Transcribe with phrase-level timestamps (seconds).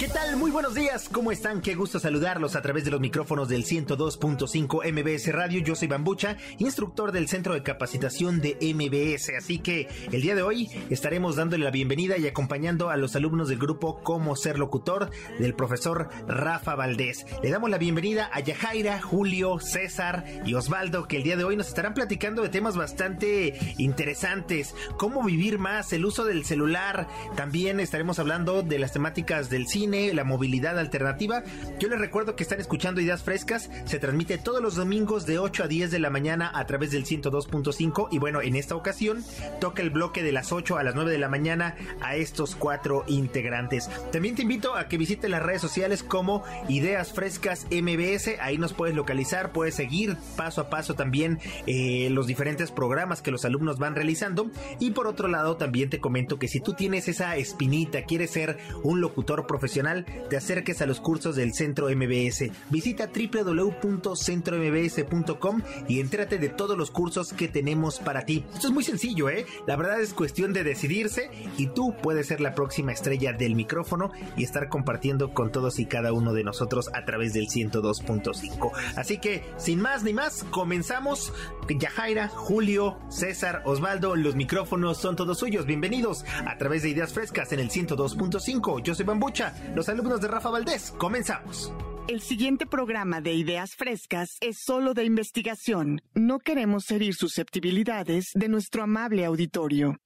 [0.00, 0.36] ¿Qué tal?
[0.36, 1.10] Muy buenos días.
[1.10, 1.60] ¿Cómo están?
[1.60, 5.60] Qué gusto saludarlos a través de los micrófonos del 102.5 MBS Radio.
[5.60, 9.36] Yo soy Bambucha, instructor del Centro de Capacitación de MBS.
[9.36, 13.50] Así que el día de hoy estaremos dándole la bienvenida y acompañando a los alumnos
[13.50, 17.26] del grupo Cómo ser locutor del profesor Rafa Valdés.
[17.42, 21.58] Le damos la bienvenida a Yajaira, Julio, César y Osvaldo, que el día de hoy
[21.58, 24.74] nos estarán platicando de temas bastante interesantes.
[24.96, 27.06] Cómo vivir más, el uso del celular.
[27.36, 31.42] También estaremos hablando de las temáticas del cine, la movilidad alternativa.
[31.78, 33.70] Yo les recuerdo que están escuchando Ideas Frescas.
[33.84, 37.04] Se transmite todos los domingos de 8 a 10 de la mañana a través del
[37.04, 38.08] 102.5.
[38.10, 39.24] Y bueno, en esta ocasión
[39.60, 43.04] toca el bloque de las 8 a las 9 de la mañana a estos cuatro
[43.08, 43.90] integrantes.
[44.12, 48.38] También te invito a que visites las redes sociales como Ideas Frescas MBS.
[48.40, 53.30] Ahí nos puedes localizar, puedes seguir paso a paso también eh, los diferentes programas que
[53.30, 54.50] los alumnos van realizando.
[54.78, 58.58] Y por otro lado, también te comento que si tú tienes esa espinita, quieres ser
[58.82, 59.79] un locutor profesional,
[60.28, 62.50] te acerques a los cursos del Centro MBS.
[62.68, 68.44] Visita www.centrombs.com y entrate de todos los cursos que tenemos para ti.
[68.52, 69.46] Esto es muy sencillo, ¿eh?
[69.66, 74.12] La verdad es cuestión de decidirse y tú puedes ser la próxima estrella del micrófono
[74.36, 78.72] y estar compartiendo con todos y cada uno de nosotros a través del 102.5.
[78.96, 81.32] Así que, sin más ni más, comenzamos.
[81.78, 85.66] Yajaira, Julio, César, Osvaldo, los micrófonos son todos suyos.
[85.66, 88.82] Bienvenidos a través de Ideas Frescas en el 102.5.
[88.82, 90.92] Yo soy Bambucha, los alumnos de Rafa Valdés.
[90.98, 91.72] Comenzamos.
[92.08, 96.00] El siguiente programa de Ideas Frescas es solo de investigación.
[96.14, 99.96] No queremos herir susceptibilidades de nuestro amable auditorio.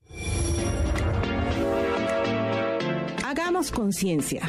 [3.24, 4.42] Hagamos conciencia.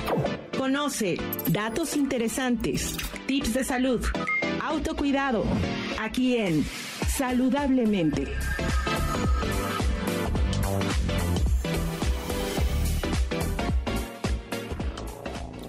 [0.57, 1.17] Conoce
[1.47, 4.05] datos interesantes, tips de salud,
[4.61, 5.45] autocuidado,
[5.99, 6.65] aquí en
[7.17, 8.27] Saludablemente.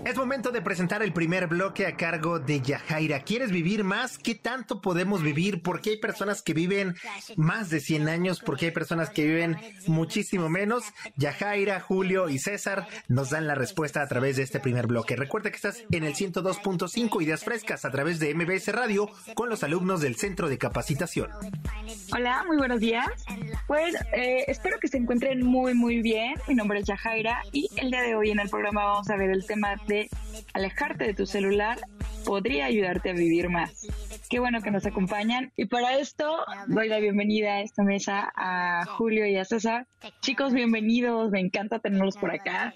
[0.06, 3.24] Es momento de presentar el primer bloque a cargo de Yajaira.
[3.24, 4.18] ¿Quieres vivir más?
[4.18, 5.62] ¿Qué tanto podemos vivir?
[5.64, 6.94] Porque hay personas que viven
[7.34, 9.56] más de 100 años, porque hay personas que viven
[9.88, 10.84] muchísimo menos.
[11.16, 15.16] Yajaira, Julio y César nos dan la respuesta a través de este primer bloque.
[15.16, 19.64] Recuerda que estás en el 102.5 Ideas Frescas a través de MBS Radio con los
[19.64, 21.30] alumnos del Centro de Capacitación.
[22.14, 23.08] Hola, muy buenos días.
[23.66, 26.34] Pues eh, espero que se encuentren muy, muy bien.
[26.46, 29.30] Mi nombre es Yajaira y el día de hoy en el programa vamos a ver
[29.30, 29.95] el tema de
[30.54, 31.78] alejarte de tu celular
[32.24, 33.86] podría ayudarte a vivir más.
[34.28, 35.52] Qué bueno que nos acompañan.
[35.56, 39.86] Y para esto doy la bienvenida a esta mesa a Julio y a César.
[40.20, 41.30] Chicos, bienvenidos.
[41.30, 42.74] Me encanta tenerlos por acá.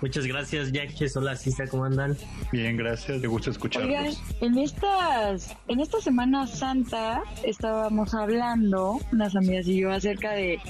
[0.00, 1.16] Muchas gracias, Jacques.
[1.16, 2.16] Hola, Cisa, ¿cómo andan?
[2.52, 3.20] Bien, gracias.
[3.20, 3.90] Me gusta escucharlos.
[3.90, 10.60] Oigan, en estas, en esta Semana Santa estábamos hablando, unas amigas y yo, acerca de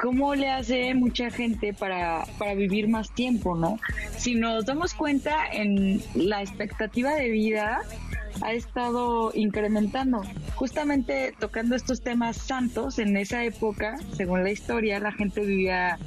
[0.00, 3.78] cómo le hace mucha gente para, para vivir más tiempo, ¿no?
[4.16, 7.82] Si nos damos cuenta en la expectativa de vida
[8.40, 10.22] ha estado incrementando.
[10.54, 15.98] Justamente tocando estos temas santos, en esa época, según la historia, la gente vivía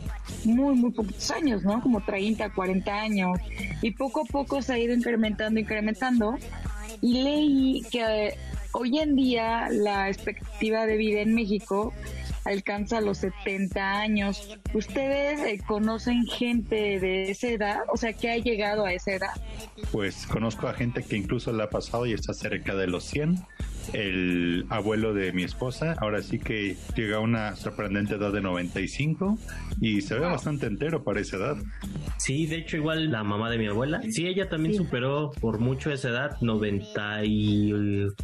[0.43, 1.81] muy, muy poquitos años, ¿no?
[1.81, 3.39] Como 30, 40 años.
[3.81, 6.37] Y poco a poco se ha ido incrementando, incrementando.
[7.01, 8.35] Y leí que
[8.73, 11.93] hoy en día la expectativa de vida en México
[12.45, 14.57] alcanza los 70 años.
[14.73, 17.79] ¿Ustedes eh, conocen gente de esa edad?
[17.93, 19.33] O sea, que ha llegado a esa edad.
[19.91, 23.45] Pues conozco a gente que incluso la ha pasado y está cerca de los 100
[23.93, 29.37] el abuelo de mi esposa, ahora sí que llega a una sorprendente edad de 95
[29.79, 31.57] y se ve bastante entero para esa edad.
[32.17, 35.91] Sí, de hecho igual la mamá de mi abuela, sí, ella también superó por mucho
[35.91, 37.73] esa edad, 90 y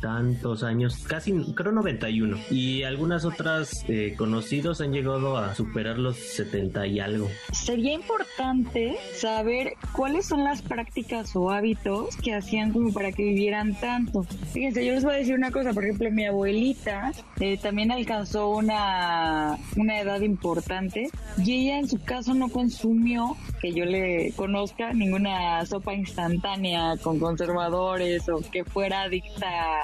[0.02, 2.38] tantos años, casi creo 91.
[2.50, 7.30] Y algunas otras eh, conocidos han llegado a superar los 70 y algo.
[7.52, 13.80] Sería importante saber cuáles son las prácticas o hábitos que hacían como para que vivieran
[13.80, 14.24] tanto.
[14.54, 18.50] Fíjense, yo les voy a decir una cosa, por ejemplo, mi abuelita eh, también alcanzó
[18.50, 24.94] una, una edad importante y ella en su caso no consumió, que yo le conozca,
[24.94, 29.82] ninguna sopa instantánea con conservadores o que fuera adicta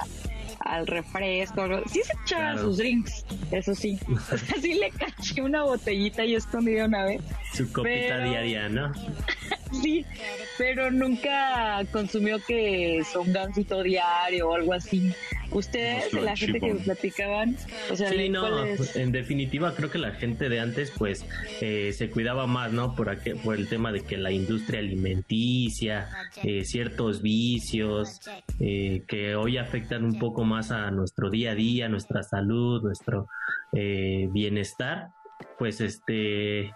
[0.64, 1.66] al refresco.
[1.86, 3.98] Sí se echaba sus drinks, eso sí.
[4.60, 7.22] sí le caché una botellita y escondida una vez.
[7.52, 8.92] Su copita diaria, ¿no?
[9.82, 10.04] sí,
[10.58, 15.12] pero nunca consumió que son gansito diario o algo así.
[15.50, 17.56] Ustedes, la gente que platicaban,
[17.88, 21.24] o sea, sí, no, en definitiva creo que la gente de antes pues
[21.60, 22.96] eh, se cuidaba más, ¿no?
[22.96, 26.08] Por, por el tema de que la industria alimenticia,
[26.42, 28.20] eh, ciertos vicios
[28.58, 33.28] eh, que hoy afectan un poco más a nuestro día a día, nuestra salud, nuestro
[33.72, 35.10] bienestar,
[35.58, 36.72] pues este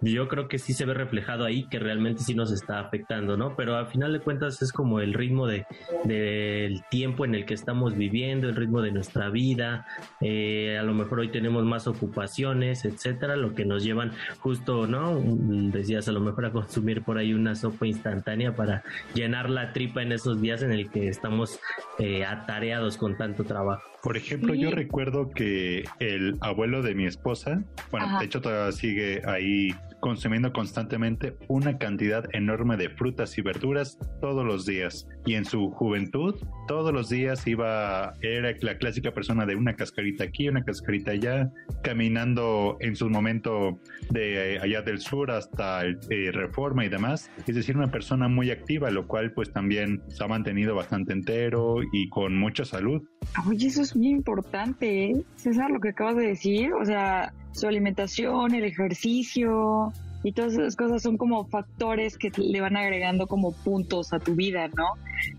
[0.00, 3.56] yo creo que sí se ve reflejado ahí que realmente sí nos está afectando, ¿no?
[3.56, 5.66] Pero al final de cuentas es como el ritmo de
[6.04, 9.86] del tiempo en el que estamos viviendo, el ritmo de nuestra vida,
[10.20, 15.20] eh, a lo mejor hoy tenemos más ocupaciones, etcétera, lo que nos llevan justo, ¿no?
[15.20, 18.82] Decías a lo mejor a consumir por ahí una sopa instantánea para
[19.14, 21.58] llenar la tripa en esos días en el que estamos
[21.98, 23.82] eh, atareados con tanto trabajo.
[24.02, 29.22] Por ejemplo, yo recuerdo que el abuelo de mi esposa, bueno, de hecho todavía sigue
[29.26, 35.06] ahí consumiendo constantemente una cantidad enorme de frutas y verduras todos los días.
[35.24, 36.34] Y en su juventud,
[36.68, 41.50] todos los días iba, era la clásica persona de una cascarita aquí, una cascarita allá,
[41.82, 47.30] caminando en su momento de eh, allá del sur hasta el, eh, Reforma y demás.
[47.46, 51.76] Es decir, una persona muy activa, lo cual pues también se ha mantenido bastante entero
[51.92, 53.02] y con mucha salud.
[53.48, 55.24] Oye, eso es muy importante, ¿eh?
[55.36, 56.72] César, lo que acabas de decir.
[56.74, 59.92] O sea, su alimentación, el ejercicio
[60.22, 64.34] y todas esas cosas son como factores que le van agregando como puntos a tu
[64.34, 64.86] vida, ¿no?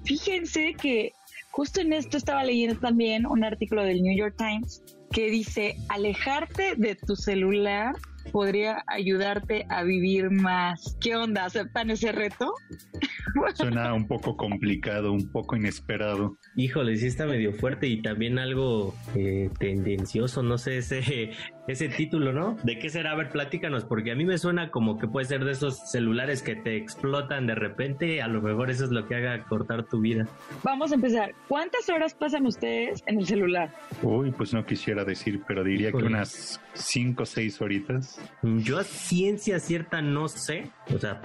[0.04, 1.12] Fíjense que
[1.52, 6.76] justo en esto estaba leyendo también un artículo del New York Times que dice alejarte
[6.76, 7.96] de tu celular
[8.32, 10.98] podría ayudarte a vivir más.
[11.02, 11.46] ¿Qué onda?
[11.46, 12.54] ¿Aceptan ese reto?
[13.56, 16.38] Suena un poco complicado, un poco inesperado.
[16.56, 21.32] Híjole, sí está medio fuerte y también algo eh, tendencioso, no sé, ese,
[21.68, 22.58] ese título, ¿no?
[22.64, 23.12] ¿De qué será?
[23.12, 26.42] A ver, platícanos, porque a mí me suena como que puede ser de esos celulares
[26.42, 30.00] que te explotan de repente, a lo mejor eso es lo que haga cortar tu
[30.00, 30.28] vida.
[30.64, 31.34] Vamos a empezar.
[31.48, 33.70] ¿Cuántas horas pasan ustedes en el celular?
[34.02, 38.22] Uy, pues no quisiera decir, pero diría que unas 5 o 6 horitas.
[38.42, 41.20] Yo a ciencia cierta no sé, o sea,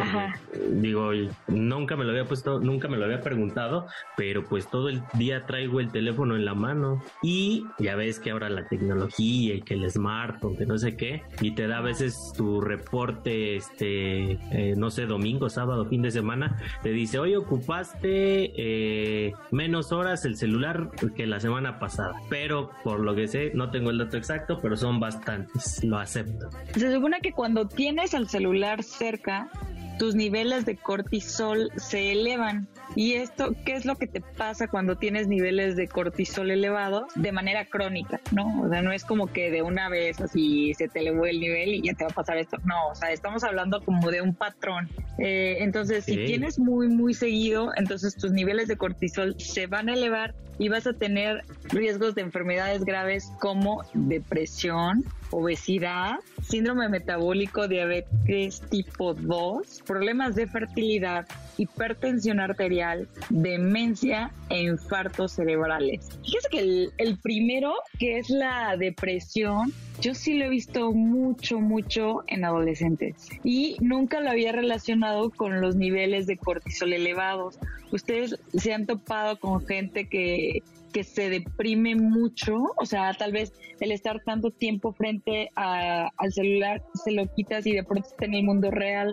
[0.70, 1.10] digo,
[1.48, 3.86] nunca me lo había puesto, nunca me lo había preguntado,
[4.16, 8.30] pero pues todo el día traigo el teléfono en la mano y ya ves que
[8.30, 9.84] ahora la tecnología y que el
[10.32, 14.90] smartphone, que no sé qué, y te da a veces tu reporte, este, eh, no
[14.90, 20.90] sé, domingo, sábado, fin de semana, te dice, hoy ocupaste eh, menos horas el celular
[21.16, 24.76] que la semana pasada, pero por lo que sé, no tengo el dato exacto, pero
[24.76, 26.48] son bastantes, lo acepto.
[26.74, 29.50] Se supone que cuando tienes el celular cerca,
[29.98, 32.68] tus niveles de cortisol se elevan.
[32.94, 37.32] ¿Y esto qué es lo que te pasa cuando tienes niveles de cortisol elevados de
[37.32, 38.20] manera crónica?
[38.32, 38.62] ¿no?
[38.62, 41.74] O sea, no es como que de una vez así se te elevó el nivel
[41.74, 42.58] y ya te va a pasar esto.
[42.64, 44.88] No, o sea, estamos hablando como de un patrón.
[45.18, 49.94] Eh, entonces, si tienes muy, muy seguido, entonces tus niveles de cortisol se van a
[49.94, 58.60] elevar y vas a tener riesgos de enfermedades graves como depresión, obesidad, síndrome metabólico, diabetes
[58.70, 62.81] tipo 2, problemas de fertilidad, hipertensión arterial,
[63.30, 66.08] demencia e infartos cerebrales.
[66.24, 71.60] Fíjese que el, el primero, que es la depresión, yo sí lo he visto mucho,
[71.60, 77.58] mucho en adolescentes y nunca lo había relacionado con los niveles de cortisol elevados.
[77.92, 83.52] Ustedes se han topado con gente que que se deprime mucho, o sea, tal vez
[83.80, 88.34] el estar tanto tiempo frente al celular se lo quitas y de pronto está en
[88.34, 89.12] el mundo real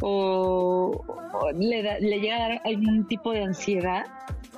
[0.00, 1.04] o,
[1.54, 4.04] le, le llega a dar algún tipo de ansiedad.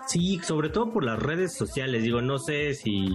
[0.06, 2.02] Sí, sobre todo por las redes sociales.
[2.02, 3.08] Digo, no sé si,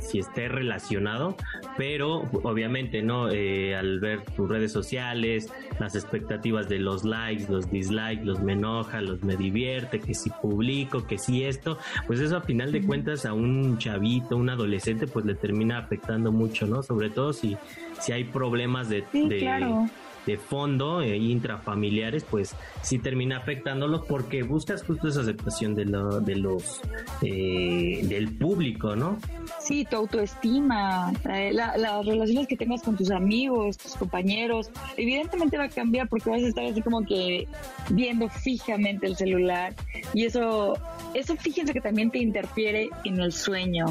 [0.00, 1.36] si esté relacionado,
[1.76, 3.30] pero obviamente, ¿no?
[3.30, 8.52] Eh, al ver tus redes sociales, las expectativas de los likes, los dislikes, los me
[8.52, 12.82] enoja, los me divierte, que si publico, que si esto, pues eso a final de
[12.82, 16.82] cuentas a un chavito, un adolescente, pues le termina afectando mucho, ¿no?
[16.82, 17.56] Sobre todo si,
[18.00, 19.88] si hay problemas de, de
[20.36, 26.80] fondo e intrafamiliares, pues sí termina afectándolos porque buscas justo esa aceptación de, de los
[27.22, 29.18] eh, del público, ¿no?
[29.60, 35.64] Sí, tu autoestima, eh, las relaciones que tengas con tus amigos, tus compañeros, evidentemente va
[35.64, 37.46] a cambiar porque vas a estar así como que
[37.90, 39.74] viendo fijamente el celular
[40.14, 40.74] y eso,
[41.14, 43.86] eso fíjense que también te interfiere en el sueño.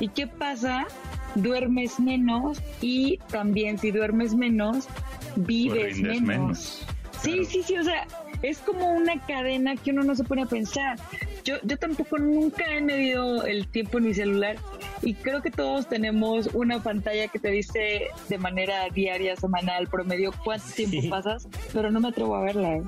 [0.00, 0.86] ¿Y qué pasa?
[1.34, 4.88] Duermes menos y también si duermes menos,
[5.36, 6.86] vives menos.
[7.22, 8.06] Sí, sí, sí, o sea,
[8.42, 10.98] es como una cadena que uno no se pone a pensar.
[11.44, 14.56] Yo, yo tampoco nunca he medido el tiempo en mi celular
[15.02, 20.32] y creo que todos tenemos una pantalla que te dice de manera diaria, semanal, promedio
[20.44, 22.76] cuánto tiempo pasas, pero no me atrevo a verla.
[22.76, 22.82] ¿eh?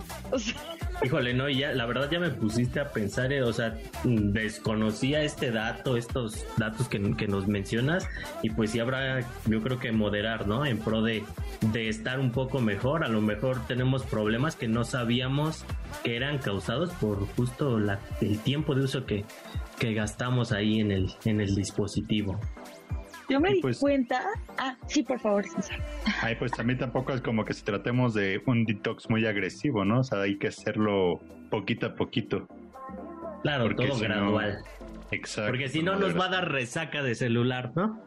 [1.04, 5.52] Híjole, no, ya, la verdad ya me pusiste a pensar, eh, o sea, desconocía este
[5.52, 8.08] dato, estos datos que, que, nos mencionas,
[8.42, 10.66] y pues sí habrá, yo creo que moderar, ¿no?
[10.66, 11.22] En pro de,
[11.72, 15.64] de estar un poco mejor, a lo mejor tenemos problemas que no sabíamos
[16.02, 19.24] que eran causados por justo la, el tiempo de uso que,
[19.78, 22.40] que gastamos ahí en el, en el dispositivo.
[23.28, 24.22] Yo me di pues cuenta.
[24.56, 25.78] Ah, sí, por favor, César.
[26.22, 30.00] Ay, pues también tampoco es como que si tratemos de un detox muy agresivo, ¿no?
[30.00, 31.20] O sea, hay que hacerlo
[31.50, 32.48] poquito a poquito.
[33.42, 34.58] Claro, todo gradual.
[35.10, 35.50] exacto.
[35.50, 38.02] Porque si no nos va a dar resaca de celular, ¿no?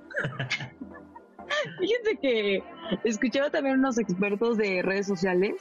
[1.79, 2.63] Fíjense que
[3.03, 5.55] escuchaba también unos expertos de redes sociales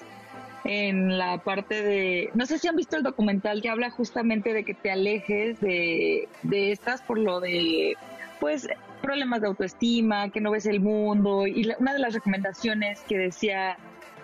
[0.64, 4.64] en la parte de, no sé si han visto el documental que habla justamente de
[4.64, 7.97] que te alejes de, de estas por lo de,
[8.40, 8.69] pues,
[9.00, 11.47] problemas de autoestima, que no ves el mundo.
[11.47, 13.76] Y una de las recomendaciones que decía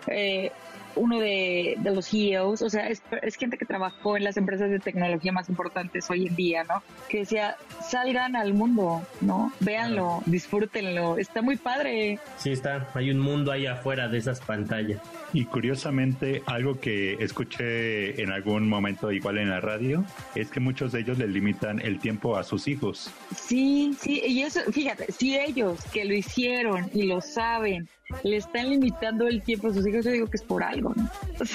[0.06, 0.50] eh,
[0.96, 3.02] uno de, los CEOs, o sea, es,
[3.36, 6.82] gente que trabajó en las empresas de tecnología más importantes hoy en día, ¿no?
[7.08, 7.56] Que decía,
[7.86, 9.52] salgan al mundo, ¿no?
[9.60, 12.18] Véanlo, disfrútenlo, está muy padre.
[12.38, 15.00] Sí, está, hay un mundo ahí afuera de esas pantallas.
[15.36, 20.02] Y curiosamente, algo que escuché en algún momento igual en la radio,
[20.34, 23.10] es que muchos de ellos le limitan el tiempo a sus hijos.
[23.36, 27.86] Sí, sí, y eso, fíjate, si ellos que lo hicieron y lo saben,
[28.22, 31.06] le están limitando el tiempo a sus hijos, yo digo que es por algo, ¿no?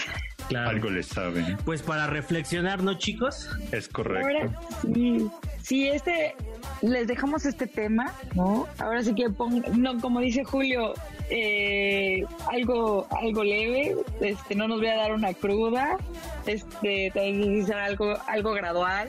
[0.47, 0.71] Claro.
[0.71, 1.57] Algo le saben.
[1.63, 3.49] Pues para reflexionar, ¿no, chicos?
[3.71, 4.51] Es correcto.
[4.93, 5.29] sí,
[5.61, 6.35] sí, este,
[6.81, 8.67] les dejamos este tema, ¿no?
[8.77, 10.93] Ahora sí que pongo, no, como dice Julio,
[11.31, 15.97] eh, algo, algo leve, este, no nos voy a dar una cruda,
[16.45, 19.07] este, también ser algo, algo gradual.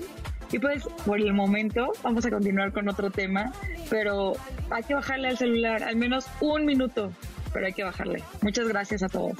[0.53, 3.53] Y pues por el momento vamos a continuar con otro tema,
[3.91, 4.35] pero
[4.71, 7.11] hay que bajarle al celular al menos un minuto,
[7.53, 8.23] pero hay que bajarle.
[8.43, 9.37] Muchas gracias a todos.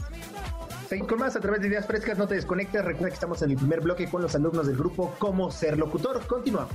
[0.93, 2.85] Seguimos con más a través de ideas frescas, no te desconectes.
[2.85, 6.21] Recuerda que estamos en el primer bloque con los alumnos del grupo Cómo ser locutor.
[6.27, 6.75] Continuamos.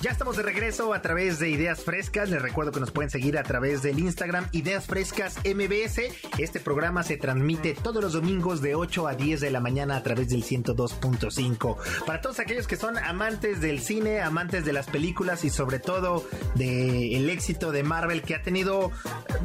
[0.00, 2.30] Ya estamos de regreso a través de Ideas Frescas.
[2.30, 6.02] Les recuerdo que nos pueden seguir a través del Instagram Ideas Frescas MBS.
[6.38, 10.04] Este programa se transmite todos los domingos de 8 a 10 de la mañana a
[10.04, 12.04] través del 102.5.
[12.06, 16.24] Para todos aquellos que son amantes del cine, amantes de las películas y sobre todo
[16.54, 18.92] del éxito de Marvel que ha tenido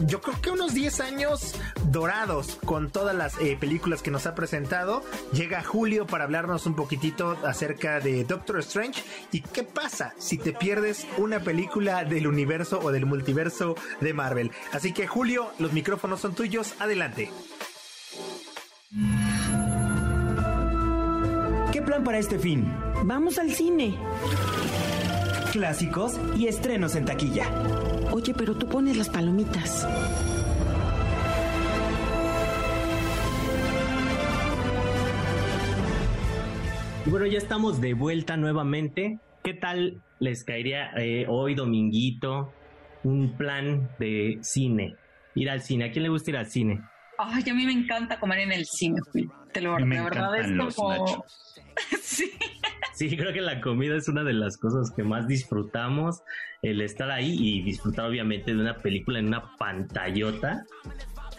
[0.06, 1.56] yo creo que unos 10 años
[1.94, 6.76] dorados con todas las eh, películas que nos ha presentado, llega Julio para hablarnos un
[6.76, 12.80] poquitito acerca de Doctor Strange y qué pasa si te pierdes una película del universo
[12.84, 14.52] o del multiverso de Marvel.
[14.74, 17.30] Así que Julio, los micrófonos son tuyos, adelante.
[21.72, 22.74] ¿Qué plan para este fin?
[23.04, 23.96] Vamos al cine.
[25.52, 27.46] Clásicos y estrenos en taquilla.
[28.12, 29.86] Oye, pero tú pones las palomitas.
[37.06, 39.20] Bueno, ya estamos de vuelta nuevamente.
[39.44, 42.54] ¿Qué tal les caería eh, hoy, dominguito,
[43.04, 44.96] un plan de cine?
[45.36, 45.86] Ir al cine.
[45.86, 46.82] ¿A quién le gusta ir al cine?
[47.18, 49.02] Ay, a mí me encanta comer en el cine,
[49.52, 51.24] te lo me la verdad es como...
[52.02, 52.32] sí.
[52.94, 56.22] Sí, creo que la comida es una de las cosas que más disfrutamos,
[56.62, 60.64] el estar ahí y disfrutar obviamente de una película en una pantallota.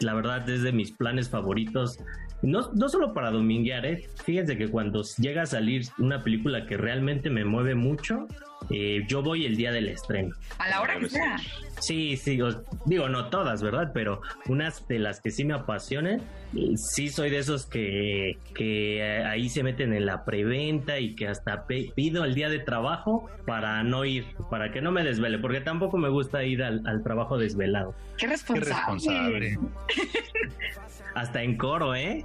[0.01, 1.99] La verdad es de mis planes favoritos
[2.43, 4.09] no, no solo para dominguear, ¿eh?
[4.25, 8.27] Fíjense que cuando llega a salir una película que realmente me mueve mucho,
[8.71, 10.35] eh, yo voy el día del estreno.
[10.59, 11.37] A la hora que sea.
[11.81, 12.39] Sí, sí,
[12.87, 13.91] digo, no todas, ¿verdad?
[13.93, 16.23] Pero unas de las que sí me apasionan,
[16.77, 21.29] sí soy de esos que, que eh, ahí se meten en la preventa y que
[21.29, 25.61] hasta pido el día de trabajo para no ir, para que no me desvele, porque
[25.61, 27.95] tampoco me gusta ir al, trabajo desvelado.
[28.17, 29.59] Qué responsable.
[31.15, 32.25] hasta en coro, ¿eh?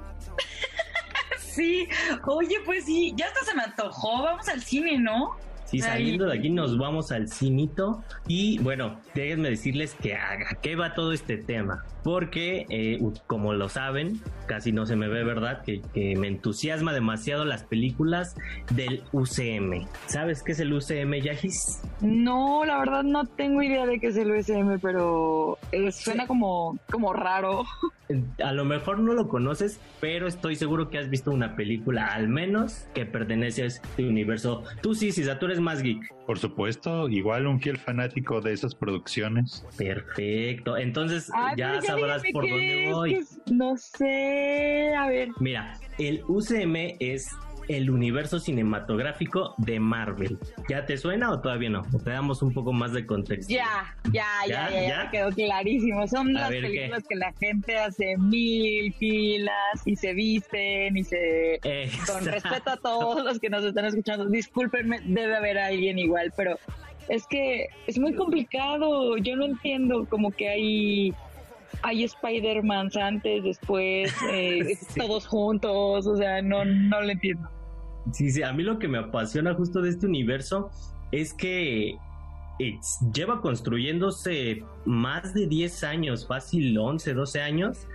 [1.37, 1.87] sí,
[2.25, 5.35] oye, pues sí, ya hasta se me antojó, vamos al cine, ¿no?
[5.65, 8.03] Sí, saliendo de aquí nos vamos al cinito.
[8.27, 11.85] Y bueno, déjenme decirles que a qué va todo este tema.
[12.03, 15.61] Porque, eh, como lo saben, casi no se me ve, ¿verdad?
[15.63, 18.35] Que, que, me entusiasma demasiado las películas
[18.71, 19.87] del UCM.
[20.07, 21.81] ¿Sabes qué es el UCM, Yagis?
[22.01, 26.77] No, la verdad no tengo idea de qué es el UCM, pero eh, suena como,
[26.89, 27.65] como raro.
[28.43, 32.27] A lo mejor no lo conoces, pero estoy seguro que has visto una película, al
[32.27, 34.63] menos, que pertenece a este universo.
[34.81, 36.11] Tú sí, si tú eres más geek.
[36.25, 39.63] Por supuesto, igual un fiel fanático de esas producciones.
[39.77, 40.77] Perfecto.
[40.77, 43.25] Entonces, ya sabrás por dónde voy.
[43.51, 45.29] No sé, a ver.
[45.39, 47.29] Mira, el UCM es
[47.69, 50.39] el universo cinematográfico de Marvel.
[50.67, 51.85] ¿Ya te suena o todavía no?
[52.03, 53.53] te damos un poco más de contexto.
[53.53, 56.07] Ya, ya, ya, ya, ya, quedó clarísimo.
[56.07, 59.53] Son las películas que la gente hace mil filas
[59.85, 61.59] y se visten y se...
[62.07, 66.57] Con respeto a todos los que nos están escuchando, discúlpenme, debe haber alguien igual, pero
[67.07, 69.15] es que es muy complicado.
[69.17, 71.13] Yo no entiendo como que hay
[71.81, 77.49] hay Spider-Man antes, después, eh, todos juntos, o sea, no, no lo entiendo.
[78.11, 80.69] Sí, sí, a mí lo que me apasiona justo de este universo
[81.11, 81.97] es que
[83.13, 87.87] lleva construyéndose más de 10 años, fácil 11, 12 años,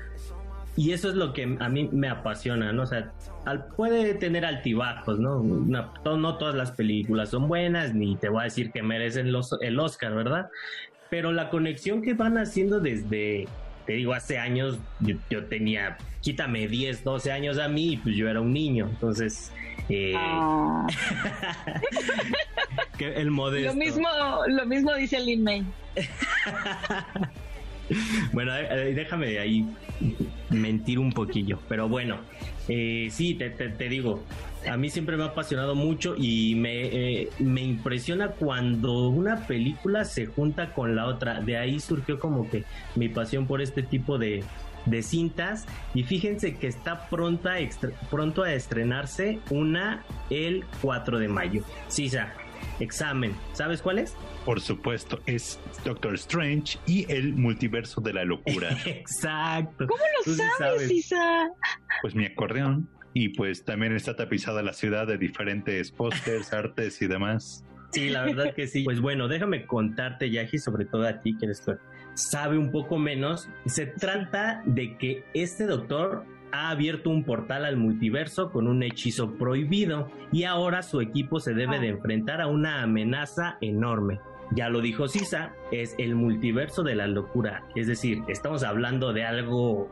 [0.77, 2.83] y eso es lo que a mí me apasiona, ¿no?
[2.83, 3.13] O sea,
[3.77, 5.41] puede tener altibajos, ¿no?
[5.43, 9.79] no todas las películas son buenas, ni te voy a decir que merecen los, el
[9.79, 10.49] Oscar, ¿verdad?
[11.11, 13.47] Pero la conexión que van haciendo desde
[13.87, 18.41] te digo, hace años yo, tenía, quítame 10, 12 años a mí, pues yo era
[18.41, 19.53] un niño, entonces...
[19.91, 20.87] Eh, ah.
[22.99, 24.09] el modelo Lo mismo,
[24.47, 25.67] lo mismo dice Lin May.
[28.33, 29.67] bueno, déjame ahí
[30.49, 32.19] mentir un poquillo, pero bueno,
[32.69, 34.23] eh, sí, te, te, digo,
[34.71, 40.27] a mí siempre me ha apasionado mucho y me, me impresiona cuando una película se
[40.27, 41.41] junta con la otra.
[41.41, 44.43] De ahí surgió como que mi pasión por este tipo de,
[44.87, 51.63] de cintas y fíjense que está pronto a estrenarse una el 4 de mayo.
[51.89, 52.33] Sisa,
[52.81, 54.17] examen, ¿sabes cuál es?
[54.45, 58.77] Por supuesto, es Doctor Strange y el multiverso de la locura.
[58.87, 59.87] Exacto.
[59.87, 61.49] ¿Cómo lo sabes, Isa?
[62.03, 62.89] Pues mi acordeón.
[63.17, 67.65] Y pues también está tapizada la ciudad de diferentes pósters, artes y demás.
[67.93, 68.83] Sí, la verdad que sí.
[68.83, 71.63] Pues bueno, déjame contarte, Yaji, sobre todo a ti que eres
[72.15, 73.49] sabe un poco menos.
[73.67, 79.33] Se trata de que este doctor ha abierto un portal al multiverso con un hechizo
[79.33, 81.91] prohibido y ahora su equipo se debe de ah.
[81.91, 84.21] enfrentar a una amenaza enorme.
[84.53, 87.65] Ya lo dijo Sisa, es el multiverso de la locura.
[87.75, 89.91] Es decir, estamos hablando de algo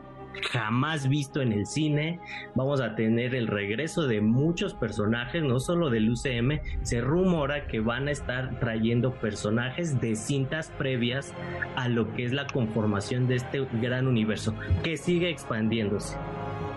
[0.50, 2.20] jamás visto en el cine.
[2.54, 6.60] Vamos a tener el regreso de muchos personajes, no solo del UCM.
[6.82, 11.32] Se rumora que van a estar trayendo personajes de cintas previas
[11.76, 16.16] a lo que es la conformación de este gran universo, que sigue expandiéndose.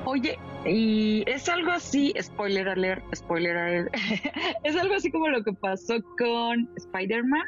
[0.06, 3.96] Oye, y es algo así, spoiler alert, spoiler alert,
[4.63, 7.44] es algo así como lo que pasó con Spider-Man.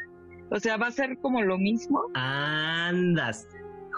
[0.49, 2.01] O sea, va a ser como lo mismo.
[2.13, 3.47] Andas.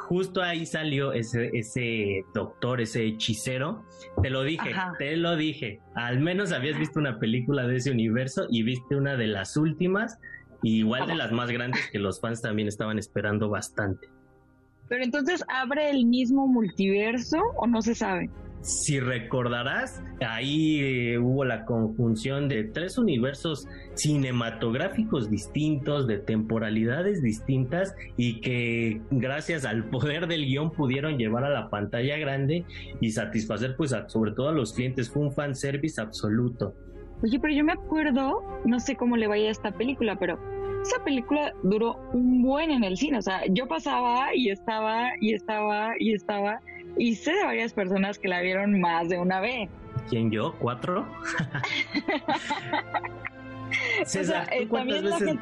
[0.10, 3.86] Justo ahí salió ese, ese doctor, ese hechicero.
[4.24, 5.82] Te lo dije, te lo dije.
[5.94, 10.18] Al menos habías visto una película de ese universo y viste una de las últimas,
[10.64, 14.08] igual de las más grandes que los fans también estaban esperando bastante.
[14.88, 18.32] Pero entonces, ¿abre el mismo multiverso o no se sabe?
[18.62, 27.96] Si recordarás, ahí eh, hubo la conjunción de tres universos cinematográficos distintos, de temporalidades distintas
[28.18, 32.66] y que gracias al poder del guion pudieron llevar a la pantalla grande
[33.00, 35.10] y satisfacer pues sobre todo a los clientes.
[35.10, 36.76] Fue un fanservice absoluto.
[37.24, 40.38] Oye, pero yo me acuerdo, no sé cómo le vaya a esta película, pero
[40.82, 43.18] esa película duró un buen en el cine.
[43.18, 46.60] O sea, yo pasaba y estaba y estaba y estaba
[47.00, 49.70] y sé de varias personas que la vieron más de una vez.
[50.10, 50.54] ¿Quién yo?
[50.60, 51.08] ¿Cuatro?
[54.06, 55.38] César, eh, cuántas, veces,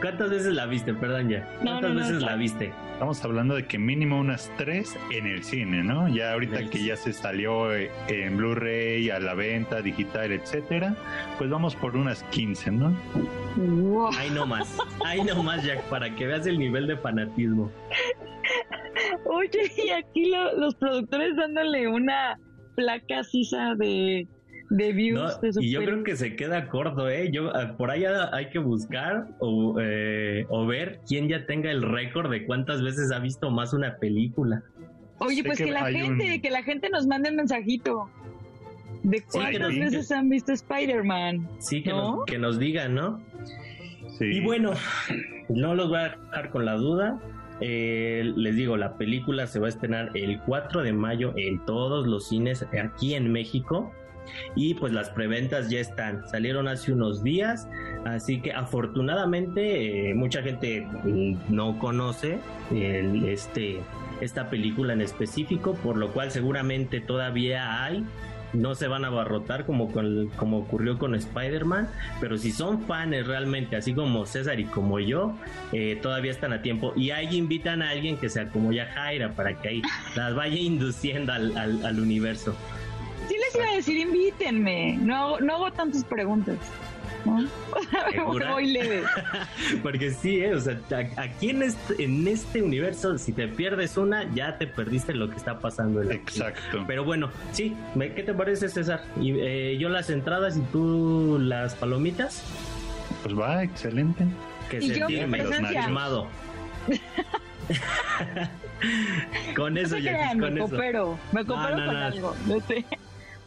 [0.00, 0.92] ¿cuántas veces la viste?
[0.94, 1.48] Perdón ya.
[1.62, 2.72] ¿Cuántas veces la viste?
[2.92, 6.08] Estamos hablando de que mínimo unas tres en el cine, ¿no?
[6.08, 10.94] Ya ahorita que ya se salió eh, en Blu-ray, a la venta, digital, etcétera,
[11.38, 12.96] pues vamos por unas 15, ¿no?
[14.16, 14.76] Ay, no más.
[15.04, 17.70] Ay, no más, Jack, para que veas el nivel de fanatismo.
[19.32, 22.38] Oye, y aquí los productores dándole una
[22.76, 24.26] placa sisa de,
[24.70, 25.38] de views.
[25.60, 27.30] y yo creo que se queda corto, ¿eh?
[27.32, 31.82] Yo, ah, por ahí hay que buscar o, eh, o ver quién ya tenga el
[31.82, 34.62] récord de cuántas veces ha visto más una película.
[35.18, 38.10] Oye, pues que, la gente, que la gente nos mande un mensajito.
[39.02, 41.48] ¿De cuántas veces han visto Spider-Man?
[41.58, 43.20] Sí, que, nos, que nos digan, ¿no?
[44.18, 44.26] Sí.
[44.26, 44.72] Y bueno,
[45.48, 47.20] no los voy a dejar con la duda.
[47.64, 52.06] Eh, les digo, la película se va a estrenar el 4 de mayo en todos
[52.08, 53.92] los cines aquí en México.
[54.54, 57.68] Y pues las preventas ya están, salieron hace unos días,
[58.04, 62.38] así que afortunadamente eh, mucha gente mm, no conoce
[62.70, 63.80] este,
[64.20, 68.04] esta película en específico, por lo cual seguramente todavía hay
[68.52, 69.90] no se van a abarrotar como,
[70.36, 71.88] como ocurrió con Spider-Man,
[72.20, 75.34] pero si son fans realmente, así como César y como yo,
[75.72, 76.92] eh, todavía están a tiempo.
[76.96, 79.82] Y ahí invitan a alguien que sea como ya Jaira para que ahí
[80.16, 82.54] las vaya induciendo al, al, universo.
[83.28, 84.98] Sí les iba a decir, invítenme.
[85.00, 86.56] No, no hago tantas preguntas.
[87.24, 87.46] ¿No?
[88.12, 88.50] ¿Segura?
[88.52, 89.02] Voy leve.
[89.82, 90.54] Porque sí, ¿eh?
[90.54, 90.78] o sea,
[91.16, 95.28] a- aquí en este, en este universo, si te pierdes una, ya te perdiste lo
[95.30, 96.84] que está pasando en la Exacto.
[96.86, 99.02] Pero bueno, sí, ¿qué te parece, César?
[99.20, 102.42] Y eh, yo las entradas y tú las palomitas.
[103.22, 104.24] Pues va, excelente.
[104.70, 106.26] Que Y se yo firmado.
[109.56, 110.70] con No eso, crean, con me eso.
[110.70, 111.18] coopero.
[111.32, 112.04] Me coopero no, con no.
[112.06, 112.36] algo.
[112.46, 112.84] No sé.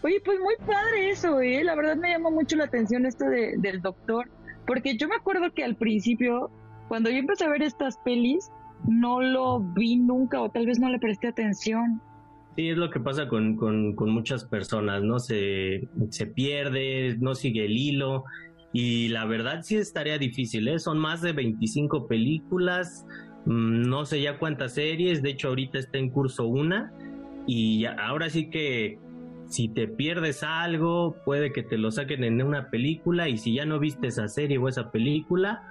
[0.05, 1.63] Oye, pues muy padre eso, ¿eh?
[1.63, 4.29] La verdad me llamó mucho la atención esto de, del doctor.
[4.67, 6.51] Porque yo me acuerdo que al principio,
[6.87, 8.51] cuando yo empecé a ver estas pelis,
[8.87, 11.99] no lo vi nunca o tal vez no le presté atención.
[12.55, 15.17] Sí, es lo que pasa con, con, muchas personas, ¿no?
[15.17, 18.25] Se, se pierde, no sigue el hilo.
[18.73, 20.77] Y la verdad sí estaría difícil, ¿eh?
[20.77, 23.07] Son más de 25 películas,
[23.47, 26.93] mm, no sé ya cuántas series, de hecho ahorita está en curso una.
[27.47, 28.99] Y ahora sí que
[29.55, 33.65] si te pierdes algo, puede que te lo saquen en una película y si ya
[33.65, 35.63] no viste esa serie o esa película,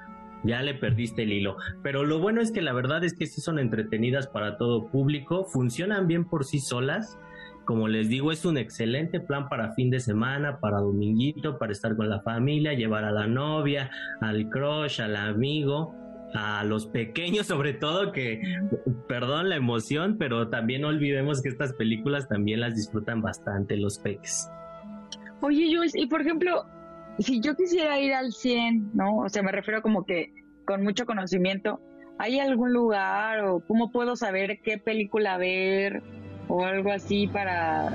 [0.42, 1.58] ya le perdiste el hilo.
[1.82, 5.44] Pero lo bueno es que la verdad es que sí son entretenidas para todo público,
[5.44, 7.18] funcionan bien por sí solas.
[7.66, 11.94] Como les digo, es un excelente plan para fin de semana, para dominguito, para estar
[11.94, 13.90] con la familia, llevar a la novia,
[14.22, 15.94] al crush, al amigo,
[16.34, 18.42] a los pequeños sobre todo, que,
[19.08, 23.98] perdón la emoción, pero también no olvidemos que estas películas también las disfrutan bastante los
[24.00, 24.50] peques.
[25.40, 26.64] Oye, Jules, y por ejemplo,
[27.18, 29.18] si yo quisiera ir al 100, ¿no?
[29.18, 30.32] O sea, me refiero como que
[30.64, 31.80] con mucho conocimiento,
[32.18, 36.02] ¿hay algún lugar o cómo puedo saber qué película ver
[36.48, 37.92] o algo así para,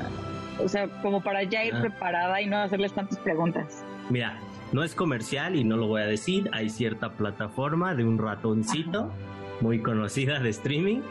[0.64, 1.82] o sea, como para ya ir Ah.
[1.82, 3.84] preparada y no hacerles tantas preguntas?
[4.10, 4.40] Mira,
[4.72, 6.50] no es comercial y no lo voy a decir.
[6.54, 9.12] Hay cierta plataforma de un ratoncito
[9.62, 11.02] muy conocida de streaming.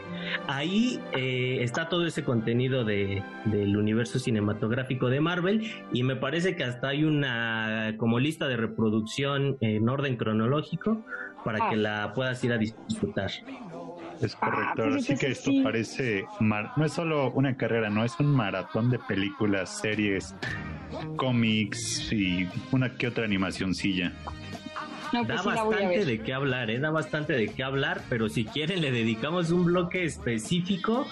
[0.47, 6.55] Ahí eh, está todo ese contenido de, del universo cinematográfico de Marvel y me parece
[6.55, 11.03] que hasta hay una como lista de reproducción en orden cronológico
[11.45, 11.69] para Ah.
[11.69, 13.31] que la puedas ir a disfrutar.
[14.21, 14.73] Es Ah, correcto.
[14.75, 15.61] pues Ahora sí que esto sí.
[15.63, 16.25] parece.
[16.41, 20.35] mar- No es solo una carrera, no es un maratón de películas, series,
[21.15, 24.13] cómics y una que otra animacioncilla.
[25.11, 26.79] No, Da pues sí la voy a bastante de qué hablar, ¿eh?
[26.79, 31.07] Da bastante de qué hablar, pero si quieren le dedicamos un bloque específico,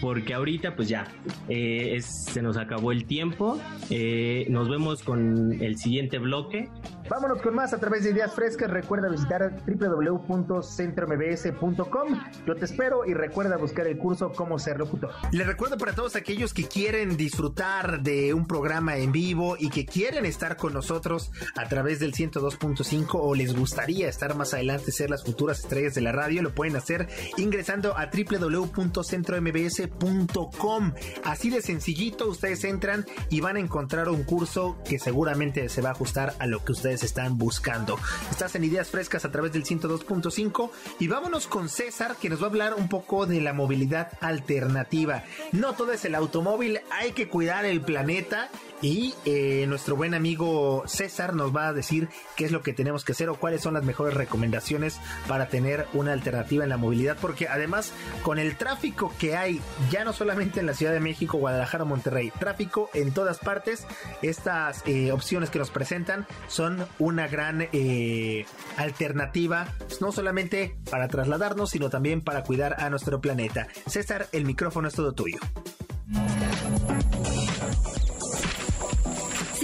[0.00, 1.08] porque ahorita pues ya
[1.48, 3.60] eh, es- se nos acabó el tiempo.
[3.90, 6.68] Eh, nos vemos con el siguiente bloque.
[7.10, 8.70] Vámonos con más a través de ideas frescas.
[8.70, 12.20] Recuerda visitar www.centrombs.com.
[12.46, 15.10] Yo te espero y recuerda buscar el curso Cómo ser locutor.
[15.32, 19.86] Les recuerdo para todos aquellos que quieren disfrutar de un programa en vivo y que
[19.86, 25.10] quieren estar con nosotros a través del 102.5 o les gustaría estar más adelante ser
[25.10, 30.92] las futuras estrellas de la radio, lo pueden hacer ingresando a www.centrombs.com.
[31.24, 35.88] Así de sencillito, ustedes entran y van a encontrar un curso que seguramente se va
[35.88, 37.98] a ajustar a lo que ustedes están buscando.
[38.30, 42.44] Estás en Ideas Frescas a través del 102.5 y vámonos con César que nos va
[42.44, 45.24] a hablar un poco de la movilidad alternativa.
[45.52, 48.50] No todo es el automóvil, hay que cuidar el planeta
[48.82, 53.04] y eh, nuestro buen amigo César nos va a decir qué es lo que tenemos
[53.04, 57.16] que hacer o cuáles son las mejores recomendaciones para tener una alternativa en la movilidad,
[57.20, 61.38] porque además con el tráfico que hay, ya no solamente en la Ciudad de México,
[61.38, 63.86] Guadalajara, Monterrey, tráfico en todas partes,
[64.22, 69.68] estas eh, opciones que nos presentan son una gran eh, alternativa,
[70.00, 73.68] no solamente para trasladarnos, sino también para cuidar a nuestro planeta.
[73.86, 75.38] César, el micrófono es todo tuyo.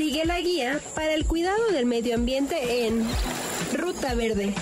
[0.06, 3.02] Sigue la guía para el cuidado del medio ambiente en
[3.76, 4.54] Ruta Verde.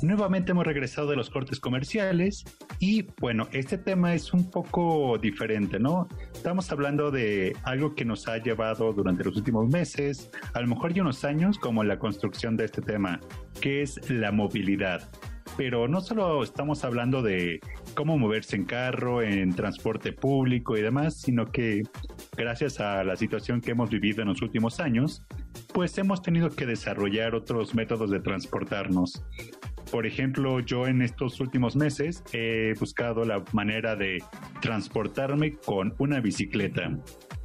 [0.00, 2.42] Nuevamente hemos regresado de los cortes comerciales
[2.78, 6.08] y bueno, este tema es un poco diferente, ¿no?
[6.32, 10.94] Estamos hablando de algo que nos ha llevado durante los últimos meses, a lo mejor
[10.94, 13.20] ya unos años, como la construcción de este tema,
[13.60, 15.06] que es la movilidad.
[15.56, 17.60] Pero no solo estamos hablando de
[17.94, 21.82] cómo moverse en carro, en transporte público y demás, sino que
[22.36, 25.22] gracias a la situación que hemos vivido en los últimos años,
[25.74, 29.24] pues hemos tenido que desarrollar otros métodos de transportarnos.
[29.90, 34.22] Por ejemplo, yo en estos últimos meses he buscado la manera de
[34.62, 36.90] transportarme con una bicicleta.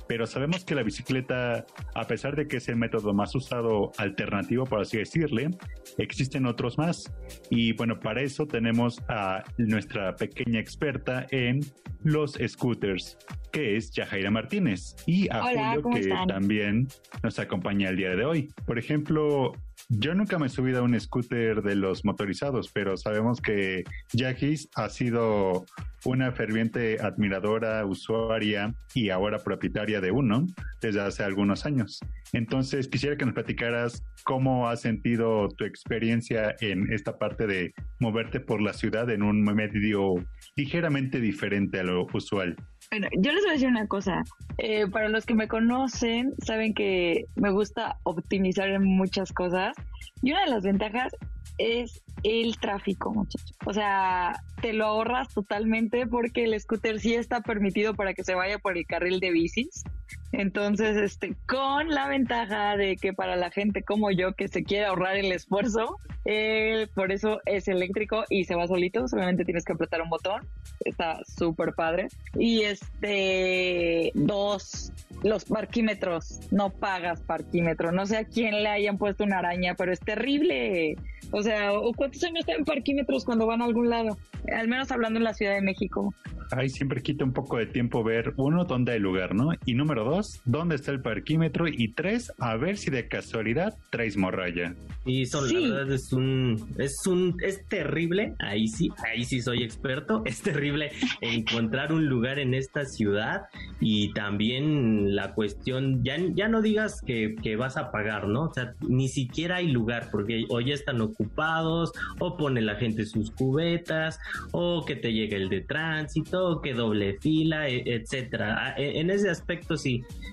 [0.08, 4.66] Pero sabemos que la bicicleta, a pesar de que es el método más usado alternativo,
[4.66, 5.50] por así decirle,
[5.98, 7.12] existen otros más.
[7.50, 11.60] Y bueno, para eso tenemos a nuestra pequeña experta en
[12.04, 13.18] los scooters,
[13.52, 16.28] que es Yajaira Martínez, y a Hola, Julio, ¿cómo que están?
[16.28, 16.88] también
[17.24, 18.50] nos acompaña el día de hoy.
[18.66, 19.54] Por ejemplo,
[19.90, 24.68] Yo nunca me he subido a un scooter de los motorizados, pero sabemos que Yagis
[24.76, 25.66] ha sido
[26.04, 30.46] una ferviente admiradora, usuaria y ahora propietaria de uno
[30.82, 32.00] desde hace algunos años.
[32.34, 38.42] Entonces, quisiera que nos platicaras cómo has sentido tu experiencia en esta parte de moverte
[38.42, 40.16] por la ciudad en un medio
[40.58, 42.58] ligeramente diferente a lo usual.
[42.90, 44.24] Bueno, yo les voy a decir una cosa.
[44.58, 49.76] Eh, para los que me conocen, saben que me gusta optimizar en muchas cosas.
[50.22, 51.14] Y una de las ventajas
[51.58, 53.54] es el tráfico, muchachos.
[53.66, 58.36] O sea, te lo ahorras totalmente porque el scooter sí está permitido para que se
[58.36, 59.84] vaya por el carril de bicis.
[60.32, 64.86] Entonces, este, con la ventaja de que para la gente como yo que se quiere
[64.86, 69.74] ahorrar el esfuerzo, eh, por eso es eléctrico y se va solito, solamente tienes que
[69.74, 70.46] apretar un botón,
[70.84, 72.10] está súper padre.
[72.38, 74.92] Y este, dos,
[75.24, 79.94] los parquímetros, no pagas parquímetro, no sé a quién le hayan puesto una araña, pero
[79.94, 80.98] es terrible.
[81.32, 84.18] O sea, ¿cuántos años en parquímetros cuando van a algún lado?
[84.54, 86.14] Al menos hablando en la Ciudad de México.
[86.52, 89.52] Ahí siempre quita un poco de tiempo ver, uno, dónde hay lugar, ¿no?
[89.66, 91.68] Y número dos, dónde está el parquímetro.
[91.68, 94.76] Y tres, a ver si de casualidad traes morralla.
[95.08, 99.64] Y son, la verdad, es un, es un, es terrible, ahí sí, ahí sí soy
[99.64, 103.44] experto, es terrible encontrar un lugar en esta ciudad
[103.80, 108.44] y también la cuestión, ya, ya no digas que, que vas a pagar, ¿no?
[108.44, 113.06] O sea, ni siquiera hay lugar, porque o ya están ocupados, o pone la gente
[113.06, 114.20] sus cubetas,
[114.52, 118.76] o que te llegue el de tránsito, que doble fila, e, etcétera.
[118.78, 119.87] E, en ese aspecto sí,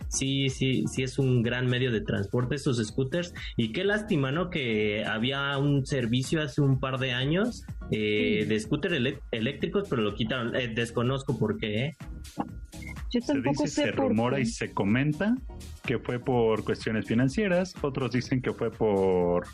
[0.09, 4.51] sí, sí, sí es un gran medio de transporte esos scooters y qué lástima, ¿no?
[4.51, 10.15] Que había un servicio hace un par de años eh, de scooters eléctricos, pero lo
[10.15, 10.55] quitaron.
[10.55, 11.87] Eh, desconozco por qué.
[11.87, 11.97] ¿eh?
[13.11, 15.37] Yo tampoco se dice, se rumora y se comenta
[15.87, 19.47] que fue por cuestiones financieras, otros dicen que fue por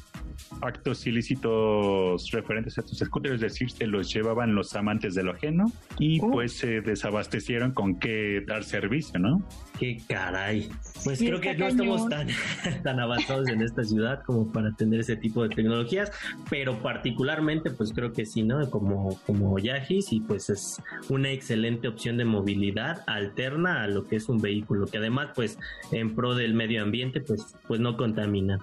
[0.62, 5.33] actos ilícitos referentes a estos scooters, es decir, se los llevaban los amantes de lo
[5.33, 6.31] ajeno y oh.
[6.31, 9.43] pues se desabastecieron con qué dar servicio, ¿no?
[9.79, 10.69] Qué caray.
[11.05, 12.29] Pues creo que no estamos tan,
[12.83, 16.12] tan avanzados en esta ciudad como para tener ese tipo de tecnologías,
[16.49, 18.69] pero particularmente pues creo que sí, ¿no?
[18.71, 24.16] Como, como Yagis y pues es una excelente opción de movilidad alterna a lo que
[24.16, 25.59] es un vehículo, que además pues
[25.93, 28.59] en pro del medio ambiente pues, pues no contamina.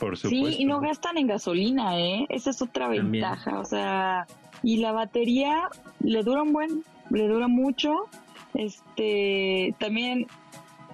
[0.00, 0.56] Por supuesto.
[0.56, 2.26] Sí, y no gastan en gasolina, ¿eh?
[2.28, 4.26] Esa es otra ventaja, o sea,
[4.64, 5.68] y la batería
[6.00, 8.08] le dura un buen, le dura mucho.
[8.54, 10.26] Este, también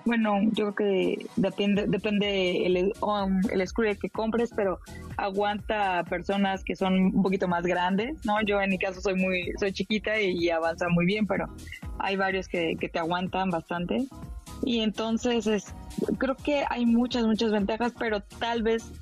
[0.04, 4.78] bueno, yo creo que depende, depende el, um, el scooter que compres, pero
[5.16, 8.42] aguanta a personas que son un poquito más grandes, ¿no?
[8.42, 11.46] Yo en mi caso soy muy, soy chiquita y, avanza muy bien, pero
[11.98, 14.06] hay varios que, que te aguantan bastante.
[14.64, 15.74] Y entonces es,
[16.18, 18.92] creo que hay muchas, muchas ventajas, pero tal vez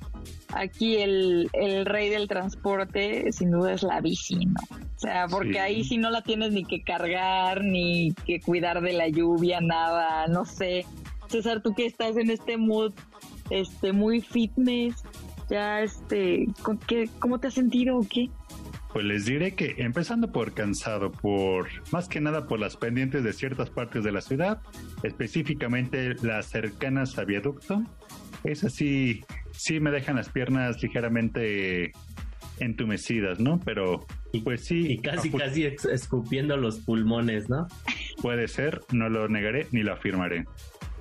[0.53, 4.59] aquí el, el rey del transporte sin duda es la bici, ¿no?
[4.95, 8.93] O sea, porque ahí sí no la tienes ni que cargar, ni que cuidar de
[8.93, 10.85] la lluvia, nada, no sé.
[11.27, 12.93] César, tú que estás en este mood
[13.49, 15.03] este muy fitness,
[15.49, 16.47] ya este,
[16.87, 18.29] ¿qué, ¿cómo te has sentido o qué?
[18.93, 23.33] Pues les diré que empezando por cansado, por más que nada por las pendientes de
[23.33, 24.61] ciertas partes de la ciudad,
[25.01, 27.83] específicamente las cercanas a viaducto,
[28.43, 31.91] es así, sí me dejan las piernas ligeramente
[32.59, 33.59] entumecidas, ¿no?
[33.65, 34.05] Pero
[34.43, 34.91] pues sí.
[34.91, 37.67] Y casi, casi escupiendo los pulmones, ¿no?
[38.21, 40.45] Puede ser, no lo negaré ni lo afirmaré.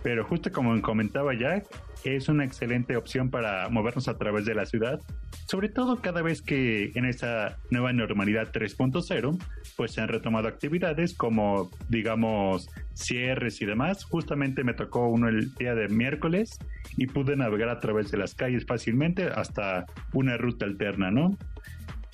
[0.02, 1.66] Pero justo como comentaba Jack,
[2.04, 5.00] es una excelente opción para movernos a través de la ciudad,
[5.46, 9.38] sobre todo cada vez que en esta nueva normalidad 3.0,
[9.76, 14.04] pues se han retomado actividades como, digamos, cierres y demás.
[14.04, 16.58] Justamente me tocó uno el día de miércoles
[16.96, 21.36] y pude navegar a través de las calles fácilmente hasta una ruta alterna, ¿no?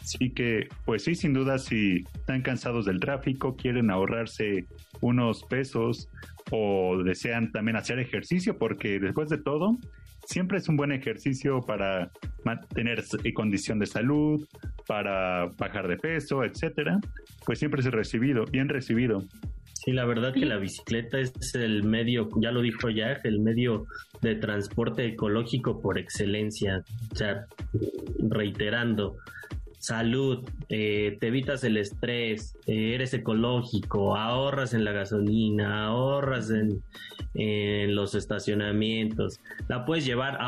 [0.00, 4.64] Así que, pues sí, sin duda, si están cansados del tráfico, quieren ahorrarse
[5.00, 6.08] unos pesos
[6.50, 9.78] o desean también hacer ejercicio, porque después de todo,
[10.26, 12.10] siempre es un buen ejercicio para
[12.44, 13.02] mantener
[13.34, 14.46] condición de salud,
[14.86, 16.98] para bajar de peso, etcétera,
[17.44, 19.24] pues siempre es recibido, bien recibido.
[19.72, 23.86] Sí, la verdad que la bicicleta es el medio, ya lo dijo Jack, el medio
[24.20, 26.82] de transporte ecológico por excelencia.
[27.12, 27.46] O sea,
[28.28, 29.16] reiterando,
[29.78, 36.82] salud, eh, te evitas el estrés, eh, eres ecológico, ahorras en la gasolina, ahorras en,
[37.94, 39.38] los estacionamientos.
[39.68, 40.38] La puedes llevar.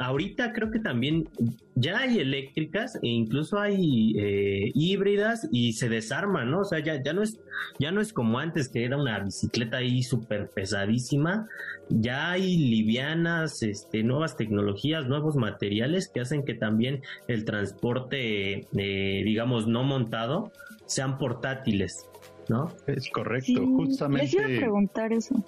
[0.00, 1.28] ahorita creo que también
[1.76, 6.60] ya hay eléctricas e incluso hay eh, híbridas y se desarman, ¿no?
[6.60, 7.38] O sea, ya, ya no es
[7.78, 11.48] ya no es como antes que era una bicicleta ahí súper pesadísima.
[11.90, 19.22] Ya hay livianas, este, nuevas tecnologías, nuevos materiales que hacen que también el transporte, eh,
[19.24, 20.52] digamos, no montado,
[20.86, 22.08] sean portátiles,
[22.48, 22.72] ¿no?
[22.86, 24.26] Es correcto, justamente.
[24.26, 25.44] Les iba a preguntar eso.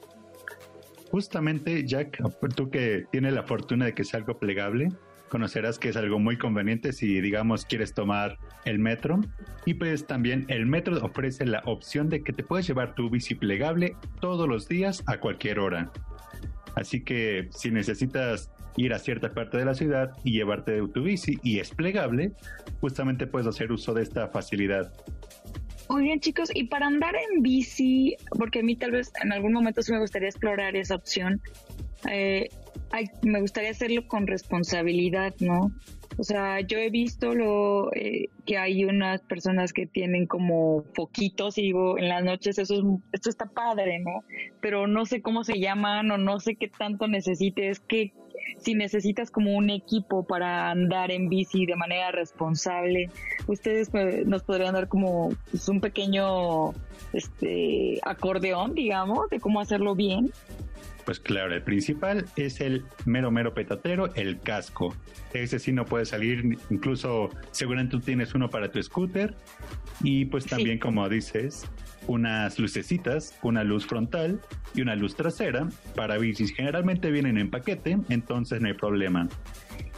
[1.11, 2.23] Justamente, Jack,
[2.57, 4.89] tú que tienes la fortuna de que sea algo plegable,
[5.29, 9.21] conocerás que es algo muy conveniente si, digamos, quieres tomar el metro.
[9.65, 13.35] Y pues también el metro ofrece la opción de que te puedes llevar tu bici
[13.35, 15.91] plegable todos los días a cualquier hora.
[16.75, 21.39] Así que si necesitas ir a cierta parte de la ciudad y llevarte tu bici
[21.43, 22.33] y es plegable,
[22.81, 24.93] justamente puedes hacer uso de esta facilidad.
[25.89, 29.53] Muy bien, chicos, y para andar en bici, porque a mí tal vez en algún
[29.53, 31.43] momento sí me gustaría explorar esa opción,
[32.11, 32.49] eh,
[33.23, 35.71] me gustaría hacerlo con responsabilidad, ¿no?
[36.19, 41.59] O sea, yo he visto lo eh, que hay unas personas que tienen como foquitos
[41.59, 44.23] y digo, en las noches eso es, esto está padre, ¿no?
[44.61, 48.13] Pero no sé cómo se llaman o no sé qué tanto necesites, que
[48.59, 53.11] si necesitas como un equipo para andar en bici de manera responsable,
[53.47, 53.91] ustedes
[54.27, 56.73] nos podrían dar como pues, un pequeño
[57.13, 60.31] este acordeón, digamos, de cómo hacerlo bien.
[61.05, 64.95] Pues claro, el principal es el mero mero petatero, el casco.
[65.33, 69.35] Ese sí no puede salir, incluso seguramente tú tienes uno para tu scooter.
[70.03, 71.69] Y pues también, como dices,
[72.07, 74.41] unas lucecitas, una luz frontal
[74.75, 76.53] y una luz trasera para bicis.
[76.55, 79.29] Generalmente vienen en paquete, entonces no hay problema.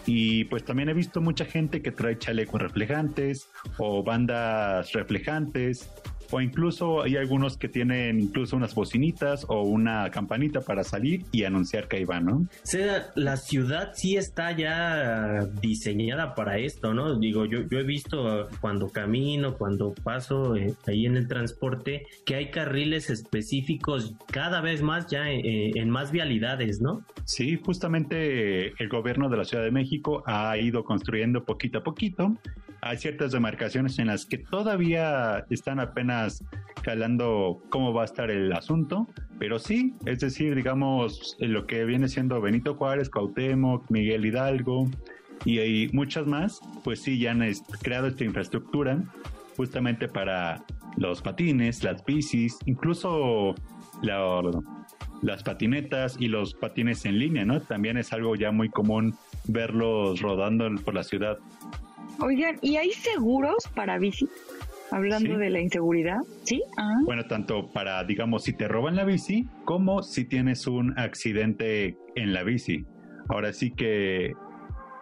[0.06, 5.90] Y pues también he visto mucha gente que trae chalecos reflejantes o bandas reflejantes
[6.34, 11.44] o incluso hay algunos que tienen incluso unas bocinitas o una campanita para salir y
[11.44, 12.46] anunciar que ahí van, ¿no?
[12.64, 17.16] sea, la ciudad sí está ya diseñada para esto, ¿no?
[17.20, 22.34] Digo, yo, yo he visto cuando camino, cuando paso eh, ahí en el transporte, que
[22.34, 27.04] hay carriles específicos cada vez más ya eh, en más vialidades, ¿no?
[27.26, 32.36] Sí, justamente el gobierno de la Ciudad de México ha ido construyendo poquito a poquito
[32.84, 36.44] hay ciertas demarcaciones en las que todavía están apenas
[36.82, 42.08] calando cómo va a estar el asunto, pero sí, es decir, digamos, lo que viene
[42.08, 44.90] siendo Benito Juárez, Cuauhtémoc, Miguel Hidalgo
[45.46, 47.42] y, hay muchas más, pues sí, ya han
[47.82, 49.02] creado esta infraestructura
[49.56, 50.62] justamente para
[50.98, 53.54] los patines, las bicis, incluso
[55.22, 57.62] las patinetas y los patines en línea, ¿no?
[57.62, 59.14] También es algo ya muy común
[59.46, 61.38] verlos rodando por la ciudad
[62.20, 64.28] Oigan, ¿y hay seguros para bici?
[64.90, 66.62] Hablando de la inseguridad, ¿sí?
[66.76, 66.94] Ah.
[67.04, 72.32] Bueno, tanto para, digamos, si te roban la bici, como si tienes un accidente en
[72.32, 72.84] la bici.
[73.28, 74.34] Ahora sí que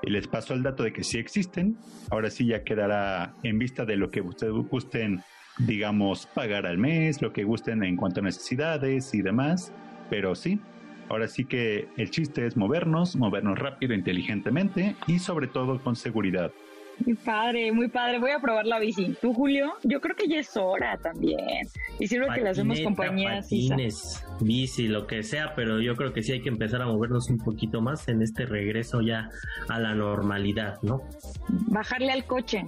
[0.02, 1.76] les paso el dato de que sí existen.
[2.10, 5.20] Ahora sí ya quedará en vista de lo que ustedes gusten,
[5.58, 9.72] digamos, pagar al mes, lo que gusten en cuanto a necesidades y demás.
[10.10, 10.60] Pero sí,
[11.08, 16.52] ahora sí que el chiste es movernos, movernos rápido, inteligentemente y sobre todo con seguridad.
[16.98, 18.18] Muy padre, muy padre.
[18.18, 19.16] Voy a probar la bici.
[19.20, 19.74] ¿Tú, Julio?
[19.82, 21.66] Yo creo que ya es hora también.
[21.98, 23.40] Y sirve que le hacemos compañía.
[23.40, 27.28] Patines, bici, lo que sea, pero yo creo que sí hay que empezar a movernos
[27.30, 29.28] un poquito más en este regreso ya
[29.68, 31.02] a la normalidad, ¿no?
[31.48, 32.64] Bajarle al coche.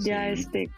[0.00, 0.70] Ya este,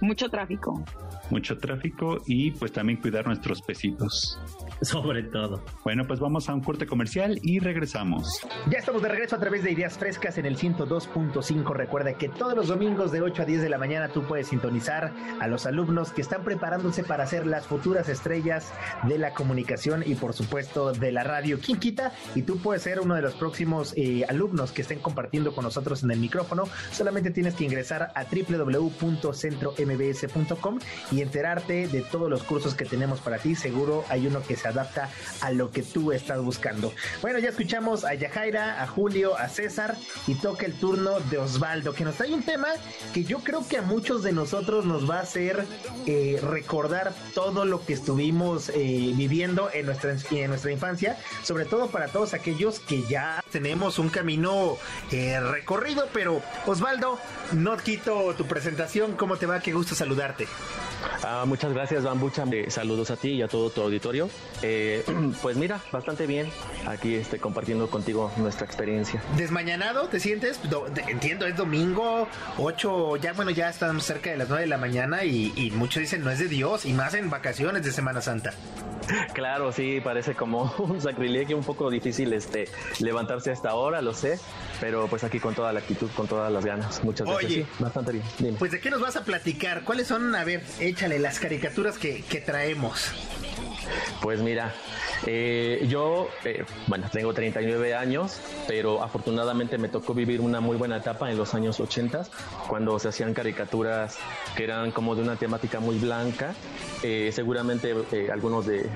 [0.00, 0.84] mucho tráfico.
[1.32, 4.38] Mucho tráfico y pues también cuidar nuestros pesitos.
[4.82, 5.64] Sobre todo.
[5.82, 8.42] Bueno, pues vamos a un corte comercial y regresamos.
[8.70, 11.72] Ya estamos de regreso a través de Ideas Frescas en el 102.5.
[11.72, 15.14] Recuerda que todos los domingos de 8 a 10 de la mañana tú puedes sintonizar
[15.40, 18.70] a los alumnos que están preparándose para ser las futuras estrellas
[19.08, 21.58] de la comunicación y por supuesto de la radio.
[21.64, 22.12] ¿Quién quita?
[22.34, 26.02] Y tú puedes ser uno de los próximos eh, alumnos que estén compartiendo con nosotros
[26.02, 26.64] en el micrófono.
[26.90, 30.78] Solamente tienes que ingresar a www.centrombs.com
[31.10, 33.54] y enterarte de todos los cursos que tenemos para ti.
[33.54, 35.08] Seguro hay uno que se adapta
[35.40, 36.92] a lo que tú estás buscando.
[37.20, 41.94] Bueno, ya escuchamos a Yajaira, a Julio, a César y toca el turno de Osvaldo,
[41.94, 42.68] que nos trae un tema
[43.12, 45.64] que yo creo que a muchos de nosotros nos va a hacer
[46.06, 51.88] eh, recordar todo lo que estuvimos eh, viviendo en nuestra, en nuestra infancia, sobre todo
[51.88, 54.76] para todos aquellos que ya tenemos un camino
[55.10, 57.18] eh, recorrido, pero Osvaldo,
[57.52, 59.60] no quito tu presentación, ¿cómo te va?
[59.60, 60.46] Qué gusto saludarte.
[61.22, 62.44] Ah, muchas gracias, Bambucha.
[62.52, 64.28] Eh, saludos a ti y a todo tu auditorio.
[64.62, 65.04] Eh,
[65.42, 66.48] pues mira, bastante bien
[66.86, 69.22] aquí este, compartiendo contigo nuestra experiencia.
[69.36, 70.60] ¿Desmañanado te sientes?
[71.08, 75.24] entiendo, es domingo, 8, ya bueno, ya estamos cerca de las 9 de la mañana
[75.24, 78.52] y, y muchos dicen no es de Dios y más en vacaciones de Semana Santa.
[79.32, 82.68] Claro, sí, parece como un sacrilegio un poco difícil este
[83.00, 84.38] levantarse a esta hora, lo sé,
[84.80, 87.02] pero pues aquí con toda la actitud, con todas las ganas.
[87.04, 87.52] Muchas gracias.
[87.52, 88.56] Oye, bastante bien.
[88.58, 89.84] Pues de qué nos vas a platicar?
[89.84, 90.62] ¿Cuáles son, a ver,
[90.92, 93.12] échale las caricaturas que, que traemos?
[94.20, 94.72] Pues mira,
[95.26, 100.96] eh, yo, eh, bueno, tengo 39 años, pero afortunadamente me tocó vivir una muy buena
[100.96, 102.24] etapa en los años 80,
[102.68, 104.16] cuando se hacían caricaturas
[104.56, 106.54] que eran como de una temática muy blanca.
[107.02, 107.94] Eh, seguramente
[108.32, 108.88] algunos de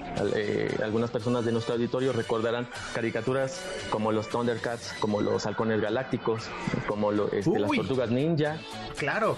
[0.82, 6.44] algunas personas de nuestro auditorio recordarán caricaturas como los Thundercats, como los Halcones Galácticos,
[6.86, 8.58] como este, las Tortugas Ninja.
[8.96, 9.36] Claro.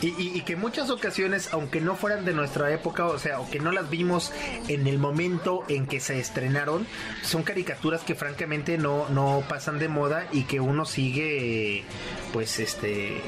[0.00, 3.60] Y, que en muchas ocasiones, aunque no fueran de nuestra época, o sea, o que
[3.60, 4.32] no las vimos
[4.66, 6.86] en el momento en que se estrenaron,
[7.22, 11.84] son caricaturas que francamente no, no pasan de moda y que uno sigue,
[12.32, 13.20] pues, este,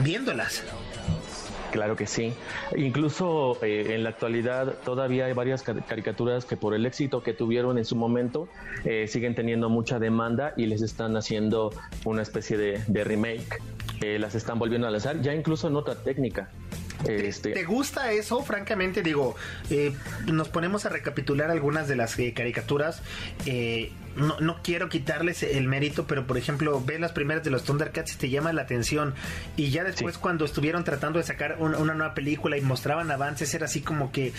[0.00, 0.62] viéndolas.
[1.74, 2.32] Claro que sí.
[2.76, 7.78] Incluso eh, en la actualidad todavía hay varias caricaturas que por el éxito que tuvieron
[7.78, 8.48] en su momento
[8.84, 11.72] eh, siguen teniendo mucha demanda y les están haciendo
[12.04, 13.58] una especie de, remake.
[14.02, 16.48] Eh, las están volviendo a lanzar ya incluso en otra técnica.
[17.08, 17.52] Este...
[17.52, 18.42] ¿Te gusta eso?
[18.42, 19.36] Francamente, digo,
[19.70, 19.94] eh,
[20.26, 23.02] nos ponemos a recapitular algunas de las eh, caricaturas.
[23.46, 27.64] Eh, no, no, quiero quitarles el mérito, pero por ejemplo, ves las primeras de los
[27.64, 29.14] Thundercats y te llama la atención.
[29.56, 33.66] Y ya después, cuando estuvieron tratando de sacar una nueva película y mostraban avances, era
[33.66, 34.32] así como que.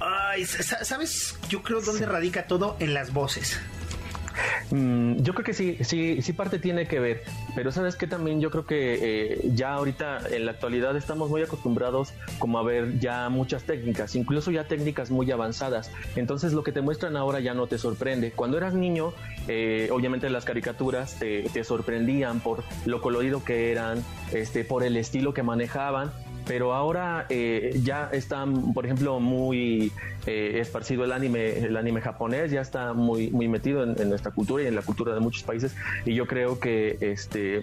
[0.00, 1.36] Ay, ¿sabes?
[1.48, 3.60] Yo creo dónde radica todo en las voces.
[4.70, 7.22] Mm, yo creo que sí, sí, sí parte tiene que ver,
[7.54, 11.42] pero sabes que también yo creo que eh, ya ahorita en la actualidad estamos muy
[11.42, 15.90] acostumbrados como a ver ya muchas técnicas, incluso ya técnicas muy avanzadas.
[16.16, 18.32] Entonces lo que te muestran ahora ya no te sorprende.
[18.32, 19.12] Cuando eras niño,
[19.48, 24.02] eh, obviamente las caricaturas te, te sorprendían por lo colorido que eran,
[24.32, 26.12] este, por el estilo que manejaban
[26.46, 29.92] pero ahora eh, ya está, por ejemplo, muy
[30.26, 34.62] eh, esparcido el anime, el anime japonés, ya está muy, muy metido en, nuestra cultura
[34.62, 37.62] y en la cultura de muchos países, y yo creo que este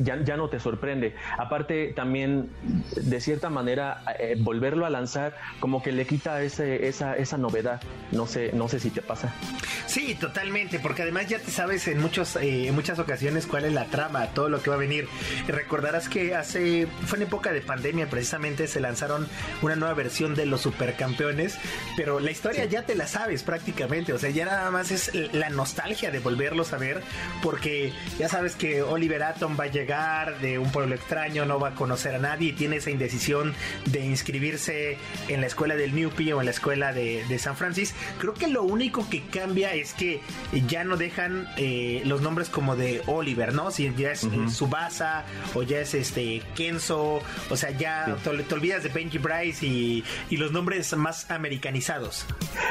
[0.00, 1.14] ya, ya no te sorprende.
[1.38, 2.50] Aparte, también,
[2.96, 7.80] de cierta manera, eh, volverlo a lanzar, como que le quita ese, esa, esa novedad.
[8.12, 9.32] No sé, no sé si te pasa.
[9.86, 13.86] Sí, totalmente, porque además ya te sabes en muchos, en muchas ocasiones cuál es la
[13.86, 15.08] trama, todo lo que va a venir.
[15.48, 19.26] Recordarás que hace, fue en época de pandemia, precisamente se lanzaron
[19.62, 21.58] una nueva versión de los supercampeones,
[22.00, 25.50] pero la historia ya te la sabes prácticamente, o sea, ya nada más es la
[25.50, 27.02] nostalgia de volverlos a ver,
[27.42, 31.68] porque ya sabes que Oliver Atom va a llegar de un pueblo extraño, no va
[31.68, 33.52] a conocer a nadie y tiene esa indecisión
[33.84, 34.96] de inscribirse
[35.28, 37.98] en la escuela del Newpie o en la escuela de, San Francisco.
[38.18, 40.22] Creo que lo único que cambia es que
[40.68, 43.70] ya no dejan eh, los nombres como de Oliver, ¿no?
[43.70, 47.20] Si ya es Subasa o ya es este Kenzo,
[47.50, 51.89] o sea, ya te, olvidas de Benji Bryce y, los nombres más americanizados.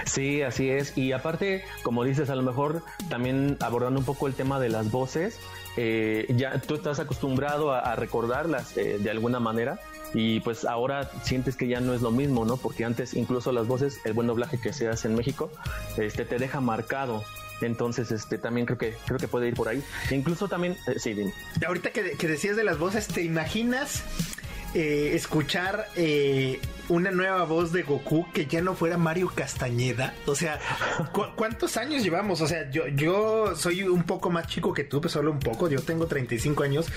[0.05, 0.97] Sí, así es.
[0.97, 4.91] Y aparte, como dices, a lo mejor también abordando un poco el tema de las
[4.91, 5.39] voces,
[5.77, 9.79] eh, ya tú estás acostumbrado a, recordarlas eh, de alguna manera
[10.13, 12.57] y pues ahora sientes que ya no es lo mismo, ¿no?
[12.57, 15.51] Porque antes incluso las voces, el buen doblaje que se hace en México,
[15.97, 17.23] este te deja marcado.
[17.61, 19.83] Entonces, este también creo que creo que puede ir por ahí.
[20.11, 21.33] incluso también, eh, sí, dime.
[21.65, 24.03] Ahorita que, que decías de las voces, ¿te imaginas
[24.73, 26.59] eh, escuchar eh,
[26.89, 30.13] una nueva voz de Goku que ya no fuera Mario Castañeda.
[30.25, 30.59] O sea,
[31.35, 32.41] ¿cuántos años llevamos?
[32.41, 35.69] O sea, yo, yo soy un poco más chico que tú, pues solo un poco.
[35.69, 36.87] Yo tengo 35 años,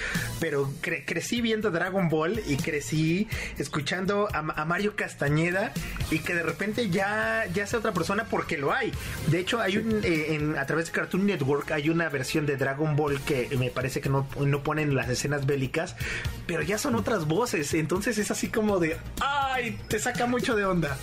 [0.41, 5.73] pero crecí viendo Dragon Ball y crecí escuchando a, Mario Castañeda
[6.11, 8.93] y que de repente ya, ya sea otra persona porque lo hay.
[9.27, 12.57] De hecho, hay un, eh, en, a través de Cartoon Network hay una versión de
[12.57, 15.97] Dragon Ball que me parece que no, no ponen las escenas bélicas,
[16.47, 17.62] pero ya son otras voces.
[17.73, 19.79] Entonces es así como de, ¡ay!
[19.89, 20.97] te saca mucho de onda.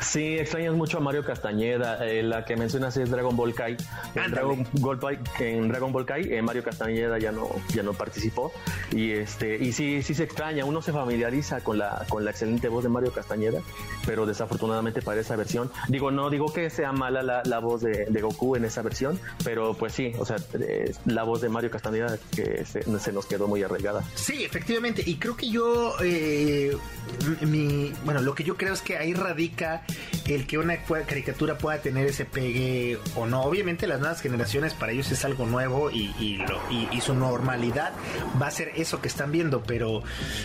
[0.00, 2.06] Sí, extrañas mucho a Mario Castañeda.
[2.06, 3.76] Eh, la que mencionas es Dragon Ball Kai.
[4.14, 8.52] En Dragon Ball, en Dragon Ball Kai, eh, Mario Castañeda ya no, ya no participó.
[8.92, 10.64] Y este, y sí, sí se extraña.
[10.64, 13.60] Uno se familiariza con la, con la excelente voz de Mario Castañeda,
[14.06, 15.70] pero desafortunadamente para esa versión.
[15.88, 19.92] Digo, no digo que sea mala la, voz de, Goku en esa versión, pero pues
[19.92, 24.02] sí, o sea, eh, la voz de Mario Castañeda que se, nos quedó muy arraigada.
[24.14, 25.02] Sí, efectivamente.
[25.04, 29.82] Y creo que yo, mi, bueno, lo que yo creo es que ahí radica
[30.26, 30.76] el que una
[31.06, 33.42] caricatura pueda tener ese pegue o no.
[33.42, 37.92] Obviamente las nuevas generaciones para ellos es algo nuevo y, y, su normalidad
[38.40, 40.02] va a ser eso que están viendo, pero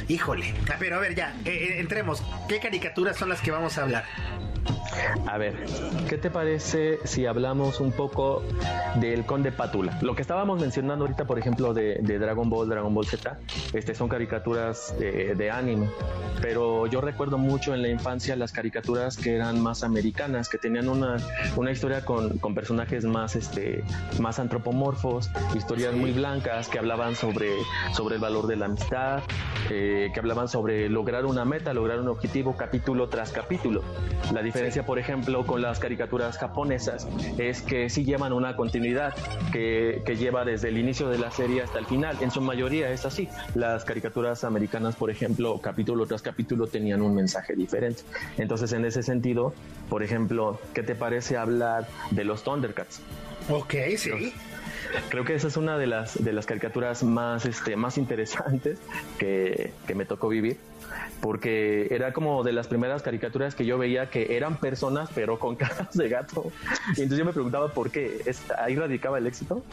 [0.09, 0.53] híjole.
[0.69, 2.21] Ah, pero a ver, ya, eh, eh, entremos.
[2.49, 4.03] ¿Qué caricaturas son las que vamos a hablar?
[5.27, 5.55] A ver,
[6.07, 8.43] ¿qué te parece si hablamos un poco
[8.95, 9.97] del Conde Pátula?
[10.01, 13.39] Lo que estábamos mencionando ahorita, por ejemplo, de, Dragon Ball, Dragon Ball Z,
[13.73, 15.89] este, son caricaturas de, anime,
[16.41, 20.89] pero yo recuerdo mucho en la infancia las caricaturas que eran más americanas, que tenían
[20.89, 21.17] una,
[21.55, 23.83] una historia con, con, personajes más, este,
[24.19, 27.51] más antropomorfos, historias muy blancas que hablaban sobre,
[27.93, 29.21] sobre el valor de la amistad,
[29.69, 33.83] eh, que hablaban sobre lograr una meta, lograr un objetivo capítulo tras capítulo.
[34.33, 39.13] La diferencia, por ejemplo, con las caricaturas japonesas es que sí llevan una continuidad
[39.51, 42.17] que, que, lleva desde el inicio de la serie hasta el final.
[42.21, 43.29] En su mayoría es así.
[43.55, 48.03] Las caricaturas americanas, por ejemplo, capítulo tras capítulo tenían un mensaje diferente.
[48.37, 49.53] Entonces, en ese sentido,
[49.89, 53.01] por ejemplo, ¿qué te parece hablar de los Thundercats?
[53.49, 54.33] Ok, sí.
[55.09, 58.79] Creo que esa es una de las, de las caricaturas más, este, más interesantes
[59.17, 60.57] que, que me tocó vivir
[61.21, 65.55] porque era como de las primeras caricaturas que yo veía que eran personas pero con
[65.57, 66.51] caras de gato.
[66.95, 68.21] Y entonces yo me preguntaba por qué,
[68.57, 69.63] ¿ahí radicaba el éxito?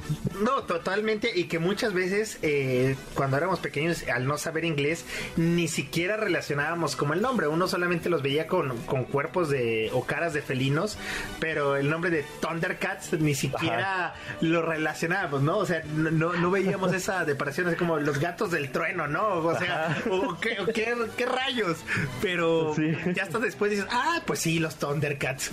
[0.43, 5.05] No, totalmente, y que muchas veces eh, cuando éramos pequeños, al no saber inglés,
[5.37, 10.05] ni siquiera relacionábamos como el nombre, uno solamente los veía con, con cuerpos de o
[10.05, 10.99] caras de felinos,
[11.39, 15.59] pero el nombre de Thundercats ni siquiera lo relacionábamos, ¿no?
[15.59, 19.39] O sea, no, no veíamos esa separación, así como los gatos del trueno, ¿no?
[19.39, 21.79] O sea, o qué, qué, qué rayos.
[22.23, 22.75] Pero
[23.15, 25.51] ya hasta después dices, ah, pues sí, los Thundercats.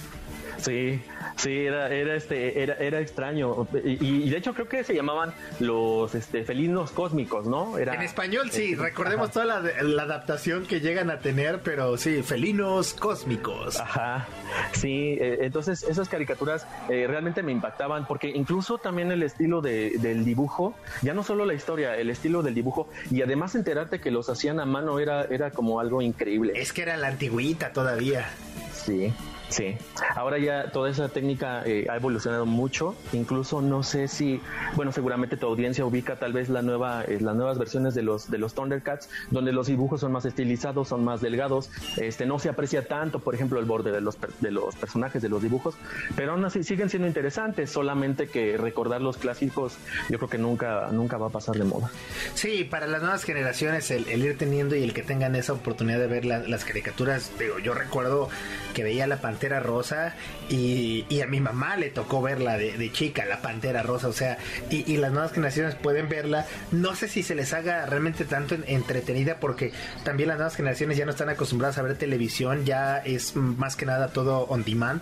[0.57, 1.01] Sí,
[1.35, 3.67] Sí, era, era este, era, era extraño.
[3.83, 7.77] Y, de hecho creo que se llamaban los este, felinos cósmicos, ¿no?
[7.77, 12.93] Era, en español sí, recordemos toda la, adaptación que llegan a tener, pero sí, felinos
[12.93, 13.79] cósmicos.
[13.79, 14.27] Ajá.
[14.73, 19.97] Sí, eh, entonces esas caricaturas eh, realmente me impactaban porque incluso también el estilo de,
[19.99, 24.11] del dibujo, ya no solo la historia, el estilo del dibujo y además enterarte que
[24.11, 26.53] los hacían a mano era, era como algo increíble.
[26.55, 28.29] Es que era la antigüita todavía.
[28.73, 29.13] Sí.
[29.53, 29.77] Sí,
[30.15, 32.95] ahora ya toda esa técnica eh, ha evolucionado mucho.
[33.11, 34.41] Incluso no sé si,
[34.75, 38.31] bueno, seguramente tu audiencia ubica tal vez la nueva, eh, las nuevas versiones de los
[38.31, 41.69] de los Thundercats, donde los dibujos son más estilizados, son más delgados.
[41.97, 45.29] Este no se aprecia tanto, por ejemplo, el borde de los de los personajes de
[45.29, 45.75] los dibujos,
[46.15, 47.69] pero aún así siguen siendo interesantes.
[47.69, 49.77] Solamente que recordar los clásicos,
[50.09, 51.91] yo creo que nunca nunca va a pasar de moda.
[52.33, 56.07] Sí, para las nuevas generaciones el, ir teniendo y el que tengan esa oportunidad de
[56.07, 58.29] ver las caricaturas, digo, yo recuerdo
[58.73, 60.13] que veía la pantalla Pantera Rosa
[60.49, 64.37] y, a mi mamá le tocó verla de, chica, la Pantera Rosa, o sea,
[64.69, 66.45] y, las nuevas generaciones pueden verla.
[66.71, 69.73] No sé si se les haga realmente tanto entretenida porque
[70.05, 73.85] también las nuevas generaciones ya no están acostumbradas a ver televisión, ya es más que
[73.85, 75.01] nada todo on demand,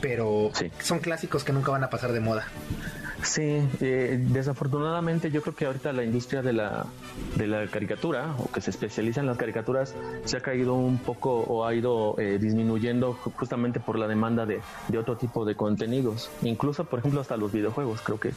[0.00, 2.46] pero son clásicos que nunca van a pasar de moda.
[3.22, 6.86] Sí, eh, desafortunadamente yo creo que ahorita la industria de la,
[7.36, 9.94] de la caricatura o que se especializa en las caricaturas
[10.24, 14.60] se ha caído un poco o ha ido eh, disminuyendo justamente por la demanda de,
[14.88, 18.32] de, otro tipo de contenidos, incluso por ejemplo hasta los videojuegos, creo que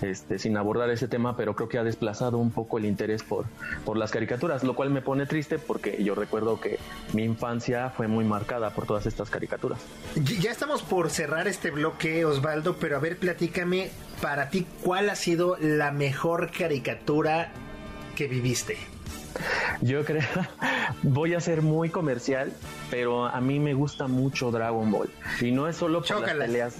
[0.00, 3.44] este, sin abordar ese tema, pero creo que ha desplazado un poco el interés por,
[3.84, 6.78] por las caricaturas, lo cual me pone triste porque yo recuerdo que
[7.12, 9.80] mi infancia fue muy marcada por todas estas caricaturas.
[10.40, 13.90] Ya estamos por cerrar este bloque, Osvaldo, pero a ver, platícame
[14.22, 17.50] para ti, ¿cuál ha sido la mejor caricatura
[18.14, 18.78] que viviste?
[19.80, 20.22] Yo creo,
[21.02, 22.52] voy a ser muy comercial,
[22.88, 25.10] pero a mí me gusta mucho Dragon Ball.
[25.40, 26.76] Y no es solo por las peleas.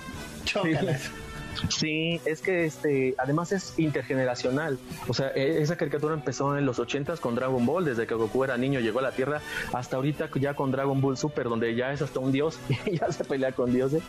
[1.69, 4.79] Sí, es que este, además es intergeneracional.
[5.09, 8.45] O sea, e, esa caricatura empezó en los 80 con Dragon Ball, desde que Goku
[8.45, 9.41] era niño, llegó a la Tierra,
[9.73, 13.11] hasta ahorita ya con Dragon Ball Super, donde ya es hasta un dios y ya
[13.13, 14.03] se pelea con dioses.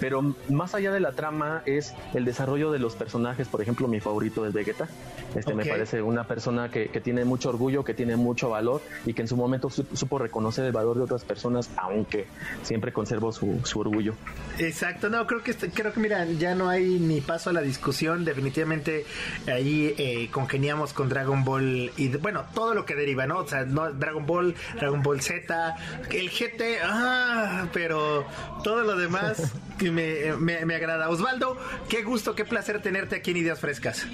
[0.00, 3.48] Pero más allá de la trama es el desarrollo de los personajes.
[3.48, 4.88] Por ejemplo, mi favorito es Vegeta.
[5.34, 9.14] Este me parece una persona que, que, tiene mucho orgullo, que tiene mucho valor y
[9.14, 12.26] que en su momento supo reconocer el valor de otras personas, aunque
[12.62, 14.14] siempre conservó su, su orgullo.
[14.58, 18.24] Exacto, no, creo que creo que mira, ya no hay ni paso a la discusión.
[18.24, 19.04] Definitivamente
[19.46, 23.38] ahí eh, congeniamos con Dragon Ball y bueno, todo lo que deriva, ¿no?
[23.38, 25.76] O sea, no, Dragon Ball, Dragon Ball Z,
[26.10, 28.26] el GT, ah, pero
[28.64, 31.08] todo lo demás que me, me, me agrada.
[31.08, 31.58] Osvaldo,
[31.88, 34.06] qué gusto, qué placer tenerte aquí en Ideas Frescas.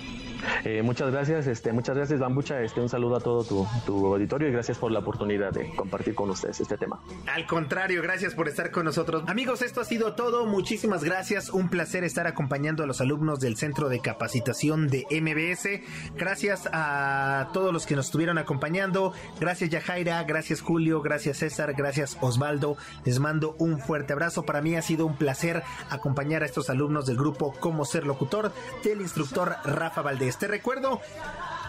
[0.65, 2.61] Eh, muchas gracias, este, muchas gracias, Bambucha.
[2.61, 6.15] Este, un saludo a todo tu, tu, auditorio y gracias por la oportunidad de compartir
[6.15, 7.01] con ustedes este tema.
[7.27, 9.25] Al contrario, gracias por estar con nosotros.
[9.27, 10.47] Amigos, esto ha sido todo.
[10.47, 11.51] Muchísimas gracias.
[11.51, 15.81] Un placer estar acompañando a los alumnos del Centro de Capacitación de MBS.
[16.17, 19.13] Gracias a todos los que nos estuvieron acompañando.
[19.41, 20.23] Gracias, Yajaira.
[20.25, 21.03] Gracias, Julio.
[21.03, 21.75] Gracias, César.
[21.75, 22.77] Gracias, Osvaldo.
[23.05, 24.45] Les mando un fuerte abrazo.
[24.45, 28.53] Para mí ha sido un placer acompañar a estos alumnos del grupo Cómo ser locutor
[28.85, 30.36] del instructor Rafa Valdés.
[30.39, 31.01] Te recuerdo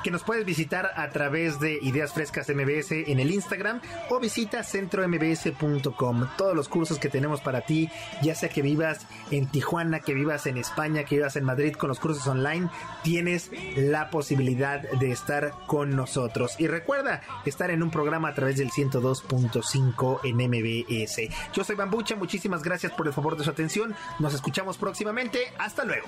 [0.04, 4.64] que nos puedes visitar a través de Ideas Frescas MBS en el Instagram o visita
[4.64, 6.28] centrombs.com.
[6.38, 7.90] Todos los cursos que tenemos para ti,
[8.22, 11.90] ya sea que vivas en Tijuana, que vivas en España, que vivas en Madrid con
[11.90, 12.70] los cursos online,
[13.04, 16.56] tienes la posibilidad de estar con nosotros.
[16.58, 21.34] Y recuerda estar en un programa a través del 102.5 en MBS.
[21.54, 23.96] Yo soy Bambucha, muchísimas gracias por el favor de su atención.
[24.20, 25.40] Nos escuchamos próximamente.
[25.58, 26.08] Hasta luego.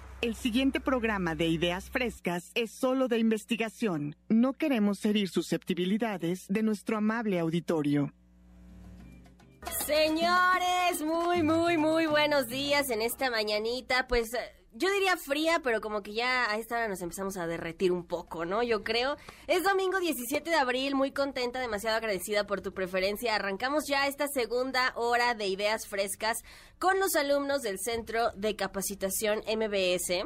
[0.21, 4.15] El siguiente programa de Ideas Frescas es solo de investigación.
[4.29, 8.13] No queremos herir susceptibilidades de nuestro amable auditorio.
[9.83, 14.07] Señores, muy, muy, muy buenos días en esta mañanita.
[14.07, 14.37] Pues
[14.73, 18.05] yo diría fría, pero como que ya a esta hora nos empezamos a derretir un
[18.05, 18.63] poco, ¿no?
[18.63, 19.17] Yo creo.
[19.47, 23.35] Es domingo 17 de abril, muy contenta, demasiado agradecida por tu preferencia.
[23.35, 26.37] Arrancamos ya esta segunda hora de ideas frescas
[26.79, 30.25] con los alumnos del Centro de Capacitación MBS.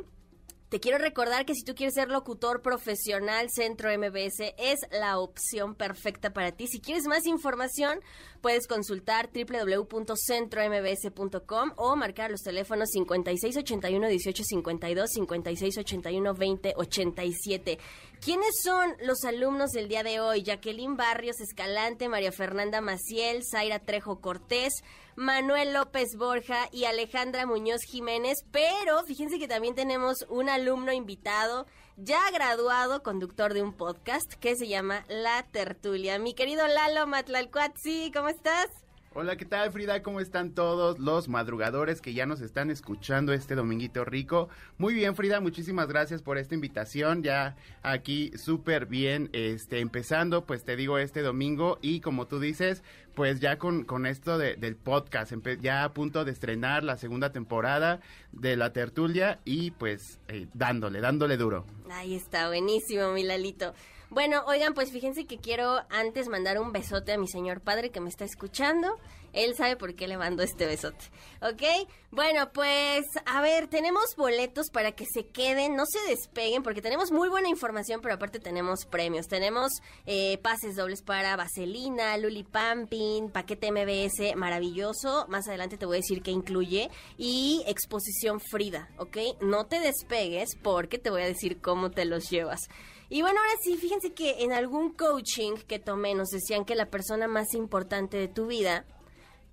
[0.70, 5.76] Te quiero recordar que si tú quieres ser locutor profesional, Centro MBS es la opción
[5.76, 6.66] perfecta para ti.
[6.68, 8.00] Si quieres más información,
[8.42, 17.78] puedes consultar www.centrombs.com o marcar los teléfonos 5681 1852, 5681 2087.
[18.20, 20.42] ¿Quiénes son los alumnos del día de hoy?
[20.42, 24.84] Jacqueline Barrios Escalante, María Fernanda Maciel, Zaira Trejo Cortés,
[25.16, 31.66] Manuel López Borja y Alejandra Muñoz Jiménez, pero fíjense que también tenemos un alumno invitado,
[31.96, 36.20] ya graduado, conductor de un podcast que se llama La Tertulia.
[36.20, 38.85] Mi querido Lalo Matlalcuatzi, ¿cómo estás?
[39.18, 40.04] Hola, ¿qué tal Frida?
[40.04, 44.50] ¿Cómo están todos los madrugadores que ya nos están escuchando este dominguito rico?
[44.78, 47.24] Muy bien Frida, muchísimas gracias por esta invitación.
[47.24, 52.84] Ya aquí súper bien, este, empezando, pues te digo este domingo y como tú dices,
[53.14, 58.02] pues ya con, con esto del podcast, ya a punto de estrenar la segunda temporada
[58.34, 61.66] de la tertulia y pues eh, dándole, dándole duro.
[61.90, 63.74] Ahí está, buenísimo, mi Lalito.
[64.16, 68.00] Bueno, oigan, pues fíjense que quiero antes mandar un besote a mi señor padre que
[68.00, 68.98] me está escuchando.
[69.34, 71.04] Él sabe por qué le mando este besote.
[71.42, 71.90] ¿Ok?
[72.12, 77.12] Bueno, pues a ver, tenemos boletos para que se queden, no se despeguen, porque tenemos
[77.12, 79.28] muy buena información, pero aparte tenemos premios.
[79.28, 79.70] Tenemos
[80.06, 85.26] eh, pases dobles para Vaselina, Luli Pamping, paquete MBS maravilloso.
[85.28, 86.90] Más adelante te voy a decir qué incluye.
[87.18, 89.18] Y exposición Frida, ¿ok?
[89.42, 92.62] No te despegues porque te voy a decir cómo te los llevas.
[93.10, 96.90] Y bueno, ahora sí, fíjense que en algún coaching que tomé nos decían que la
[96.90, 98.86] persona más importante de tu vida,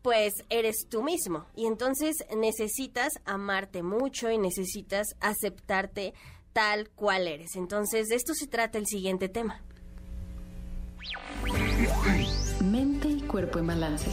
[0.00, 1.46] pues eres tú mismo.
[1.55, 6.14] Y entonces necesitas amarte mucho y necesitas aceptarte
[6.53, 7.57] tal cual eres.
[7.57, 9.62] Entonces, de esto se trata el siguiente tema.
[12.62, 14.11] Mente y cuerpo en balance.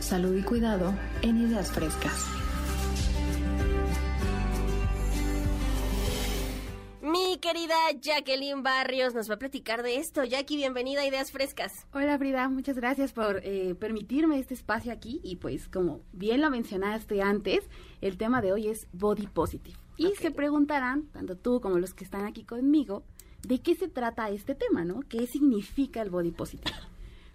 [0.00, 2.43] Salud y cuidado en ideas frescas.
[7.04, 10.24] Mi querida Jacqueline Barrios nos va a platicar de esto.
[10.24, 11.86] Jackie, bienvenida a Ideas Frescas.
[11.92, 16.48] Hola Frida, muchas gracias por eh, permitirme este espacio aquí y pues como bien lo
[16.48, 17.68] mencionaste antes,
[18.00, 19.76] el tema de hoy es body positive.
[19.98, 23.02] Y se preguntarán, tanto tú como los que están aquí conmigo,
[23.46, 25.00] de qué se trata este tema, ¿no?
[25.06, 26.72] ¿Qué significa el body positive?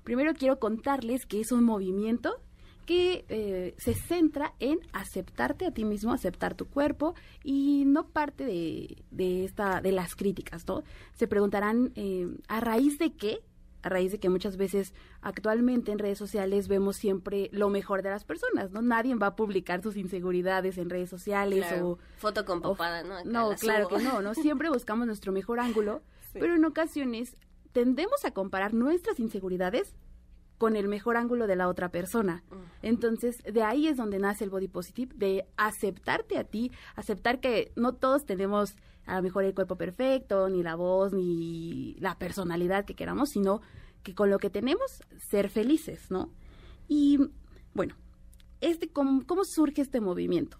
[0.04, 2.42] Primero quiero contarles que es un movimiento
[2.90, 7.14] que eh, se centra en aceptarte a ti mismo, aceptar tu cuerpo
[7.44, 10.82] y no parte de, esta de las críticas, ¿no?
[11.14, 13.44] Se preguntarán eh, a raíz de qué,
[13.84, 18.10] a raíz de que muchas veces actualmente en redes sociales vemos siempre lo mejor de
[18.10, 18.82] las personas, ¿no?
[18.82, 23.24] Nadie va a publicar sus inseguridades en redes sociales o foto con papada, ¿no?
[23.24, 24.34] no, claro que no, no.
[24.34, 26.02] Siempre buscamos nuestro mejor ángulo,
[26.34, 27.38] pero en ocasiones
[27.72, 29.96] tendemos a comparar nuestras inseguridades
[30.60, 32.44] con el mejor ángulo de la otra persona.
[32.84, 37.72] Entonces, de ahí es donde nace el body positive, de aceptarte a ti, aceptar que
[37.76, 42.86] no todos tenemos a lo mejor el cuerpo perfecto, ni la voz, ni la personalidad
[42.86, 43.62] que queramos, sino
[44.04, 46.30] que con lo que tenemos, ser felices, ¿no?
[46.90, 47.18] Y
[47.74, 47.96] bueno,
[48.60, 50.58] este, ¿cómo, cómo surge este movimiento?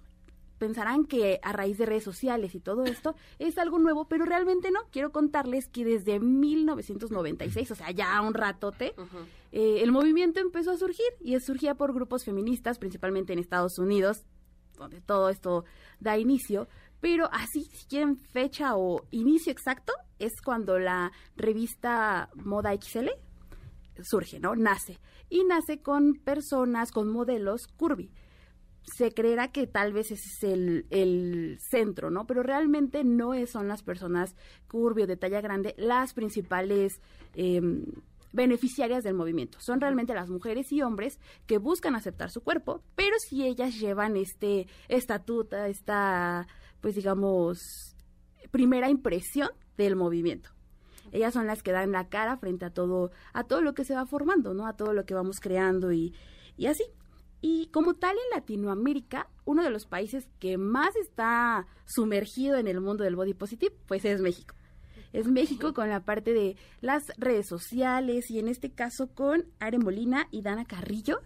[0.60, 4.70] pensarán que a raíz de redes sociales y todo esto es algo nuevo, pero realmente
[4.70, 4.82] no.
[4.92, 8.94] Quiero contarles que desde 1996, o sea, ya un ratote,
[9.52, 14.26] eh, el movimiento empezó a surgir y surgía por grupos feministas, principalmente en Estados Unidos,
[14.78, 15.66] donde todo esto
[16.00, 16.68] da inicio.
[17.02, 23.08] Pero así, si quieren fecha o inicio exacto, es cuando la revista Moda XL
[24.04, 24.56] surge, ¿no?
[24.56, 25.00] Nace.
[25.30, 28.12] Y nace con personas, con modelos curvy
[28.98, 32.26] se creerá que tal vez ese es el, centro, ¿no?
[32.26, 34.36] Pero realmente no son las personas
[34.68, 37.02] curvio de talla grande las principales
[37.36, 37.86] em,
[38.32, 39.60] beneficiarias del movimiento.
[39.60, 44.18] Son realmente las mujeres y hombres que buscan aceptar su cuerpo, pero si ellas llevan
[44.18, 46.48] este estatuto, esta,
[46.82, 47.96] pues digamos,
[48.52, 50.52] primera impresión del movimiento.
[51.12, 53.96] Ellas son las que dan la cara frente a todo, a todo lo que se
[53.96, 54.68] va formando, ¿no?
[54.68, 56.14] A todo lo que vamos creando y,
[56.56, 56.84] y así.
[57.42, 62.82] Y como tal en Latinoamérica, uno de los países que más está sumergido en el
[62.82, 64.56] mundo del body positive, pues es México.
[65.14, 69.80] Es México con la parte de las redes sociales y en este caso con Are
[69.80, 71.20] Molina y Dana Carrillo,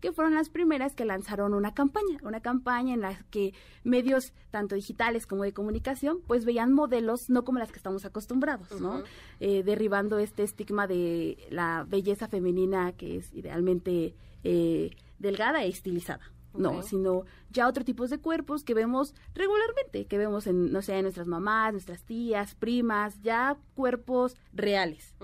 [0.00, 4.74] que fueron las primeras que lanzaron una campaña, una campaña en la que medios tanto
[4.74, 9.02] digitales como de comunicación pues veían modelos no como las que estamos acostumbrados, ¿no?
[9.40, 14.14] Eh, derribando este estigma de la belleza femenina que es idealmente
[14.44, 16.32] eh, delgada e estilizada.
[16.54, 20.96] No, sino ya otro tipos de cuerpos que vemos regularmente, que vemos en, no sé,
[20.96, 25.14] en nuestras mamás, nuestras tías, primas, ya cuerpos reales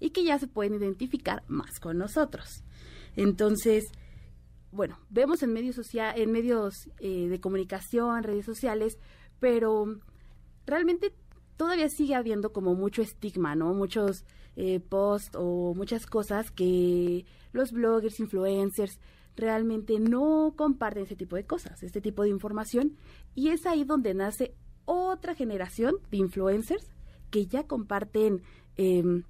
[0.00, 2.64] y que ya se pueden identificar más con nosotros.
[3.16, 3.90] Entonces,
[4.70, 8.98] bueno, vemos en medios social, en medios eh, de comunicación, redes sociales,
[9.38, 10.00] pero
[10.66, 11.14] realmente
[11.56, 13.74] todavía sigue habiendo como mucho estigma, ¿no?
[13.74, 14.24] Muchos
[14.56, 18.98] eh, posts o muchas cosas que los bloggers, influencers
[19.36, 22.96] realmente no comparten ese tipo de cosas, este tipo de información,
[23.34, 24.54] y es ahí donde nace
[24.84, 26.90] otra generación de influencers
[27.30, 28.42] que ya comparten
[28.76, 29.22] eh,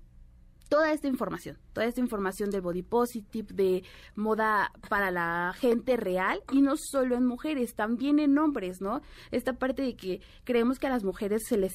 [0.72, 6.40] toda esta información, toda esta información de body positive, de moda para la gente real
[6.50, 9.02] y no solo en mujeres, también en hombres, ¿no?
[9.30, 11.74] Esta parte de que creemos que a las mujeres se les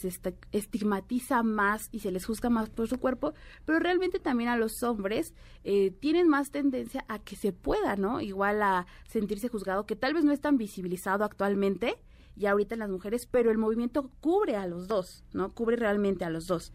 [0.52, 3.36] estigmatiza más y se les juzga más por su cuerpo,
[3.66, 8.20] pero realmente también a los hombres eh, tienen más tendencia a que se pueda, ¿no?
[8.20, 12.02] Igual a sentirse juzgado, que tal vez no es tan visibilizado actualmente
[12.36, 15.54] y ahorita en las mujeres, pero el movimiento cubre a los dos, ¿no?
[15.54, 16.74] Cubre realmente a los dos.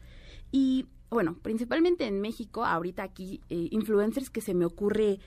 [0.53, 5.21] Y bueno, principalmente en México, ahorita aquí, eh, influencers que se me ocurre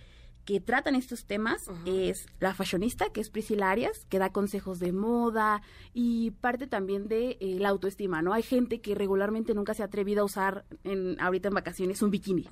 [0.45, 4.91] que tratan estos temas es la fashionista, que es Priscila Arias, que da consejos de
[4.91, 8.31] moda y parte también de eh, la autoestima, ¿no?
[8.31, 12.11] Hay gente que regularmente nunca se ha atrevido a usar en, ahorita en vacaciones un
[12.11, 12.47] bikini.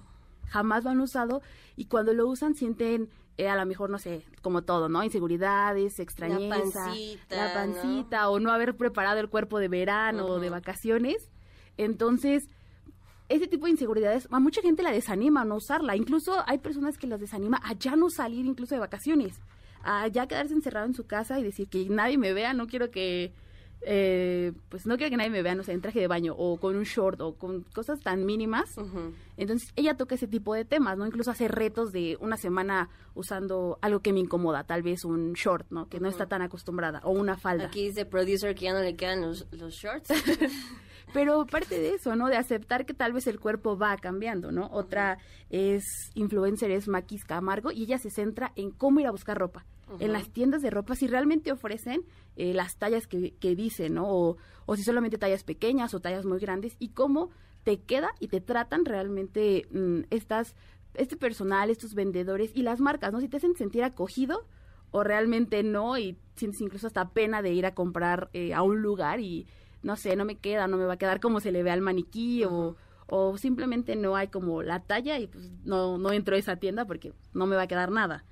[0.48, 1.44] Jamás lo han usado
[1.76, 5.04] y cuando lo usan sienten eh, a lo mejor, no sé, como todo, ¿no?
[5.04, 10.40] Inseguridades, extrañeza, la pancita, la pancita o no haber preparado el cuerpo de verano o
[10.40, 11.30] de vacaciones.
[11.78, 12.50] Entonces,
[13.34, 15.96] ese tipo de inseguridades a mucha gente la desanima a no usarla.
[15.96, 19.40] Incluso hay personas que las desanima a ya no salir incluso de vacaciones,
[19.84, 22.92] a ya quedarse encerrado en su casa y decir que nadie me vea, no quiero
[22.92, 23.34] que...
[23.86, 26.56] Eh, pues no quiero que nadie me vea, no sé, en traje de baño o
[26.56, 28.76] con un short o con cosas tan mínimas.
[29.36, 31.06] Entonces ella toca ese tipo de temas, ¿no?
[31.06, 35.70] Incluso hace retos de una semana usando algo que me incomoda, tal vez un short,
[35.70, 35.90] ¿no?
[35.90, 37.66] Que no está tan acostumbrada o una falda.
[37.66, 40.14] Aquí dice producer que ya no le quedan los, los shorts.
[41.14, 42.28] Pero parte de eso, ¿no?
[42.28, 44.68] De aceptar que tal vez el cuerpo va cambiando, ¿no?
[44.72, 45.84] Otra es
[46.16, 49.66] influencer, es Maquis Camargo, y ella se centra en cómo ir a buscar ropa.
[50.00, 52.02] En las tiendas de ropa, si realmente ofrecen
[52.36, 54.08] eh, las tallas que, que dicen, ¿no?
[54.08, 57.30] O, o si solamente tallas pequeñas o tallas muy grandes, y cómo
[57.64, 60.56] te queda y te tratan realmente mm, estas,
[60.96, 63.22] este personal, estos vendedores y las marcas, ¿no?
[63.22, 64.48] Si te hacen sentir acogido
[64.92, 68.82] o realmente no, y sientes incluso hasta pena de ir a comprar eh, a un
[68.82, 69.48] lugar y
[69.84, 71.82] no sé, no me queda, no me va a quedar como se le ve al
[71.82, 72.76] maniquí o,
[73.08, 76.86] o simplemente no hay como la talla y pues no, no entro a esa tienda
[76.86, 78.24] porque no me va a quedar nada.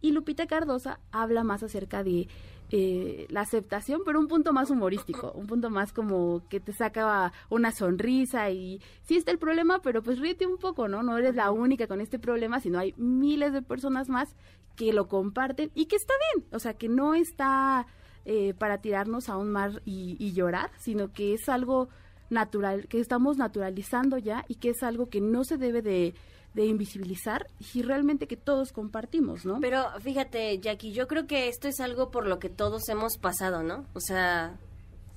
[0.00, 2.28] Y Lupita Cardosa habla más acerca de
[2.70, 7.32] eh, la aceptación, pero un punto más humorístico, un punto más como que te saca
[7.48, 11.02] una sonrisa y sí está el problema, pero pues ríete un poco, ¿no?
[11.02, 14.34] No eres la única con este problema, sino hay miles de personas más
[14.74, 17.86] que lo comparten y que está bien, o sea, que no está
[18.28, 21.88] eh, para tirarnos a un mar y, llorar, sino que es algo
[22.28, 26.12] natural, que estamos naturalizando ya y que es algo que no se debe de,
[26.56, 29.60] invisibilizar y realmente que todos compartimos, ¿no?
[29.60, 33.62] Pero fíjate, Jackie, yo creo que esto es algo por lo que todos hemos pasado,
[33.62, 33.86] ¿no?
[33.92, 34.58] O sea,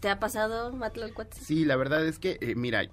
[0.02, 2.84] ¿te ha pasado, el Sí, la verdad es que, eh, mira,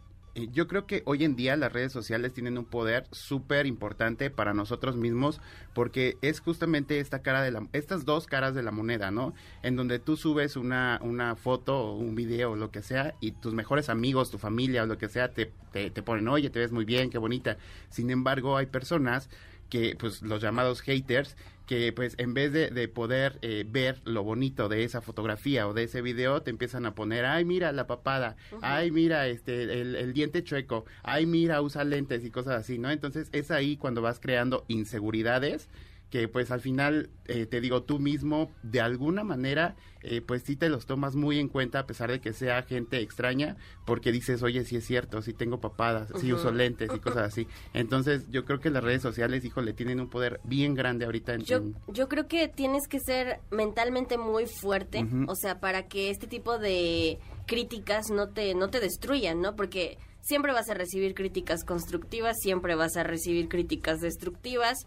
[0.52, 4.52] yo creo que hoy en día las redes sociales tienen un poder súper importante para
[4.54, 5.40] nosotros mismos
[5.72, 9.34] porque es justamente esta cara de la, estas dos caras de la moneda, ¿no?
[9.62, 13.32] En donde tú subes una, una foto o un video o lo que sea y
[13.32, 16.58] tus mejores amigos, tu familia o lo que sea te, te, te ponen, oye, te
[16.58, 17.56] ves muy bien, qué bonita.
[17.88, 19.30] Sin embargo, hay personas
[19.68, 21.36] que, pues, los llamados haters,
[21.66, 25.74] que pues en vez de, de poder eh, ver lo bonito de esa fotografía o
[25.74, 29.96] de ese video, te empiezan a poner, ay, mira la papada, ay, mira este el,
[29.96, 32.90] el diente chueco, ay, mira, usa lentes y cosas así, ¿no?
[32.90, 35.68] Entonces es ahí cuando vas creando inseguridades
[36.10, 40.54] que pues al final eh, te digo tú mismo de alguna manera eh, pues sí
[40.54, 44.42] te los tomas muy en cuenta a pesar de que sea gente extraña porque dices
[44.44, 46.56] oye sí es cierto sí tengo papadas sí uso Ujú.
[46.58, 50.40] lentes y cosas así entonces yo creo que las redes sociales híjole tienen un poder
[50.44, 55.04] bien grande ahorita en, Yo, en- yo creo que tienes que ser mentalmente muy fuerte,
[55.26, 59.56] o sea, para que este tipo de críticas no te, no te destruyan, ¿no?
[59.56, 64.78] Porque siempre vas a recibir críticas constructivas, siempre vas a recibir críticas destructivas.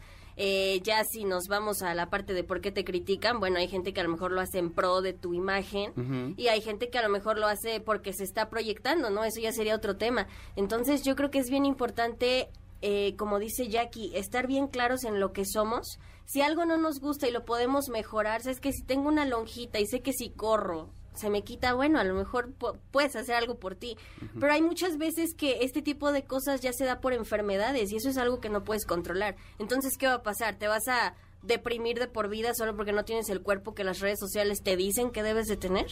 [0.42, 3.68] Eh, ya si nos vamos a la parte de por qué te critican, bueno, hay
[3.68, 6.90] gente que a lo mejor lo hace en pro de tu imagen y hay gente
[6.90, 9.26] que a lo mejor lo hace porque se está proyectando, ¿no?
[9.26, 10.28] Eso ya sería otro tema.
[10.56, 12.48] Entonces yo creo que es bien importante,
[12.82, 16.00] eh, como dice Jackie, estar bien claros en lo que somos.
[16.24, 19.82] Si algo no nos gusta y lo podemos mejorar, es que si tengo una lonjita
[19.82, 20.90] y sé que si corro
[21.20, 23.98] se me quita, bueno, a lo mejor pu- puedes hacer algo por ti.
[24.40, 27.98] Pero hay muchas veces que este tipo de cosas ya se da por enfermedades y
[27.98, 29.36] eso es algo que no puedes controlar.
[29.60, 30.58] Entonces, ¿qué va a pasar?
[30.58, 34.00] ¿Te vas a deprimir de por vida solo porque no tienes el cuerpo que las
[34.02, 35.88] redes sociales te dicen que debes de tener?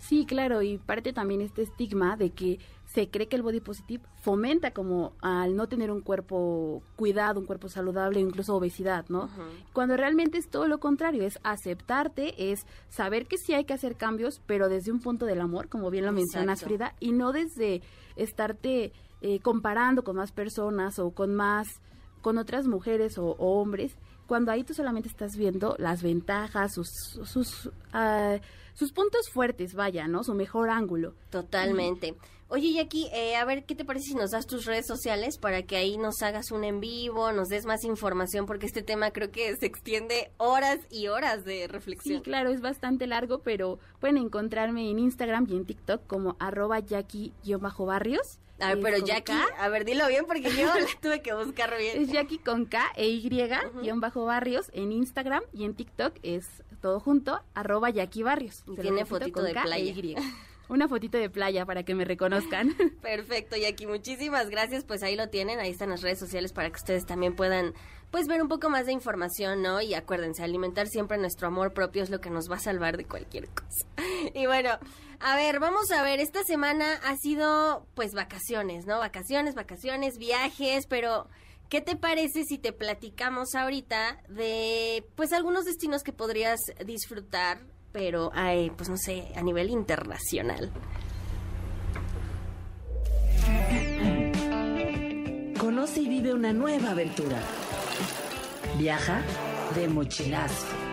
[0.00, 2.58] Sí, claro, y parte también este estigma de que
[2.88, 7.44] se cree que el body positive fomenta como al no tener un cuerpo cuidado, un
[7.44, 9.28] cuerpo saludable, incluso obesidad, ¿no?
[9.74, 13.96] Cuando realmente es todo lo contrario, es aceptarte, es saber que sí hay que hacer
[13.96, 16.64] cambios, pero desde un punto del amor, como bien lo mencionas.
[16.64, 17.82] Frida, y no desde
[18.16, 21.68] estarte eh, comparando con más personas o con más,
[22.22, 23.98] con otras mujeres o, o hombres,
[24.28, 26.88] cuando ahí tú solamente estás viendo las ventajas, sus,
[27.24, 28.38] sus, ah,
[28.74, 30.22] sus puntos fuertes, vaya, ¿no?
[30.22, 31.14] Su mejor ángulo.
[31.30, 32.14] Totalmente.
[32.50, 35.62] Oye, Jackie, eh, a ver, ¿qué te parece si nos das tus redes sociales para
[35.62, 38.46] que ahí nos hagas un en vivo, nos des más información?
[38.46, 42.18] Porque este tema creo que se extiende horas y horas de reflexión.
[42.18, 46.80] Sí, claro, es bastante largo, pero pueden encontrarme en Instagram y en TikTok como arroba
[46.80, 48.38] Jackie-barrios.
[48.60, 49.46] A ver, pero Jackie, K.
[49.58, 52.02] a ver, dilo bien porque yo la tuve que buscar bien.
[52.02, 56.46] Es Jackie con K e Y, guion bajo barrios en Instagram y en TikTok es
[56.80, 58.64] todo junto, arroba Jackie Barrios.
[58.66, 59.92] Y tiene fotito de K e playa.
[59.92, 60.16] Y.
[60.68, 62.74] Una fotito de playa para que me reconozcan.
[63.02, 64.84] Perfecto, Jackie, muchísimas gracias.
[64.84, 67.72] Pues ahí lo tienen, ahí están las redes sociales para que ustedes también puedan
[68.10, 69.80] pues ver un poco más de información, ¿no?
[69.80, 73.04] Y acuérdense, alimentar siempre nuestro amor propio es lo que nos va a salvar de
[73.04, 73.86] cualquier cosa.
[74.34, 74.70] Y bueno,
[75.20, 78.98] a ver, vamos a ver, esta semana ha sido pues vacaciones, ¿no?
[78.98, 81.28] Vacaciones, vacaciones, viajes, pero
[81.68, 87.60] ¿qué te parece si te platicamos ahorita de pues algunos destinos que podrías disfrutar,
[87.92, 90.72] pero ay, pues no sé, a nivel internacional?
[95.58, 97.40] Conoce y vive una nueva aventura.
[98.78, 99.22] Viaja
[99.74, 100.87] de mochilazo.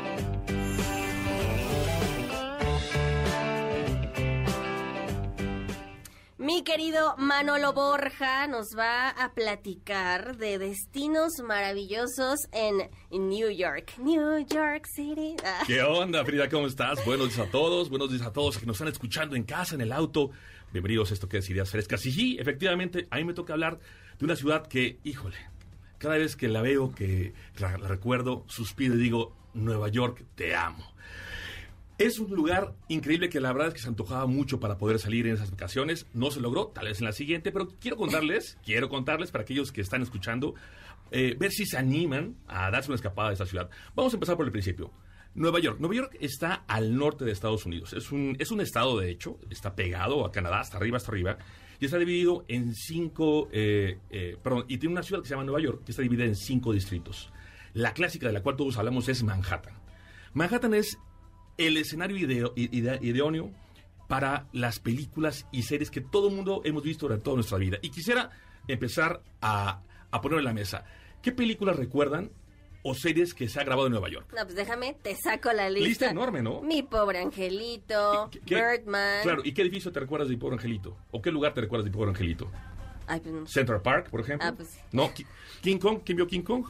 [6.46, 13.98] Mi querido Manolo Borja nos va a platicar de destinos maravillosos en New York.
[13.98, 15.38] New York City.
[15.44, 15.64] Ah.
[15.66, 16.48] ¿Qué onda, Frida?
[16.48, 17.04] ¿Cómo estás?
[17.04, 17.90] Buenos días a todos.
[17.90, 20.30] Buenos días a todos que nos están escuchando en casa, en el auto.
[20.72, 22.06] Bienvenidos a esto que es Ideas Frescas.
[22.06, 23.80] Y sí, efectivamente, a mí me toca hablar
[24.20, 25.38] de una ciudad que, híjole,
[25.98, 30.56] cada vez que la veo, que la, la recuerdo, suspiro y digo, Nueva York, te
[30.56, 30.95] amo.
[31.98, 35.28] Es un lugar increíble que la verdad es que se antojaba mucho para poder salir
[35.28, 36.08] en esas vacaciones.
[36.14, 39.72] No se logró, tal vez en la siguiente, pero quiero contarles, quiero contarles para aquellos
[39.72, 40.56] que están escuchando,
[41.12, 43.70] eh, ver si se animan a darse una escapada de esta ciudad.
[43.96, 44.92] Vamos a empezar por el principio.
[45.36, 45.80] Nueva York.
[45.80, 47.94] Nueva York está al norte de Estados Unidos.
[47.94, 51.38] Es un, es un estado, de hecho, está pegado a Canadá, hasta arriba, hasta arriba,
[51.80, 55.46] y está dividido en cinco, eh, eh, perdón, y tiene una ciudad que se llama
[55.46, 57.32] Nueva York, que está dividida en cinco distritos.
[57.74, 59.76] La clásica de la cual todos hablamos es Manhattan.
[60.34, 60.98] Manhattan es
[61.58, 63.52] el escenario ideo- ide- idóneo
[64.08, 67.78] para las películas y series que todo el mundo hemos visto durante toda nuestra vida.
[67.82, 68.30] Y quisiera
[68.68, 69.82] empezar a,
[70.12, 70.86] a poner en la mesa.
[71.22, 72.30] ¿Qué películas recuerdan
[72.84, 74.28] o series que se ha grabado en Nueva York?
[74.36, 75.88] No, pues déjame, te saco la lista.
[75.90, 76.62] Lista enorme, ¿no?
[76.62, 79.24] Mi pobre angelito, ¿Qué- Birdman.
[79.24, 80.96] Claro, ¿y qué edificio te recuerdas de Mi Pobre Angelito?
[81.12, 82.52] ¿O qué lugar te recuerdas de Mi Pobre Angelito?
[83.08, 83.48] Ay, pues no.
[83.48, 84.48] Central Park, por ejemplo.
[84.48, 84.80] Ah, pues.
[84.92, 85.26] No, Ki-
[85.62, 86.66] King Kong, ¿quién vio King Kong?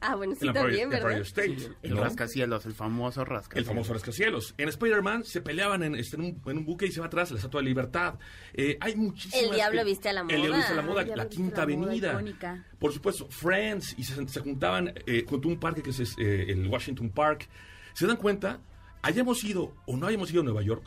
[0.00, 1.20] Ah, bueno, sí, en la también, Empire- ¿verdad?
[1.22, 1.56] State.
[1.82, 2.00] El ¿no?
[2.02, 3.66] rascacielos, el famoso El rascacielos.
[3.68, 4.54] famoso rascacielos.
[4.58, 7.30] En Spider-Man se peleaban en, este, en un, en un buque y se va atrás
[7.30, 8.14] la Estatua de Libertad.
[8.52, 9.44] Eh, hay muchísimas...
[9.48, 10.56] El Diablo Viste a la El Diablo Moda.
[10.58, 12.12] Viste a la Moda, El Diablo la Quinta la Moda, Avenida.
[12.12, 12.64] icónica.
[12.78, 13.94] Por supuesto, Friends.
[13.98, 17.48] Y se, se juntaban eh, junto a un parque que es eh, el Washington Park.
[17.94, 18.60] ¿Se dan cuenta?
[19.02, 20.84] Hayamos ido o no hayamos ido a Nueva York,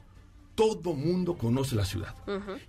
[0.55, 2.14] todo mundo conoce la ciudad.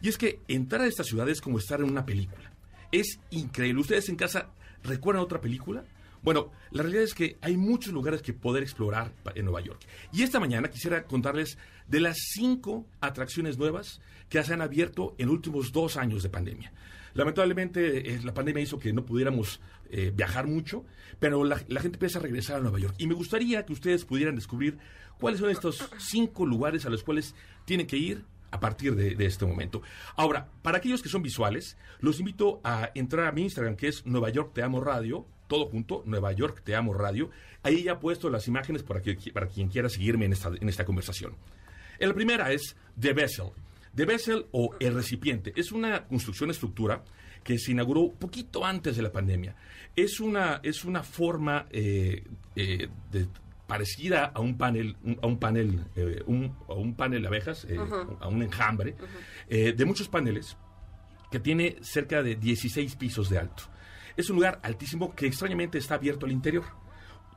[0.01, 2.53] Y es que entrar a esta ciudad es como estar en una película.
[2.93, 3.80] Es increíble.
[3.80, 4.49] ¿Ustedes en casa
[4.84, 5.84] recuerdan otra película?
[6.23, 9.81] Bueno, la realidad es que hay muchos lugares que poder explorar en Nueva York.
[10.12, 11.57] Y esta mañana quisiera contarles
[11.89, 16.29] de las cinco atracciones nuevas que se han abierto en los últimos dos años de
[16.29, 16.73] pandemia.
[17.14, 19.61] Lamentablemente, eh, la pandemia hizo que no pudiéramos
[19.91, 20.85] eh, viajar mucho,
[21.18, 22.95] pero la, la gente empieza a regresar a Nueva York.
[22.99, 24.79] Y me gustaría que ustedes pudieran descubrir
[25.18, 29.27] cuáles son estos cinco lugares a los cuales tienen que ir a partir de, de
[29.27, 29.83] este momento.
[30.16, 34.07] Ahora, para aquellos que son visuales, los invito a entrar a mi Instagram, que es
[34.07, 37.29] Nueva York Te Amo Radio, todo junto, Nueva York Te Amo Radio.
[37.63, 40.69] Ahí ya he puesto las imágenes para, que, para quien quiera seguirme en esta, en
[40.69, 41.35] esta conversación.
[41.99, 43.49] La primera es The Vessel.
[43.95, 47.03] The Vessel o el recipiente es una construcción estructura
[47.43, 49.57] que se inauguró poquito antes de la pandemia.
[49.97, 52.23] Es una, es una forma eh,
[52.55, 53.27] eh, de-
[53.67, 57.67] parecida a un panel, un- a un panel, eh, un, a un panel de abejas,
[58.21, 58.95] a un enjambre,
[59.49, 60.57] de muchos paneles
[61.31, 63.65] que tiene cerca de 16 pisos de alto.
[64.21, 66.64] Es un lugar altísimo que extrañamente está abierto al interior.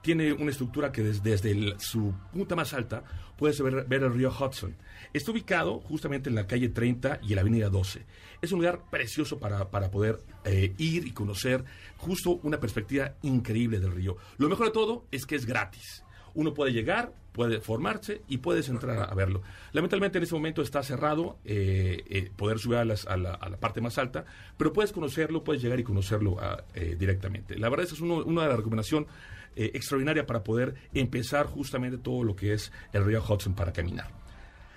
[0.02, 3.06] Tiene una estructura que des- desde, su punta más alta
[3.38, 4.76] puedes ver, ver el río Hudson.
[5.14, 8.06] Está ubicado justamente en la calle 30 y en la avenida 12.
[8.42, 11.64] Es un lugar precioso para, para poder eh, ir y conocer
[11.96, 14.18] justo una perspectiva increíble del río.
[14.38, 16.04] Lo mejor de todo es que es gratis.
[16.36, 19.42] Uno puede llegar, puede formarse y puedes entrar a, a verlo.
[19.72, 23.58] Lamentablemente en este momento está cerrado eh, eh, poder subir a, las- a la, la
[23.60, 24.26] parte más alta,
[24.58, 27.58] pero puedes conocerlo, puedes llegar y conocerlo ah, eh, directamente.
[27.58, 29.10] La verdad, esa es una de las recomendaciones
[29.56, 34.10] eh, extraordinaria para poder empezar justamente todo lo que es el río Hudson para caminar.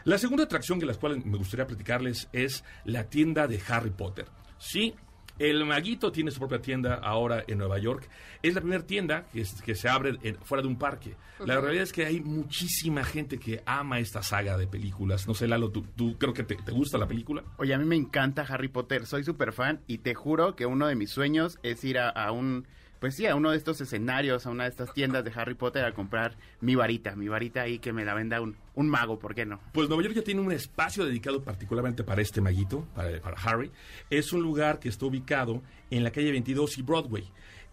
[0.04, 4.26] La segunda atracción de las cuales me gustaría platicarles es la tienda de Harry Potter.
[4.58, 4.94] Sí,
[5.38, 8.08] el maguito tiene su propia tienda ahora en Nueva York.
[8.42, 11.14] Es la primera tienda que, es- que se abre en- fuera de un parque.
[11.44, 15.26] La realidad es que hay muchísima gente que ama esta saga de películas.
[15.28, 17.42] No sé, Lalo, ¿tú, tú creo que te, te gusta la película?
[17.58, 20.86] Oye, a mí me encanta Harry Potter, soy súper fan y te juro que uno
[20.86, 22.66] de mis sueños es ir a, a un,
[23.00, 25.84] pues sí, a uno de estos escenarios, a una de estas tiendas de Harry Potter
[25.84, 29.34] a comprar mi varita, mi varita ahí que me la venda un, un mago, ¿por
[29.34, 29.60] qué no?
[29.72, 33.70] Pues Nueva York ya tiene un espacio dedicado particularmente para este maguito, para, para Harry.
[34.10, 37.24] Es un lugar que está ubicado en la calle 22 y Broadway.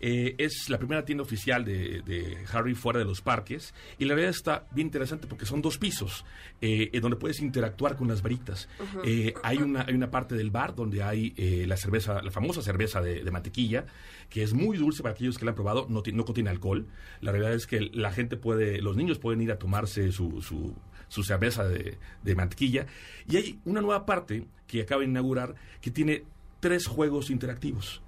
[0.06, 4.16] Eh, es la primera tienda oficial de, de Harry fuera de los parques y la
[4.16, 6.26] verdad está bien interesante porque son dos pisos
[6.60, 8.68] eh, en donde puedes interactuar con las varitas.
[9.06, 11.34] Eh, hay, una, hay una parte del bar donde hay
[11.66, 13.86] la cerveza, la famosa cerveza de, de mantequilla,
[14.30, 16.86] que es muy dulce para aquellos que la han probado, no, no contiene alcohol.
[17.22, 20.76] La realidad es que la gente puede, los niños pueden ir a tomarse su, su,
[21.08, 22.88] su cerveza de, de mantequilla.
[23.30, 26.26] Y hay una nueva parte que acaba de inaugurar que tiene
[26.60, 28.02] tres juegos interactivos.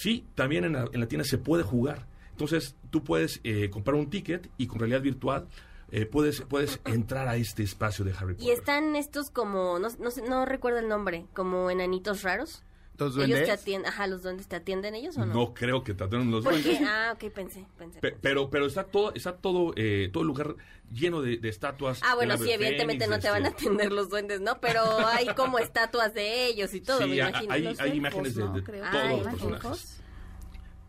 [0.00, 2.06] Sí, también en la, en la tienda se puede jugar.
[2.30, 5.46] Entonces, tú puedes eh, comprar un ticket y con realidad virtual
[5.90, 8.48] eh, puedes, puedes entrar a este espacio de Harry Potter.
[8.48, 12.62] Y están estos como, no, no, no recuerdo el nombre, como enanitos raros.
[13.06, 13.46] ¿Los Ellos duendes?
[13.46, 15.34] te atienden, ajá, los duendes te atienden ellos o no?
[15.34, 16.88] No creo que traten los Porque, duendes.
[16.88, 18.00] ah, ok, pensé, pensé.
[18.00, 20.54] Pe- Pero, pero está todo, está todo, eh, todo el lugar
[20.92, 22.00] lleno de, de estatuas.
[22.04, 24.60] Ah, bueno, sí, evidentemente fénix, no te van a este, atender los duendes, ¿no?
[24.60, 27.52] Pero hay como estatuas de ellos y todo, Sí, me hay- imagino.
[27.52, 28.52] hay- Los hay elfos, imágenes de- ¿no?
[28.52, 28.84] de Creo.
[28.90, 29.96] todos Ah, los personajes.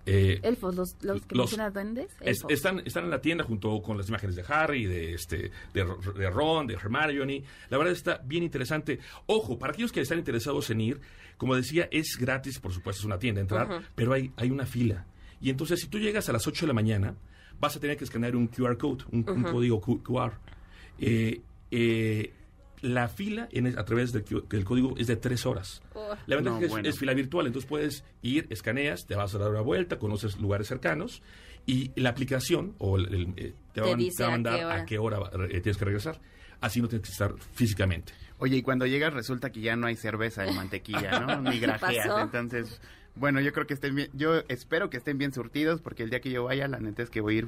[0.08, 2.12] Eh, Elfos, los, los que los- duendes.
[2.22, 6.30] Es- están, están en la tienda junto con las imágenes de Harry, de este, de
[6.32, 7.44] Ron, de Hermione.
[7.70, 8.98] La verdad está bien interesante.
[9.28, 11.02] Ojo, para aquellos que están interesados en ir,
[11.42, 15.08] como decía, es gratis, por supuesto, es una tienda entrar, pero hay, hay una fila.
[15.42, 17.16] Y entonces, si tú llegas a las 8 de la mañana,
[17.60, 20.34] vas a tener que escanear un QR code, un, código QR.
[21.00, 22.32] Eh, eh,
[22.82, 25.82] la fila en el- a través del, Q- del código es de tres horas.
[25.96, 26.14] Oh.
[26.28, 26.90] La ventaja No, es que es, bueno.
[26.90, 30.68] es fila virtual, entonces puedes ir, escaneas, te vas a dar una vuelta, conoces lugares
[30.68, 31.24] cercanos
[31.66, 34.32] y la aplicación o el- el, eh, te, Te va, a- te va a a
[34.32, 34.76] mandar qué hora.
[34.76, 36.22] a qué hora va- eh, tienes que regresar.
[36.62, 38.14] Así no tienes que estar físicamente.
[38.38, 41.42] Oye, y cuando llegas resulta que ya no hay cerveza de mantequilla, ¿no?
[41.52, 42.80] Ni ¿Qué grajeas, entonces...
[43.14, 46.22] Bueno, yo creo que estén bien, yo espero que estén bien surtidos porque el día
[46.22, 47.48] que yo vaya, la neta es que voy a ir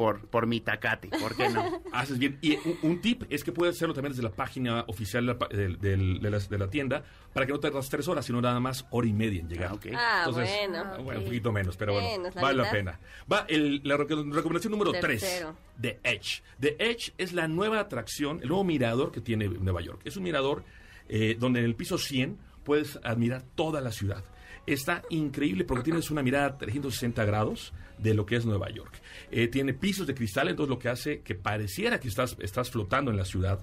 [0.00, 1.82] por, por mi tacate, ¿por qué no?
[1.92, 2.38] Haces bien.
[2.40, 5.38] Y un, un tip es que puedes hacerlo también desde la página oficial de la,
[5.38, 8.24] pa- del- del- de, la, de la tienda para que no te tardes tres horas,
[8.24, 9.72] sino nada más hora y media en llegar.
[9.94, 10.78] Ah, bueno.
[10.78, 11.04] ah, Ok.
[11.04, 13.00] bueno, un poquito menos, pero bueno, Bueno, la vale la pena.
[13.30, 15.44] Va el- la reco- recomendación número tres.
[15.78, 16.42] The Edge.
[16.58, 20.00] The Edge es la nueva atracción, el nuevo mirador que tiene Nueva York.
[20.06, 20.64] Es un mirador
[21.10, 24.24] eh, donde en el piso 100 puedes admirar toda la ciudad.
[24.66, 27.72] Está increíble porque tienes una mirada 360 grados
[28.02, 29.00] de lo que es Nueva York.
[29.30, 33.10] Eh, tiene pisos de cristal, entonces lo que hace que pareciera que estás, estás flotando
[33.10, 33.60] en la ciudad.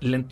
[0.00, 0.28] La, en-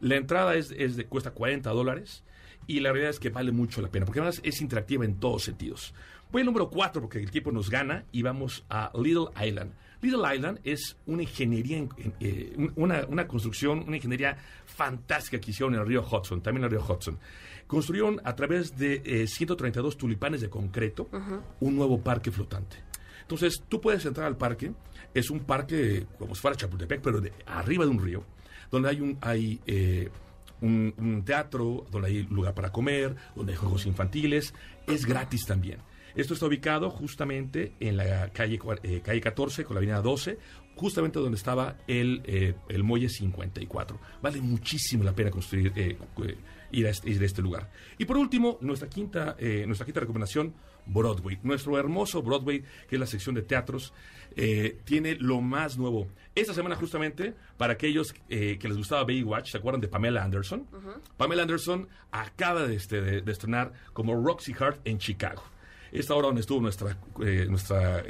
[0.00, 2.24] la entrada es, es de, cuesta 40 dólares
[2.66, 5.44] y la realidad es que vale mucho la pena porque además es interactiva en todos
[5.44, 5.94] sentidos.
[6.30, 9.72] Voy al número 4 porque el tiempo nos gana y vamos a Little Island.
[10.00, 14.36] Little Island es una ingeniería, en- en- eh, un- una, una construcción, una ingeniería
[14.66, 17.18] fantástica que hicieron en el río Hudson, también en el río Hudson.
[17.72, 21.08] Construyeron a través de eh, 132 tulipanes de concreto
[21.58, 22.76] un nuevo parque flotante.
[23.22, 24.74] Entonces, tú puedes entrar al parque,
[25.14, 28.24] es un parque como si fuera Chapultepec, pero de arriba de un río,
[28.70, 30.10] donde hay un, hay, eh,
[30.60, 34.52] un, un teatro, donde hay lugar para comer, donde hay juegos infantiles,
[34.86, 35.78] es gratis también.
[36.14, 40.38] Esto está ubicado justamente en la calle, eh, calle 14 con la avenida 12,
[40.76, 43.98] justamente donde estaba el, eh, el muelle 54.
[44.20, 46.36] Vale muchísimo la pena construir, eh, eh,
[46.72, 47.70] ir, a este, ir a este lugar.
[47.98, 50.54] Y por último, nuestra quinta, eh, nuestra quinta recomendación,
[50.86, 51.38] Broadway.
[51.44, 53.92] Nuestro hermoso Broadway, que es la sección de teatros,
[54.34, 56.08] eh, tiene lo más nuevo.
[56.34, 60.66] Esta semana justamente, para aquellos eh, que les gustaba Baywatch, ¿se acuerdan de Pamela Anderson?
[61.16, 65.42] Pamela Anderson acaba de, este, de- de estrenar como Roxy Hart en Chicago.
[65.92, 66.96] Esta hora donde estuvo nuestra,
[67.48, 68.02] nuestra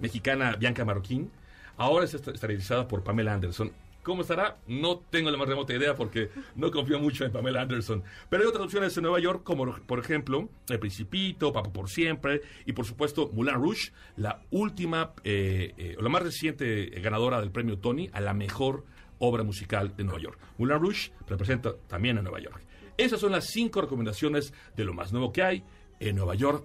[0.00, 1.30] mexicana Bianca Marroquín,
[1.76, 3.70] ahora está esterilizada por Pamela Anderson.
[4.06, 4.58] ¿Cómo estará?
[4.68, 8.04] No tengo la más remota idea porque no confío mucho en Pamela Anderson.
[8.30, 12.40] Pero hay otras opciones en Nueva York, como por ejemplo El Principito, Papa por Siempre
[12.66, 17.80] y por supuesto Moulin Rouge, la última eh, eh, la más reciente ganadora del premio
[17.80, 18.84] Tony a la mejor
[19.18, 20.38] obra musical de Nueva York.
[20.56, 22.62] Moulin Rouge representa también a Nueva York.
[22.96, 25.64] Esas son las cinco recomendaciones de lo más nuevo que hay
[25.98, 26.64] en Nueva York.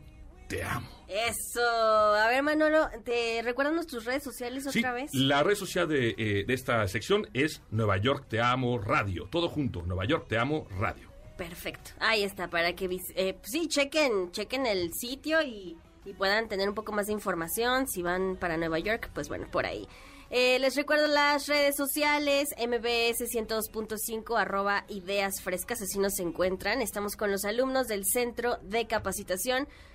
[0.51, 0.87] Te amo.
[1.07, 1.61] Eso.
[1.61, 5.13] A ver, Manolo, ¿te recuerdan tus redes sociales Sí, otra vez?
[5.13, 9.29] la red social de, eh, de esta sección es Nueva York Te Amo Radio.
[9.31, 11.09] Todo junto, Nueva York Te Amo Radio.
[11.37, 11.91] Perfecto.
[11.99, 12.85] Ahí está, para que
[13.15, 17.13] eh, pues sí, chequen, chequen el sitio y, y puedan tener un poco más de
[17.13, 17.87] información.
[17.87, 19.87] Si van para Nueva York, pues bueno, por ahí.
[20.33, 26.81] Eh, les recuerdo las redes sociales, mbs 102.5, arroba ideas frescas, así nos encuentran.
[26.81, 29.67] Estamos con los alumnos del Centro de Capacitación.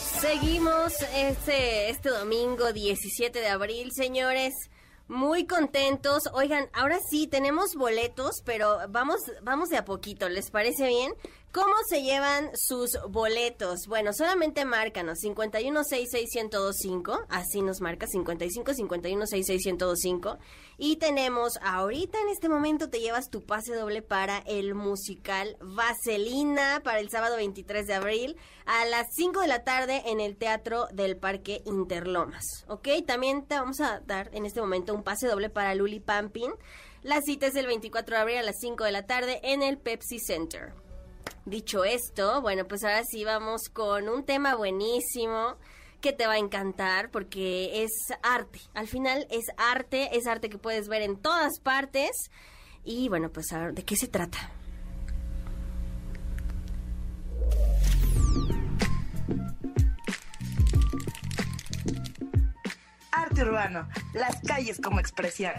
[0.00, 4.70] Seguimos este, este domingo 17 de abril, señores.
[5.08, 6.24] Muy contentos.
[6.32, 10.28] Oigan, ahora sí tenemos boletos, pero vamos, vamos de a poquito.
[10.28, 11.12] ¿Les parece bien?
[11.52, 13.88] ¿Cómo se llevan sus boletos?
[13.88, 20.38] Bueno, solamente márcanos 5166125, así nos marca 55 5166125
[20.78, 26.82] y tenemos ahorita en este momento te llevas tu pase doble para el musical Vaselina
[26.84, 30.86] para el sábado 23 de abril a las 5 de la tarde en el Teatro
[30.92, 32.90] del Parque Interlomas, ¿ok?
[33.04, 36.52] También te vamos a dar en este momento un pase doble para Luli Pampin.
[37.02, 39.78] La cita es el 24 de abril a las 5 de la tarde en el
[39.78, 40.74] Pepsi Center.
[41.44, 45.56] Dicho esto, bueno, pues ahora sí vamos con un tema buenísimo
[46.00, 47.90] que te va a encantar porque es
[48.22, 48.60] arte.
[48.74, 52.10] Al final es arte, es arte que puedes ver en todas partes.
[52.84, 54.38] Y bueno, pues a ver, ¿de qué se trata?
[63.12, 65.52] Arte urbano, las calles como expresión.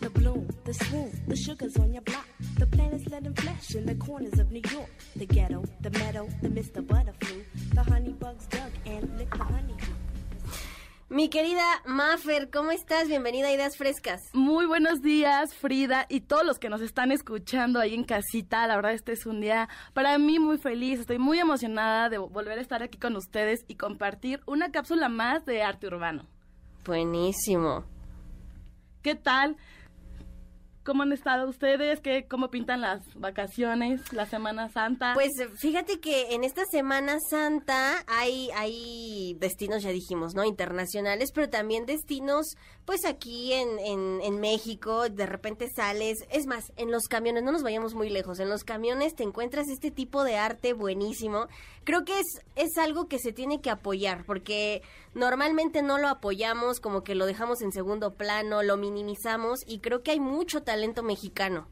[0.00, 2.29] The bloom, the swoon, the sugars on your block.
[2.60, 4.90] The planets let them flash in the corners of New York.
[5.16, 6.86] The ghetto, the meadow, the Mr.
[6.86, 7.40] Butterfly.
[7.72, 9.94] The honeybugs dug and licked the honeydew.
[11.08, 13.08] Mi querida Maffer, ¿cómo estás?
[13.08, 14.20] Bienvenida a Ideas Frescas.
[14.34, 18.66] Muy buenos días, Frida, y todos los que nos están escuchando ahí en casita.
[18.66, 21.00] La verdad, este es un día para mí muy feliz.
[21.00, 25.46] Estoy muy emocionada de volver a estar aquí con ustedes y compartir una cápsula más
[25.46, 26.26] de arte urbano.
[26.84, 27.86] Buenísimo.
[29.00, 29.56] ¿Qué tal?
[30.82, 32.00] ¿Cómo han estado ustedes?
[32.00, 35.12] ¿Qué, ¿Cómo pintan las vacaciones, la Semana Santa?
[35.12, 40.42] Pues fíjate que en esta Semana Santa hay, hay destinos, ya dijimos, ¿no?
[40.42, 42.56] Internacionales, pero también destinos,
[42.86, 47.52] pues aquí en, en, en México, de repente sales, es más, en los camiones, no
[47.52, 51.46] nos vayamos muy lejos, en los camiones te encuentras este tipo de arte buenísimo.
[51.84, 54.82] Creo que es, es algo que se tiene que apoyar, porque
[55.14, 60.02] normalmente no lo apoyamos, como que lo dejamos en segundo plano, lo minimizamos, y creo
[60.02, 61.68] que hay mucho talento mexicano.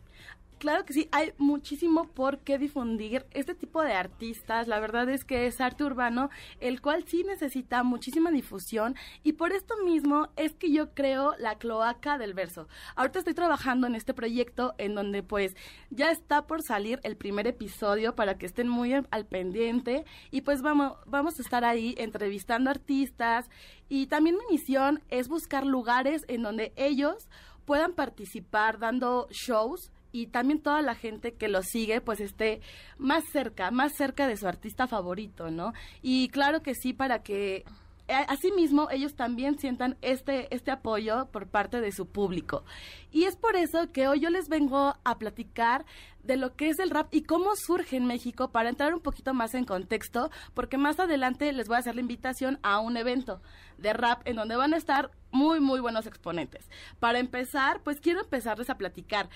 [0.59, 4.67] Claro que sí, hay muchísimo por qué difundir este tipo de artistas.
[4.67, 9.53] La verdad es que es arte urbano, el cual sí necesita muchísima difusión y por
[9.53, 12.67] esto mismo es que yo creo la cloaca del verso.
[12.97, 15.55] Ahorita estoy trabajando en este proyecto en donde pues
[15.91, 20.61] ya está por salir el primer episodio para que estén muy al, pendiente y pues
[20.61, 23.49] vamos, vamos a estar ahí entrevistando artistas
[23.89, 27.29] y también mi misión es buscar lugares en donde ellos
[27.65, 32.61] puedan participar dando shows y también toda la gente que lo sigue pues esté
[32.99, 35.73] más cerca, más cerca de su artista favorito, ¿no?
[36.03, 37.65] Y claro que sí, para que
[38.09, 42.65] a- asimismo ellos también sientan este, este apoyo por parte de su público.
[43.13, 45.85] Y es por eso que hoy yo les vengo a platicar
[46.23, 49.35] de lo que es el rap y cómo surge en México para entrar un poquito
[49.35, 53.41] más en contexto, porque más adelante les voy a hacer la invitación a un evento
[53.79, 56.69] de rap en donde van a estar muy, muy buenos exponentes.
[56.99, 59.29] Para empezar, pues quiero empezarles a platicar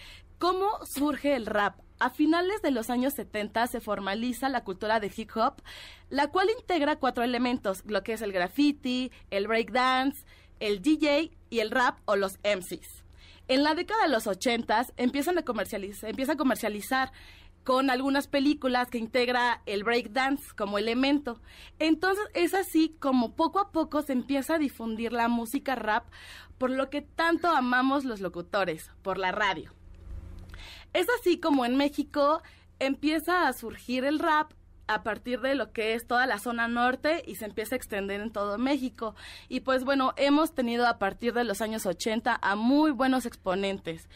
[0.43, 1.79] cómo surge el rap.
[2.01, 5.63] A finales de los años 70 se formaliza la cultura de hip hop,
[6.11, 10.25] la cual integra cuatro elementos, lo que es el graffiti, el breakdance,
[10.59, 13.05] el DJ y el rap o los MCs.
[13.47, 17.13] En la década de los 80 empiezan a comercializar, empieza a comercializar
[17.63, 21.41] con algunas películas que integra el breakdance como elemento.
[21.79, 26.05] Entonces es así como poco a poco se empieza a difundir la música rap,
[26.59, 29.73] por lo que tanto amamos los locutores, por la radio.
[30.93, 32.43] Es así como en México
[32.79, 34.53] empieza a surgir el rap
[34.87, 38.21] a partir de lo que es toda la zona norte y se empieza a extender
[38.21, 39.15] en todo México.
[39.49, 44.09] Y pues bueno, hemos tenido a partir de los años 80 a muy buenos exponentes,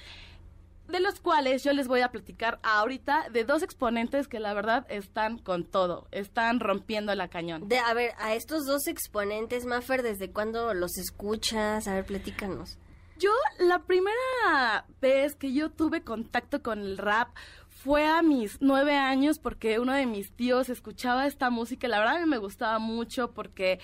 [0.89, 4.87] de los cuales yo les voy a platicar ahorita de dos exponentes que la verdad
[4.89, 7.69] están con todo, están rompiendo la cañón.
[7.69, 11.89] De, a ver, a estos dos exponentes, Maffer, ¿desde cuándo los escuchas?
[11.89, 12.79] A ver, platícanos.
[13.19, 17.29] Yo la primera vez que yo tuve contacto con el rap
[17.71, 21.99] fue a mis nueve años porque uno de mis tíos escuchaba esta música y la
[21.99, 23.81] verdad a mí me gustaba mucho porque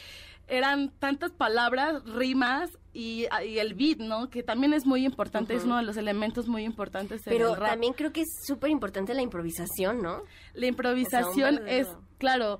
[0.48, 4.28] eran tantas palabras, rimas y, y el beat, ¿no?
[4.28, 7.56] Que también es muy importante, es uno de los elementos muy importantes en Pero el
[7.60, 7.70] rap.
[7.70, 10.22] también creo que es súper importante la improvisación, ¿no?
[10.52, 11.88] La improvisación es,
[12.18, 12.58] claro,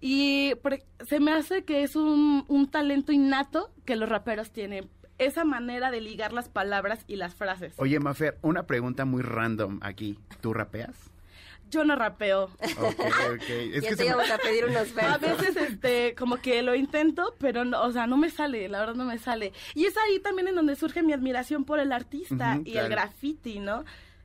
[0.00, 0.78] y por-
[1.08, 4.88] se me hace que es un, un talento innato que los raperos tienen.
[5.26, 7.74] Esa manera de ligar las palabras y las frases.
[7.76, 10.18] Oye, Mafer, una pregunta muy random aquí.
[10.40, 10.96] ¿Tú rapeas?
[11.70, 12.44] Yo no rapeo.
[12.44, 13.00] Ok,
[13.34, 13.42] ok.
[13.48, 15.40] Es Ya que te me- íbamos a pedir unos A versos.
[15.40, 18.94] veces, este, como que lo intento, pero, no, o sea, no me sale, la verdad
[18.94, 19.52] no me sale.
[19.74, 22.86] Y es ahí también en donde surge mi admiración por el artista y claro.
[22.88, 23.84] el graffiti, ¿no?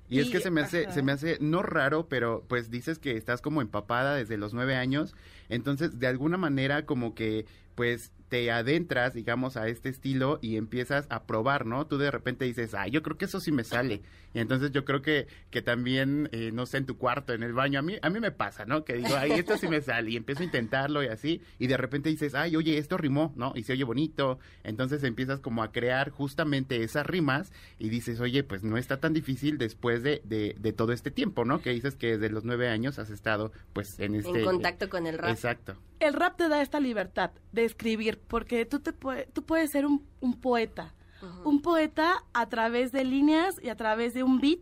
[0.09, 0.91] Y es que se me hace, ajá.
[0.93, 4.75] se me hace no raro, pero pues dices que estás como empapada desde los nueve
[4.75, 5.13] años,
[5.49, 7.45] entonces de alguna manera como que
[7.77, 11.85] pues te adentras, digamos, a este estilo y empiezas a probar, ¿no?
[11.85, 14.01] Tú de repente dices, ah, yo creo que eso sí me sale.
[14.33, 17.53] Y entonces yo creo que, que también, eh, no sé, en tu cuarto, en el
[17.53, 18.83] baño, a mí, a mí me pasa, ¿no?
[18.83, 20.11] Que digo, ay, esto sí me sale.
[20.11, 21.41] Y empiezo a intentarlo y así.
[21.57, 23.53] Y de repente dices, ay, oye, esto rimó, ¿no?
[23.55, 24.39] Y se oye bonito.
[24.63, 29.13] Entonces empiezas como a crear justamente esas rimas y dices, oye, pues no está tan
[29.13, 31.61] difícil después de, de, de todo este tiempo, ¿no?
[31.61, 34.39] Que dices que desde los nueve años has estado, pues, en este...
[34.39, 35.29] En contacto con el rap.
[35.29, 35.77] Exacto.
[35.99, 40.05] El rap te da esta libertad de escribir, porque tú, te tú puedes ser un,
[40.19, 40.93] un poeta.
[41.43, 44.59] Un poeta a través de líneas y a través de un beat,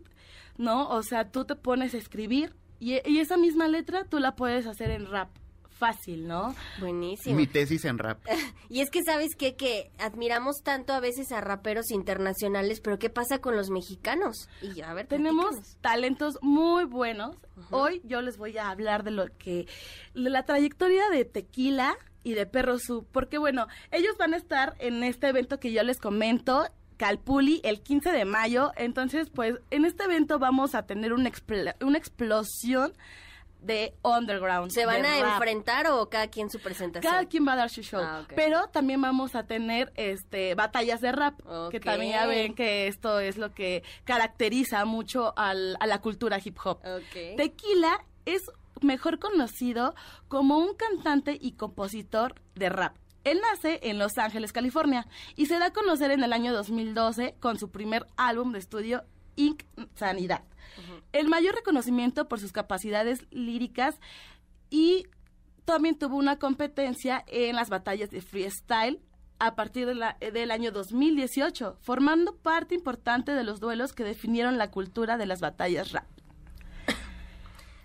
[0.56, 0.88] ¿no?
[0.88, 4.66] O sea, tú te pones a escribir y, y esa misma letra tú la puedes
[4.66, 5.28] hacer en rap.
[5.78, 6.54] Fácil, ¿no?
[6.80, 7.36] Buenísimo.
[7.36, 8.18] Mi tesis en rap.
[8.68, 9.54] Y es que sabes qué?
[9.56, 14.48] que admiramos tanto a veces a raperos internacionales, pero ¿qué pasa con los mexicanos?
[14.62, 15.76] Y a ver, Tenemos platícanos.
[15.82, 17.36] talentos muy buenos.
[17.70, 19.66] Hoy yo les voy a hablar de lo que
[20.14, 24.74] de la trayectoria de Tequila y de Perro Su, porque bueno, ellos van a estar
[24.80, 26.66] en este evento que yo les comento.
[26.96, 31.76] Calpuli el 15 de mayo, entonces pues en este evento vamos a tener una, expl-
[31.84, 32.94] una explosión
[33.66, 34.70] de underground.
[34.70, 35.32] ¿Se van a rap.
[35.34, 37.12] enfrentar o cada quien su presentación?
[37.12, 38.00] Cada quien va a dar su show.
[38.02, 38.24] Ah.
[38.34, 41.40] Pero también vamos a tener este batallas de rap,
[41.70, 46.38] que también ya ven que esto es lo que caracteriza mucho al- a la cultura
[46.42, 46.80] hip hop.
[47.36, 48.42] Tequila es
[48.82, 49.94] mejor conocido
[50.28, 52.96] como un cantante y compositor de rap.
[53.24, 57.34] Él nace en Los Ángeles, California, y se da a conocer en el año 2012
[57.40, 59.02] con su primer álbum de estudio,
[59.36, 59.62] Inc.
[59.94, 60.42] Sanidad.
[61.12, 63.94] El mayor reconocimiento por sus capacidades líricas
[64.70, 65.06] y
[65.64, 69.00] también tuvo una competencia en las batallas de freestyle
[69.38, 74.58] a partir de la- del año 2018, formando parte importante de los duelos que definieron
[74.58, 76.06] la cultura de las batallas rap.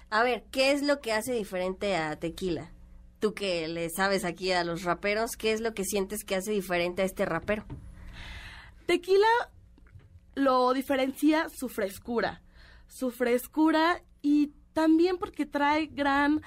[0.09, 2.71] A ver, ¿qué es lo que hace diferente a Tequila?
[3.19, 6.51] Tú que le sabes aquí a los raperos, ¿qué es lo que sientes que hace
[6.51, 7.63] diferente a este rapero?
[8.87, 9.27] Tequila
[10.35, 12.41] lo diferencia su frescura,
[12.87, 16.41] su frescura y también porque trae gran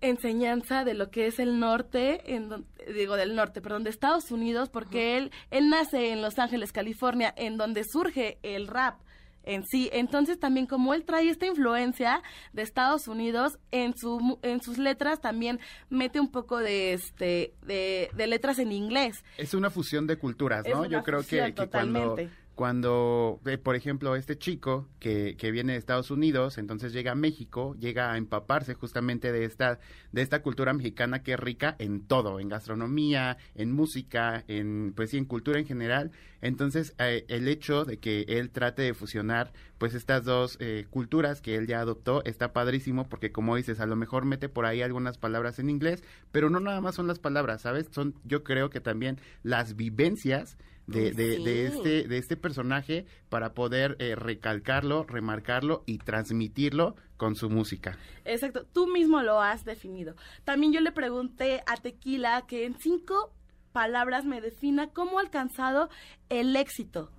[0.00, 4.68] enseñanza de lo que es el norte, en digo del norte, perdón, de Estados Unidos,
[4.68, 9.00] porque él, él nace en Los Ángeles, California, en donde surge el rap
[9.46, 9.88] en sí.
[9.92, 12.22] Entonces también como él trae esta influencia
[12.52, 18.10] de Estados Unidos en su en sus letras también mete un poco de este de,
[18.14, 19.24] de letras en inglés.
[19.38, 20.84] Es una fusión de culturas, ¿no?
[20.84, 22.16] Yo creo que, que cuando.
[22.56, 27.14] Cuando eh, por ejemplo, este chico que, que viene de Estados Unidos, entonces llega a
[27.14, 29.78] México, llega a empaparse justamente de esta,
[30.10, 35.10] de esta cultura mexicana que es rica en todo, en gastronomía, en música, en, pues
[35.10, 36.12] sí, en cultura en general.
[36.40, 41.42] Entonces, eh, el hecho de que él trate de fusionar, pues estas dos eh, culturas
[41.42, 44.80] que él ya adoptó, está padrísimo porque como dices, a lo mejor mete por ahí
[44.80, 46.02] algunas palabras en inglés,
[46.32, 47.88] pero no nada más son las palabras, ¿sabes?
[47.90, 50.56] Son, yo creo que también las vivencias
[50.86, 57.34] de, de, de este, de este personaje para poder eh, recalcarlo, remarcarlo y transmitirlo con
[57.34, 57.98] su música.
[58.24, 60.14] Exacto, tú mismo lo has definido.
[60.44, 63.32] También yo le pregunté a Tequila que en cinco
[63.72, 65.88] palabras me defina cómo ha alcanzado
[66.28, 67.10] el éxito.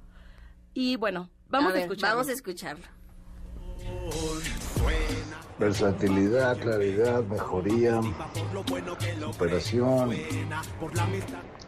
[0.74, 2.16] Y bueno, vamos a, ver, escucharlo.
[2.18, 2.86] Vamos a escucharlo.
[5.60, 8.00] Versatilidad, claridad, mejoría,
[9.32, 10.12] superación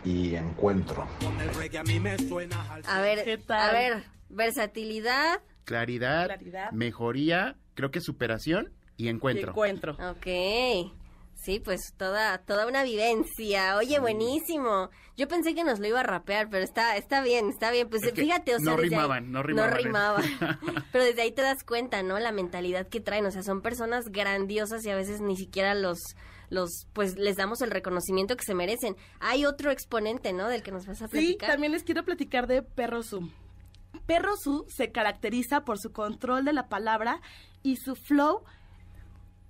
[0.05, 1.07] y encuentro.
[2.85, 5.41] A ver, a ver, versatilidad.
[5.65, 6.71] Claridad, Claridad.
[6.71, 9.51] mejoría, creo que superación y encuentro.
[9.51, 9.93] encuentro.
[10.09, 10.93] Ok.
[11.35, 13.77] Sí, pues toda, toda una vivencia.
[13.77, 14.89] Oye, buenísimo.
[15.15, 17.87] Yo pensé que nos lo iba a rapear, pero está, está bien, está bien.
[17.89, 19.71] Pues Es fíjate, o sea, no ahí- rimaban, no rimaban.
[19.71, 20.23] No rimaban.
[20.91, 22.19] pero desde ahí te das cuenta, ¿no?
[22.19, 23.25] La mentalidad que traen.
[23.25, 25.99] O sea, son personas grandiosas y a veces ni siquiera los,
[26.49, 28.95] los, pues les damos el reconocimiento que se merecen.
[29.19, 30.47] Hay otro exponente, ¿no?
[30.47, 31.49] Del que nos vas a Sí, platicar.
[31.51, 33.29] también les quiero platicar de Perro Su.
[34.05, 37.21] Perro Su se caracteriza por su control de la palabra
[37.63, 38.43] y su flow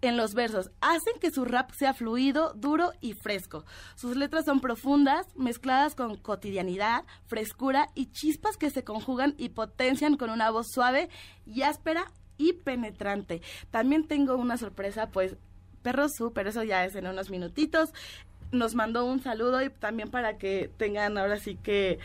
[0.02, 0.72] en los versos.
[0.80, 3.66] Hacen que su rap sea fluido, duro y fresco.
[3.96, 10.16] Sus letras son profundas, mezcladas con cotidianidad, frescura y chispas que se conjugan y potencian
[10.16, 11.10] con una voz suave
[11.46, 12.06] y áspera
[12.38, 13.42] y penetrante.
[13.72, 15.36] También tengo una sorpresa, pues
[15.81, 17.93] Perro Su, pero eso ya es en unos minutitos.
[18.51, 21.99] Nos mandó un saludo y también para que tengan ahora sí que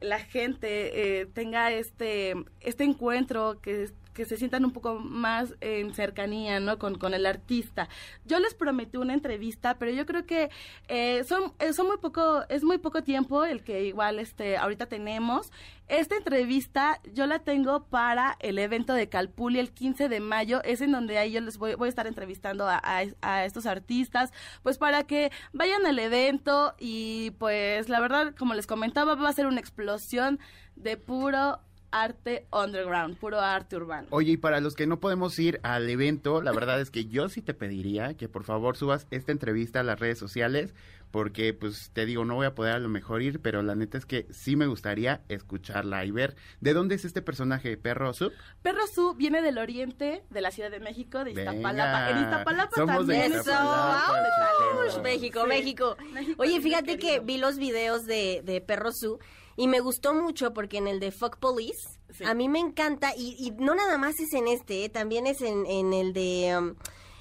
[0.00, 5.94] la gente eh, tenga este este encuentro que que se sientan un poco más en
[5.94, 6.78] cercanía, ¿no?
[6.78, 7.88] Con, con el artista.
[8.24, 10.50] Yo les prometí una entrevista, pero yo creo que
[10.88, 14.86] eh, son, eh, son muy poco, es muy poco tiempo el que igual este, ahorita
[14.86, 15.50] tenemos.
[15.88, 20.80] Esta entrevista yo la tengo para el evento de Calpuli el 15 de mayo, es
[20.80, 24.32] en donde ahí yo les voy, voy a estar entrevistando a, a- a estos artistas,
[24.62, 29.32] pues para que vayan al evento y pues la verdad, como les comentaba, va a
[29.32, 30.38] ser una explosión
[30.76, 31.60] de puro
[31.92, 34.08] arte underground, puro arte urbano.
[34.10, 37.28] Oye, y para los que no podemos ir al evento, la verdad es que yo
[37.28, 40.74] sí te pediría que por favor subas esta entrevista a las redes sociales,
[41.10, 43.98] porque pues te digo, no voy a poder a lo mejor ir, pero la neta
[43.98, 48.32] es que sí me gustaría escucharla y ver de dónde es este personaje, Perro Sub.
[48.62, 51.52] Perro Su viene del oriente de la Ciudad de México, de Venga.
[51.54, 52.10] Iztapalapa.
[52.10, 53.40] En Iztapalapa Somos de también.
[53.40, 55.02] Iztapalapa, Eso.
[55.02, 55.48] México, Sí.
[55.48, 55.96] México.
[56.14, 59.18] México Oye, fíjate que vi los videos de, de Perro Su
[59.56, 63.36] y me gustó mucho porque en el de Fuck Police, a mí me encanta y,
[63.38, 66.56] y no nada más es en este, eh, también es en, en el de...
[66.58, 66.74] um,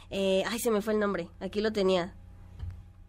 [0.10, 2.16] eh, ay, se me fue el nombre, aquí lo tenía.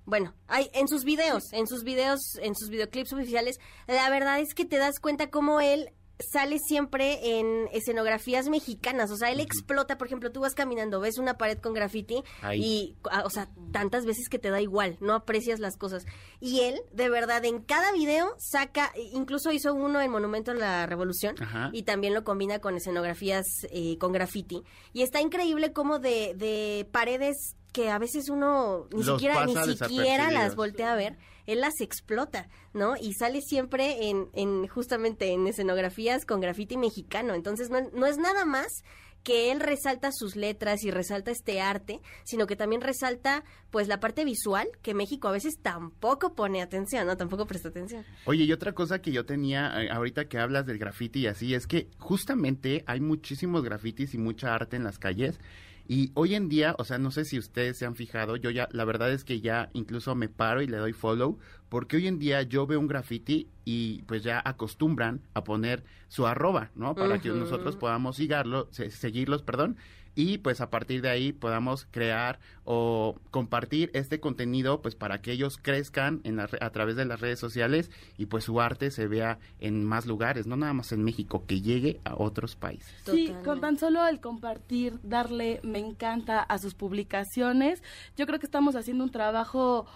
[0.04, 4.54] Bueno, hay, en sus videos, en sus videos, en sus videoclips oficiales, la verdad es
[4.54, 9.98] que te das cuenta cómo él sale siempre en escenografías mexicanas, o sea, él explota,
[9.98, 12.60] por ejemplo, tú vas caminando, ves una pared con graffiti Ahí.
[12.62, 16.04] y, ah, o sea, tantas veces que te da igual, no aprecias las cosas.
[16.40, 20.86] Y él, de verdad, en cada video saca, incluso hizo uno en Monumento a la
[20.86, 21.70] Revolución Ajá.
[21.72, 24.62] y también lo combina con escenografías eh, con graffiti.
[24.92, 29.56] Y está increíble como de, de paredes que a veces uno ni Los siquiera ni
[29.56, 32.94] siquiera las voltea a ver, él las explota, ¿no?
[33.00, 37.34] Y sale siempre en, en justamente en escenografías con grafiti mexicano.
[37.34, 38.84] Entonces no, no es nada más
[39.22, 44.00] que él resalta sus letras y resalta este arte, sino que también resalta pues la
[44.00, 47.16] parte visual que México a veces tampoco pone atención, ¿no?
[47.16, 48.04] Tampoco presta atención.
[48.24, 51.54] Oye, y otra cosa que yo tenía eh, ahorita que hablas del graffiti y así,
[51.54, 55.38] es que justamente hay muchísimos grafitis y mucha arte en las calles.
[55.86, 58.68] Y hoy en día, o sea, no sé si ustedes se han fijado, yo ya,
[58.72, 61.38] la verdad es que ya incluso me paro y le doy follow,
[61.68, 66.26] porque hoy en día yo veo un graffiti y pues ya acostumbran a poner su
[66.26, 66.96] arroba, ¿no?
[66.96, 69.76] Para que nosotros podamos seguirlo, se- seguirlos, perdón,
[70.14, 75.32] y pues a partir de ahí podamos crear o compartir este contenido pues para que
[75.32, 78.90] ellos crezcan en la re- a través de las redes sociales y pues su arte
[78.90, 82.94] se vea en más lugares, no nada más en México, que llegue a otros países.
[83.04, 87.82] Sí, con tan solo el compartir, darle me encanta a sus publicaciones,
[88.16, 89.86] yo creo que estamos haciendo un trabajo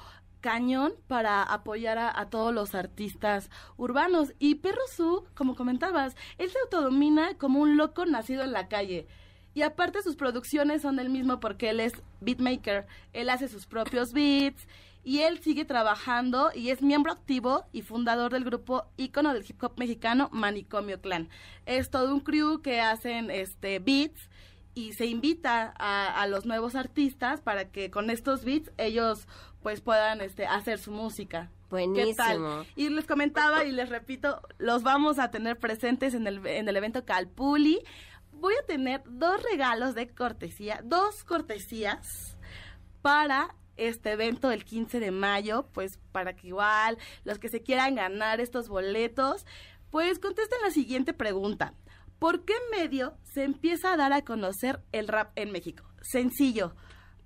[0.41, 4.33] cañón para apoyar a, a todos los artistas urbanos.
[4.39, 9.07] Y Perro Su, como comentabas, él se autodomina como un loco nacido en la calle.
[9.57, 14.13] Y aparte sus producciones son del mismo porque él es beatmaker, él hace sus propios
[14.13, 14.69] beats
[15.03, 19.65] y él sigue trabajando y es miembro activo y fundador del grupo ícono del hip
[19.65, 21.31] hop mexicano Manicomio Clan.
[21.65, 24.29] Es todo un crew que hacen este beats
[24.75, 29.27] y se invita a, a los nuevos artistas para que con estos beats ellos
[29.63, 31.51] pues puedan este hacer su música.
[31.71, 32.15] ¿Qué Buenísimo.
[32.15, 32.67] tal?
[32.77, 36.77] Y les comentaba y les repito, los vamos a tener presentes en el, en el
[36.77, 37.81] evento Calpuli.
[38.39, 42.37] Voy a tener dos regalos de cortesía, dos cortesías
[43.03, 47.95] para este evento del 15 de mayo, pues para que igual los que se quieran
[47.95, 49.47] ganar estos boletos,
[49.91, 51.75] pues contesten la siguiente pregunta.
[52.19, 55.85] ¿Por qué medio se empieza a dar a conocer el rap en México?
[56.03, 56.75] Sencillo.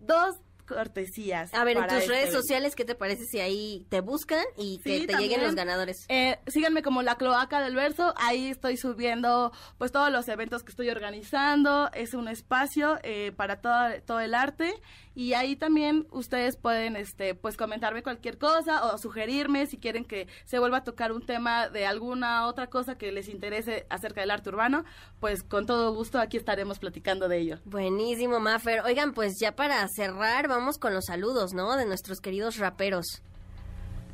[0.00, 0.36] Dos
[0.74, 1.52] cortesías.
[1.54, 2.40] A ver, en tus este redes evento.
[2.40, 6.06] sociales, ¿qué te parece si ahí te buscan y que Sí, te lleguen los ganadores?
[6.08, 10.70] Eh, síganme como la cloaca del verso, ahí estoy subiendo pues todos los eventos que
[10.70, 14.72] estoy organizando, es un espacio eh, para todo, todo el arte
[15.14, 20.28] y ahí también ustedes pueden este pues comentarme cualquier cosa o sugerirme si quieren que
[20.44, 24.30] se vuelva a tocar un tema de alguna otra cosa que les interese acerca del
[24.30, 24.84] arte urbano,
[25.20, 27.58] pues con todo gusto aquí estaremos platicando de ello.
[27.64, 28.80] Buenísimo, Maffer.
[28.80, 31.76] Oigan, pues ya para cerrar, vamos con los saludos, ¿no?
[31.76, 33.22] De nuestros queridos raperos.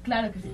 [0.02, 0.50] Claro que sí.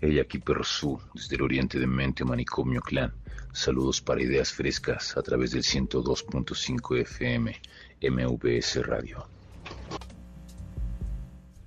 [0.00, 3.12] Hey, aquí Perrosú, desde el oriente de Mente Manicomio Clan.
[3.52, 7.60] Saludos para ideas frescas a través del 102.5 FM
[8.02, 9.26] MVS Radio.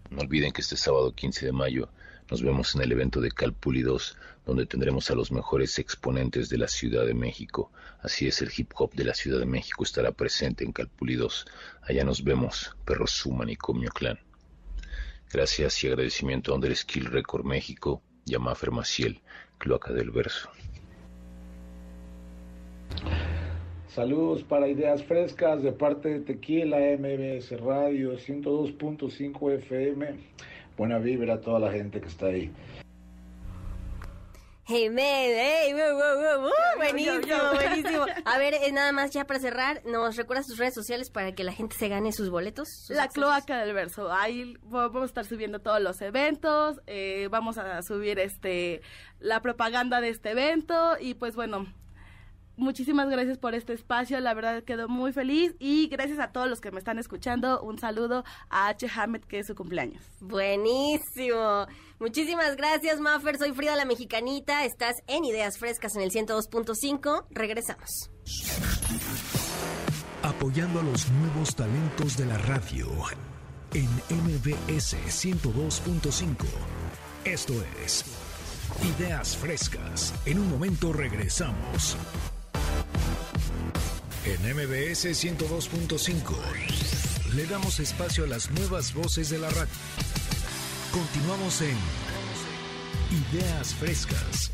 [0.10, 1.90] No olviden que este sábado 15 de mayo
[2.30, 6.58] nos vemos en el evento de Calpuli 2, donde tendremos a los mejores exponentes de
[6.58, 7.72] la Ciudad de México.
[8.00, 11.46] Así es, el hip hop de la Ciudad de México estará presente en Calpuli 2.
[11.82, 14.20] Allá nos vemos, Perrosú Manicomio Clan.
[15.32, 19.22] Gracias y agradecimiento a Under Skill Record México y a Mafer Maciel,
[19.58, 20.50] Cloaca del Verso.
[23.88, 30.08] Saludos para ideas frescas de parte de Tequila MBS Radio 102.5 FM.
[30.78, 32.52] Buena vibra a toda la gente que está ahí.
[34.68, 38.06] Hey, man, hey, Yo, buenísimo, buenísimo.
[38.26, 41.44] A ver, eh, nada más ya para cerrar, ¿nos recuerdas tus redes sociales para que
[41.44, 42.70] la gente se gane sus boletos?
[42.70, 43.26] sus La accesos?
[43.30, 44.12] cloaca del verso.
[44.12, 48.82] Ahí va- vamos a estar subiendo todos los eventos, eh, vamos a subir este
[49.20, 51.68] la propaganda de este evento y pues bueno,
[52.58, 56.62] muchísimas gracias por este espacio, la verdad quedo muy feliz y gracias a todos los
[56.62, 58.88] que me están escuchando, un saludo a H.
[58.96, 60.04] Hamed que es su cumpleaños.
[60.20, 61.68] Buenísimo.
[62.00, 63.38] Muchísimas gracias, Maffer.
[63.38, 64.66] Soy Frida la Mexicanita.
[64.66, 67.26] Estás en Ideas Frescas en el 102.5.
[67.30, 68.12] Regresamos.
[70.24, 72.88] Apoyando a los nuevos talentos de la radio
[73.74, 76.36] en MBS 102.5.
[77.26, 77.54] Esto
[77.84, 78.06] es
[78.98, 80.14] Ideas Frescas.
[80.26, 81.98] En un momento regresamos.
[84.26, 86.34] En MBS 102.5
[87.36, 89.72] le damos espacio a las nuevas voces de la radio.
[90.92, 91.78] Continuamos en
[93.32, 94.52] Ideas Frescas.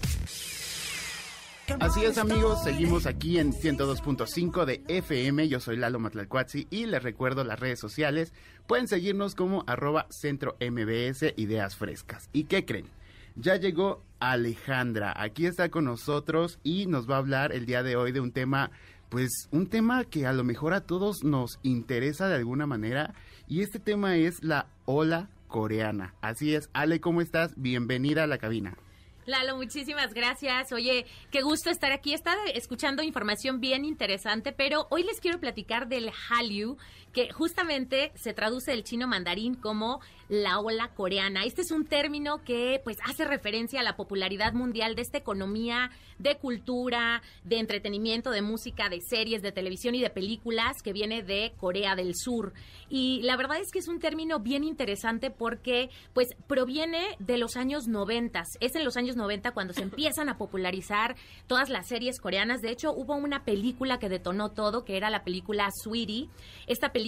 [1.79, 7.01] Así es amigos, seguimos aquí en 102.5 de FM, yo soy Lalo Matlalcuatzi y les
[7.01, 8.33] recuerdo las redes sociales,
[8.67, 12.29] pueden seguirnos como arroba centro MBS Ideas Frescas.
[12.33, 12.87] ¿Y qué creen?
[13.35, 17.95] Ya llegó Alejandra, aquí está con nosotros y nos va a hablar el día de
[17.95, 18.71] hoy de un tema,
[19.11, 23.13] pues un tema que a lo mejor a todos nos interesa de alguna manera
[23.45, 26.15] y este tema es la ola coreana.
[26.21, 27.51] Así es, Ale, ¿cómo estás?
[27.57, 28.77] Bienvenida a la cabina.
[29.25, 30.71] Lalo, muchísimas gracias.
[30.71, 32.13] Oye, qué gusto estar aquí.
[32.13, 36.77] Estaba escuchando información bien interesante, pero hoy les quiero platicar del Hallyu,
[37.11, 41.43] que justamente se traduce del chino mandarín como la ola coreana.
[41.43, 45.91] Este es un término que pues hace referencia a la popularidad mundial de esta economía
[46.19, 51.21] de cultura, de entretenimiento, de música, de series, de televisión y de películas que viene
[51.21, 52.53] de Corea del Sur.
[52.89, 57.57] Y la verdad es que es un término bien interesante porque pues proviene de los
[57.57, 58.47] años noventas.
[58.61, 61.15] Es en los años años 90 cuando se empiezan a popularizar
[61.47, 62.61] todas las series coreanas.
[62.61, 66.29] De hecho, hubo una película que detonó todo, que era la película Sweetie.
[66.67, 67.00] Esta película,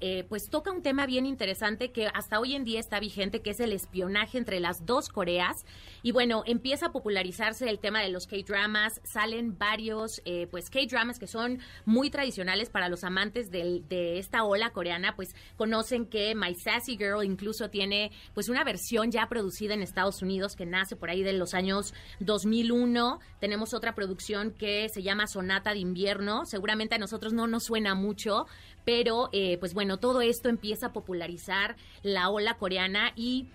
[0.00, 3.50] eh, pues, toca un tema bien interesante que hasta hoy en día está vigente, que
[3.50, 5.64] es el espionaje entre las dos Coreas.
[6.02, 9.00] Y bueno, empieza a popularizarse el tema de los K-dramas.
[9.04, 14.70] Salen varios, eh, pues, K-dramas que son muy tradicionales para los amantes de esta ola
[14.70, 15.16] coreana.
[15.16, 20.22] Pues conocen que My Sassy Girl incluso tiene, pues, una versión ya producida en Estados
[20.22, 23.20] Unidos que nace por ahí de los años 2001.
[23.40, 26.44] Tenemos otra producción que se llama Sonata de Invierno.
[26.46, 28.46] Seguramente a nosotros no nos suena mucho,
[28.84, 33.48] pero eh, pues bueno, todo esto empieza a popularizar la ola coreana y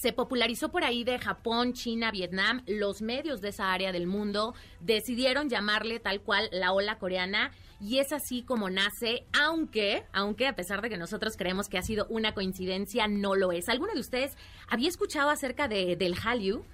[0.00, 2.62] se popularizó por ahí de Japón, China, Vietnam.
[2.66, 7.50] Los medios de esa área del mundo decidieron llamarle tal cual la ola coreana.
[7.82, 11.82] Y es así como nace, aunque, aunque a pesar de que nosotros creemos que ha
[11.82, 13.68] sido una coincidencia, no lo es.
[13.68, 14.36] ¿Alguno de ustedes
[14.68, 16.64] había escuchado acerca de, del Hallyu?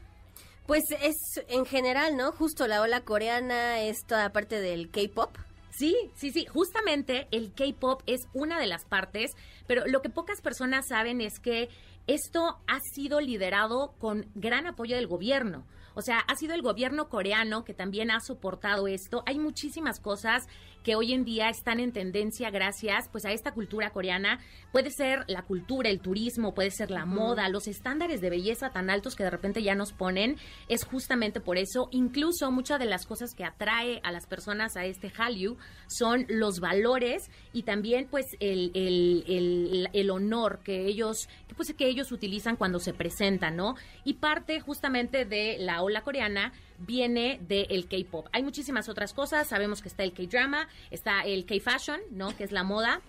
[0.67, 2.33] Pues es en general, ¿no?
[2.33, 5.37] Justo la ola coreana es toda parte del K-pop.
[5.77, 6.47] Sí, sí, sí.
[6.47, 9.33] Justamente el K-pop es una de las partes,
[9.67, 11.69] pero lo que pocas personas saben es que
[12.07, 15.67] esto ha sido liderado con gran apoyo del gobierno.
[15.95, 19.23] O sea, ha sido el gobierno coreano que también ha soportado esto.
[19.27, 20.47] Hay muchísimas cosas
[20.87, 24.39] que hoy en día están en tendencia gracias pues a esta cultura coreana.
[24.71, 28.89] Puede ser la cultura, el turismo, puede ser la moda, los estándares de belleza tan
[28.89, 30.37] altos que de repente ya nos ponen.
[30.69, 34.85] Es justamente por eso, incluso muchas de las cosas que atrae a las personas a
[34.85, 35.57] este Hallyu
[35.89, 41.75] son los valores y también pues el, el, el- el honor que ellos, que, pues,
[41.75, 43.75] que ellos utilizan cuando se presentan, ¿no?
[44.05, 48.29] Y parte justamente de la ola coreana viene del K-pop.
[48.33, 52.37] Hay muchísimas otras cosas, sabemos que está el K-drama, está el K-fashion, ¿no?
[52.37, 53.01] Que es la moda,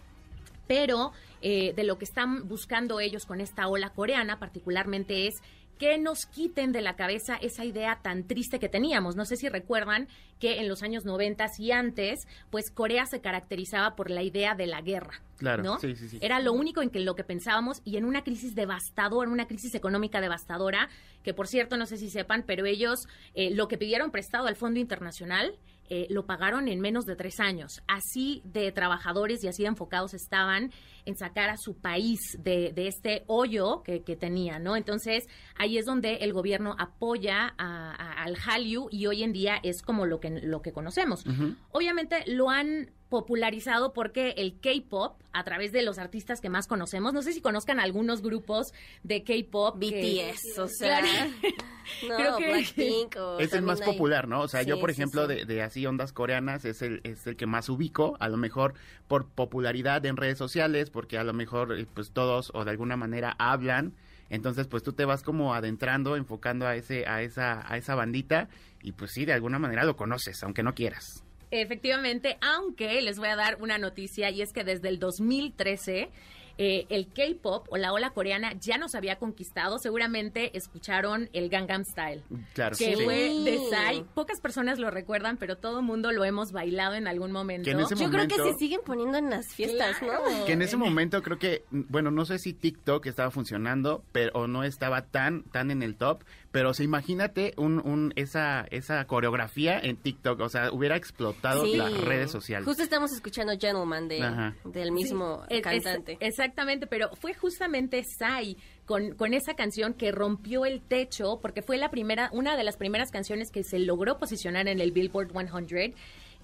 [0.68, 1.12] pero
[1.42, 5.42] eh, de lo que están buscando ellos con esta ola coreana particularmente es
[5.78, 9.16] que nos quiten de la cabeza esa idea tan triste que teníamos.
[9.16, 10.08] No sé si recuerdan
[10.40, 14.68] que en los años 90 y antes, pues Corea se caracterizaba por la idea de
[14.68, 15.22] la guerra.
[15.38, 15.80] Claro, ¿no?
[15.80, 16.18] sí, sí, sí.
[16.22, 19.76] Era lo único en que lo que pensábamos y en una crisis devastadora, una crisis
[19.76, 20.90] económica devastadora,
[21.24, 24.56] que por cierto, no sé si sepan, pero ellos eh, lo que pidieron prestado al
[24.56, 25.56] Fondo Internacional
[25.90, 27.82] eh, lo pagaron en menos de tres años.
[27.88, 30.72] Así de trabajadores y así de enfocados estaban
[31.06, 34.76] en sacar a su país de, de este hoyo que, que tenía, ¿no?
[34.76, 39.58] Entonces, ahí es donde el gobierno apoya a- a- al Hallyu y hoy en día
[39.64, 41.24] es como lo que, lo que conocemos.
[41.72, 47.14] Obviamente lo han popularizado porque el K-pop, a través de los artistas que más conocemos,
[47.14, 48.74] no sé si conozcan algunos grupos
[49.04, 49.80] de K-pop.
[49.80, 51.32] que- BTS, o sea, Claro.
[52.10, 54.42] no, Creo que- Blackpink o Es el más hay- popular, ¿no?
[54.42, 55.36] O sea, yo, por ejemplo, sí.
[55.36, 58.74] De, de así ondas coreanas es el, es el que más ubico, a lo mejor
[59.08, 62.98] por popularidad en redes sociales, porque a lo mejor eh, pues todos o de alguna
[62.98, 63.94] manera hablan,
[64.30, 68.50] entonces pues tú te vas como adentrando, enfocando a ese a esa a esa bandita
[68.82, 71.24] y pues sí, de alguna manera lo conoces, aunque no quieras.
[71.50, 76.10] Efectivamente, aunque les voy a dar una noticia y es que desde el 2013
[76.58, 79.78] eh, el K-pop o la ola coreana ya nos había conquistado.
[79.80, 82.24] Seguramente escucharon el Gangnam Style.
[82.54, 83.04] Claro, que sí.
[83.04, 83.58] fue de.
[83.70, 84.04] Psy.
[84.14, 87.66] Pocas personas lo recuerdan, pero todo el mundo lo hemos bailado en algún momento.
[87.66, 90.46] Que en ese Yo creo que momento- se siguen poniendo en las fiestas, ¿no?
[90.46, 94.48] Que en ese momento creo que, bueno, no sé si TikTok estaba funcionando, pero o
[94.48, 99.06] no estaba tan tan en el top, pero o sea, imagínate un, un esa esa
[99.06, 101.76] coreografía en TikTok, o sea, hubiera explotado Sí.
[101.78, 102.66] las redes sociales.
[102.66, 104.56] Justo estamos escuchando Gentleman de, Ajá.
[104.66, 106.18] del mismo Sí, es- cantante.
[106.20, 111.62] es- exactamente, pero fue justamente Psy con, con esa canción que rompió el techo, porque
[111.62, 115.32] fue la primera, una de las primeras canciones que se logró posicionar en el Billboard
[115.32, 115.94] 100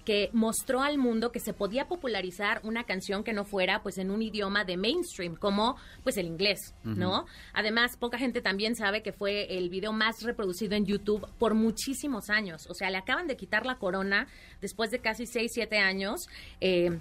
[0.04, 4.10] que mostró al mundo que se podía popularizar una canción que no fuera pues en
[4.10, 7.24] un idioma de mainstream como pues el inglés, ¿no?
[7.54, 12.28] Además, poca gente también sabe que fue el video más reproducido en YouTube por muchísimos
[12.28, 12.66] años.
[12.68, 14.28] O sea, le acaban de quitar la corona
[14.60, 16.26] después de casi 6, 7 años.
[16.60, 16.98] Eh,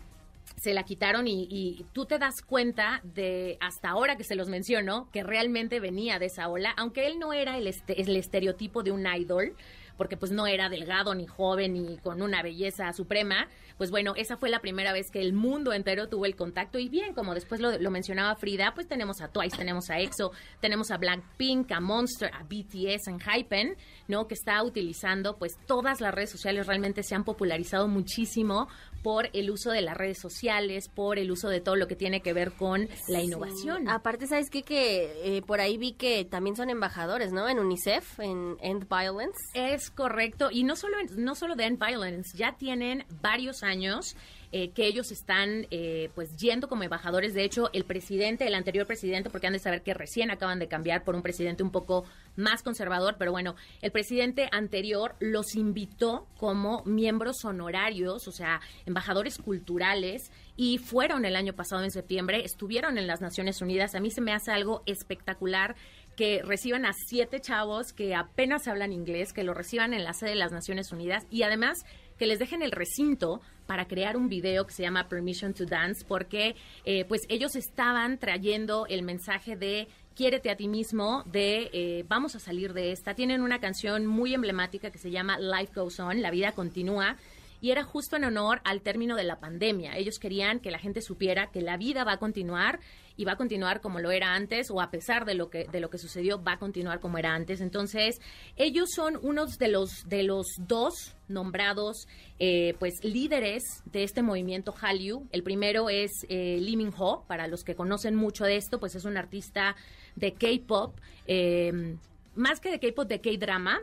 [0.55, 4.47] se la quitaron y, y tú te das cuenta de, hasta ahora que se los
[4.49, 8.83] menciono, que realmente venía de esa ola, aunque él no era el, este- el estereotipo
[8.83, 9.55] de un idol,
[9.97, 13.47] porque pues no era delgado ni joven ni con una belleza suprema,
[13.77, 16.89] pues bueno, esa fue la primera vez que el mundo entero tuvo el contacto y
[16.89, 20.97] bien, como después lo, mencionaba Frida, pues tenemos a Twice, tenemos a EXO, tenemos a
[20.97, 23.75] Blackpink, a Monster, a BTS, en Hypen,
[24.07, 24.27] ¿no?
[24.27, 28.67] Que está utilizando pues todas las redes sociales realmente se han popularizado muchísimo
[29.03, 32.21] por el uso de las redes sociales, por el uso de todo lo que tiene
[32.21, 33.25] que ver con la Sí.
[33.25, 33.87] innovación.
[33.89, 34.63] Aparte, ¿sabes qué?
[34.63, 37.47] Que eh, por ahí vi que también son embajadores, ¿no?
[37.49, 39.37] En UNICEF, en End Violence.
[39.53, 40.49] Es correcto.
[40.51, 44.15] Y no solo, en- no solo de End Violence, ya tienen varios años
[44.55, 47.33] eh, que ellos están eh, pues yendo como embajadores.
[47.33, 50.67] De hecho, el presidente, el anterior presidente, porque han de saber que recién acaban de
[50.67, 52.05] cambiar por un presidente un poco
[52.35, 59.39] más conservador, pero bueno, el presidente anterior los invitó como miembros honorarios, o sea, embajadores
[59.39, 63.95] culturales, y fueron el año pasado en septiembre, estuvieron en las Naciones Unidas.
[63.95, 65.75] A mí se me hace algo espectacular
[66.15, 70.31] que reciban a siete chavos que apenas hablan inglés, que lo reciban en la sede
[70.31, 71.85] de las Naciones Unidas y además
[72.23, 76.05] que les dejen el recinto para crear un video que se llama Permission to Dance,
[76.07, 76.55] porque
[76.85, 82.33] eh, pues ellos estaban trayendo el mensaje de quiérete a ti mismo, de eh, vamos
[82.37, 83.13] a salir de esta.
[83.13, 87.17] Tienen una canción muy emblemática que se llama Life Goes On, la vida continúa.
[87.59, 89.97] Y era justo en honor al término de la pandemia.
[89.97, 92.79] Ellos querían que la gente supiera que la vida va a continuar
[93.15, 95.79] y va a continuar como lo era antes o a pesar de lo que de
[95.79, 97.61] lo que sucedió va a continuar como era antes.
[97.61, 98.19] Entonces
[98.55, 102.07] ellos son unos de los de los dos nombrados
[102.39, 105.27] eh, pues líderes de este movimiento Hallyu.
[105.31, 108.95] El primero es eh, Lee Min Ho, para los que conocen mucho de esto, pues
[108.95, 109.75] es un artista
[110.15, 111.97] de K-pop, eh,
[112.35, 113.79] más que de K-pop, de K-drama.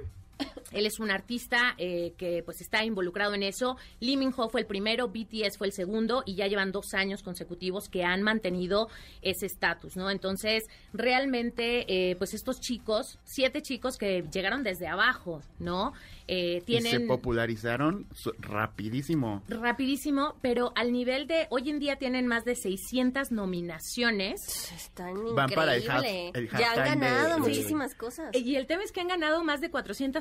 [0.73, 3.77] Él es un artista eh, que pues está involucrado en eso.
[4.01, 7.23] Lee Min Ho fue el primero, BTS fue el segundo y ya llevan dos años
[7.23, 8.89] consecutivos que han mantenido
[9.23, 10.11] ese estatus, ¿no?
[10.11, 15.93] Entonces, realmente, eh, pues estos chicos, siete chicos que llegaron desde abajo, ¿no?
[16.29, 18.07] Eh, Y se tienen popularizaron
[18.39, 19.43] rapidísimo.
[19.49, 24.71] rapidísimo, pero al nivel de hoy en día tienen más de 600 nominaciones.
[24.77, 28.31] Están Van para el ya han ganado de- muchísimas cosas.
[28.35, 29.71] Y el tema es que han ganado más de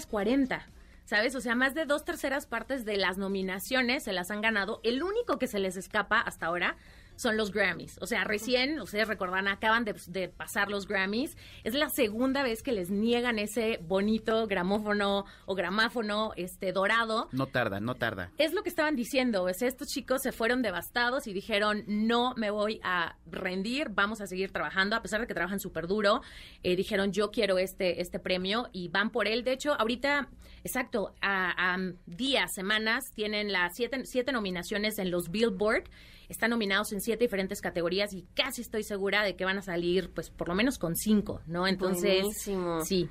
[0.09, 0.67] 440.
[1.05, 1.33] ¿Sabes?
[1.33, 4.79] O sea, más de dos terceras partes de las nominaciones se las han ganado.
[4.83, 6.77] El único que se les escapa hasta ahora
[7.19, 7.97] son los Grammys.
[8.01, 11.35] O sea, recién, ustedes recordan, acaban de, de pasar los Grammys.
[11.63, 17.27] Es la segunda vez que les niegan ese bonito gramófono o gramáfono este dorado.
[17.33, 18.31] No tarda, no tarda.
[18.37, 22.51] Es lo que estaban diciendo, es estos chicos se fueron devastados y dijeron, no me
[22.51, 26.21] voy a rendir, vamos a seguir trabajando, a pesar de que trabajan súper duro,
[26.63, 29.43] eh, dijeron, yo quiero este, este premio y van por él.
[29.43, 30.29] De hecho, ahorita,
[30.63, 35.83] exacto, a, a días, semanas, tienen las siete, siete nominaciones en los Billboard,
[36.29, 40.11] están nominados en siete diferentes categorías y casi estoy segura de que van a salir,
[40.13, 41.67] pues, por lo menos con cinco, ¿no?
[41.67, 42.85] Entonces, Buenísimo.
[42.85, 43.09] sí.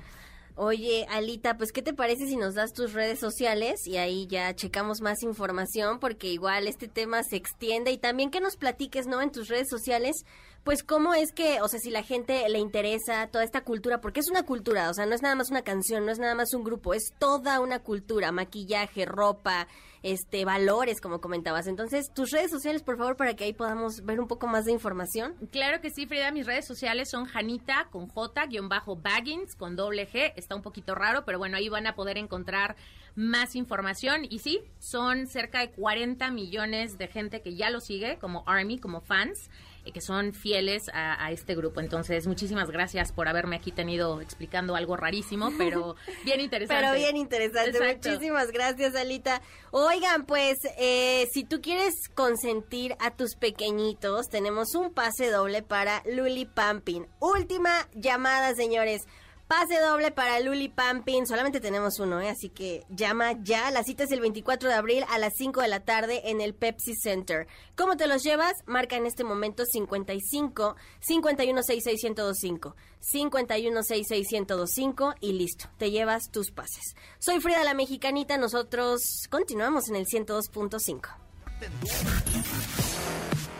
[0.61, 4.53] Oye, Alita, pues ¿qué te parece si nos das tus redes sociales y ahí ya
[4.53, 9.21] checamos más información porque igual este tema se extiende y también que nos platiques, ¿no?
[9.21, 10.25] En tus redes sociales,
[10.63, 14.19] pues cómo es que, o sea, si la gente le interesa toda esta cultura, porque
[14.19, 16.53] es una cultura, o sea, no es nada más una canción, no es nada más
[16.53, 19.67] un grupo, es toda una cultura, maquillaje, ropa,
[20.03, 21.67] este, valores, como comentabas.
[21.67, 24.71] Entonces, tus redes sociales, por favor, para que ahí podamos ver un poco más de
[24.71, 25.35] información.
[25.51, 26.31] Claro que sí, Frida.
[26.31, 30.33] Mis redes sociales son Janita con J, guion bajo Baggins con doble G.
[30.35, 32.75] Está un poquito raro, pero bueno, ahí van a poder encontrar
[33.15, 34.25] más información.
[34.29, 38.79] Y sí, son cerca de 40 millones de gente que ya lo sigue, como Army,
[38.79, 39.49] como fans,
[39.93, 41.79] que son fieles a, a este grupo.
[41.79, 45.95] Entonces, muchísimas gracias por haberme aquí tenido explicando algo rarísimo, pero
[46.25, 46.83] bien interesante.
[46.83, 47.77] Pero bien interesante.
[47.77, 48.09] Exacto.
[48.09, 49.41] Muchísimas gracias, Alita.
[49.71, 56.03] Oigan, pues, eh, si tú quieres consentir a tus pequeñitos, tenemos un pase doble para
[56.05, 57.07] Luli Pampin.
[57.19, 59.03] Última llamada, señores.
[59.49, 61.25] Pase doble para Luli Pampin.
[61.25, 62.29] Solamente tenemos uno, ¿eh?
[62.29, 63.71] así que llama ya.
[63.71, 66.53] La cita es el 24 de abril a las 5 de la tarde en el
[66.53, 67.47] Pepsi Center.
[67.75, 68.53] ¿Cómo te los llevas?
[68.67, 72.75] Marca en este momento 55 51 66 1025.
[72.99, 75.65] 51 66 1025 y listo.
[75.79, 76.95] Te llevas tus pases.
[77.17, 78.37] Soy Frida la Mexicanita.
[78.37, 79.01] Nosotros
[79.31, 81.09] continuamos en el 102.5.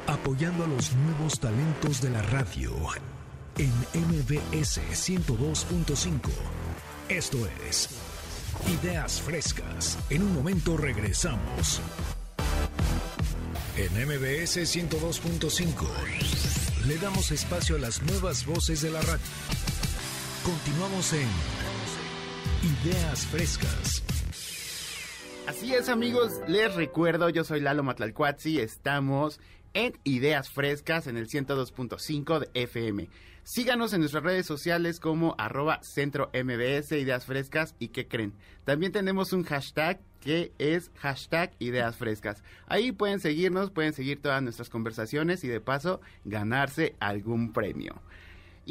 [0.05, 2.75] Apoyando a los nuevos talentos de la radio
[3.60, 6.31] en MBS 102.5.
[7.10, 7.38] Esto
[7.68, 7.90] es
[8.81, 9.99] Ideas Frescas.
[10.10, 11.81] En un momento regresamos.
[13.76, 15.86] En MBS 102.5
[16.88, 19.26] le damos espacio a las nuevas voces de la radio.
[20.45, 21.27] Continuamos en
[22.86, 24.03] Ideas Frescas.
[25.48, 26.31] Así es, amigos.
[26.48, 28.61] Les recuerdo, yo soy Lalo Matlalcuatzi.
[28.61, 29.41] Estamos
[29.73, 33.10] en Ideas Frescas en el 102.5 de FM.
[33.51, 38.35] Síganos en nuestras redes sociales como arroba centro MBS Ideas Frescas y ¿qué creen?
[38.63, 42.43] También tenemos un hashtag que es hashtag Ideas Frescas.
[42.67, 48.03] Ahí pueden seguirnos, pueden seguir todas nuestras conversaciones y de paso ganarse algún premio.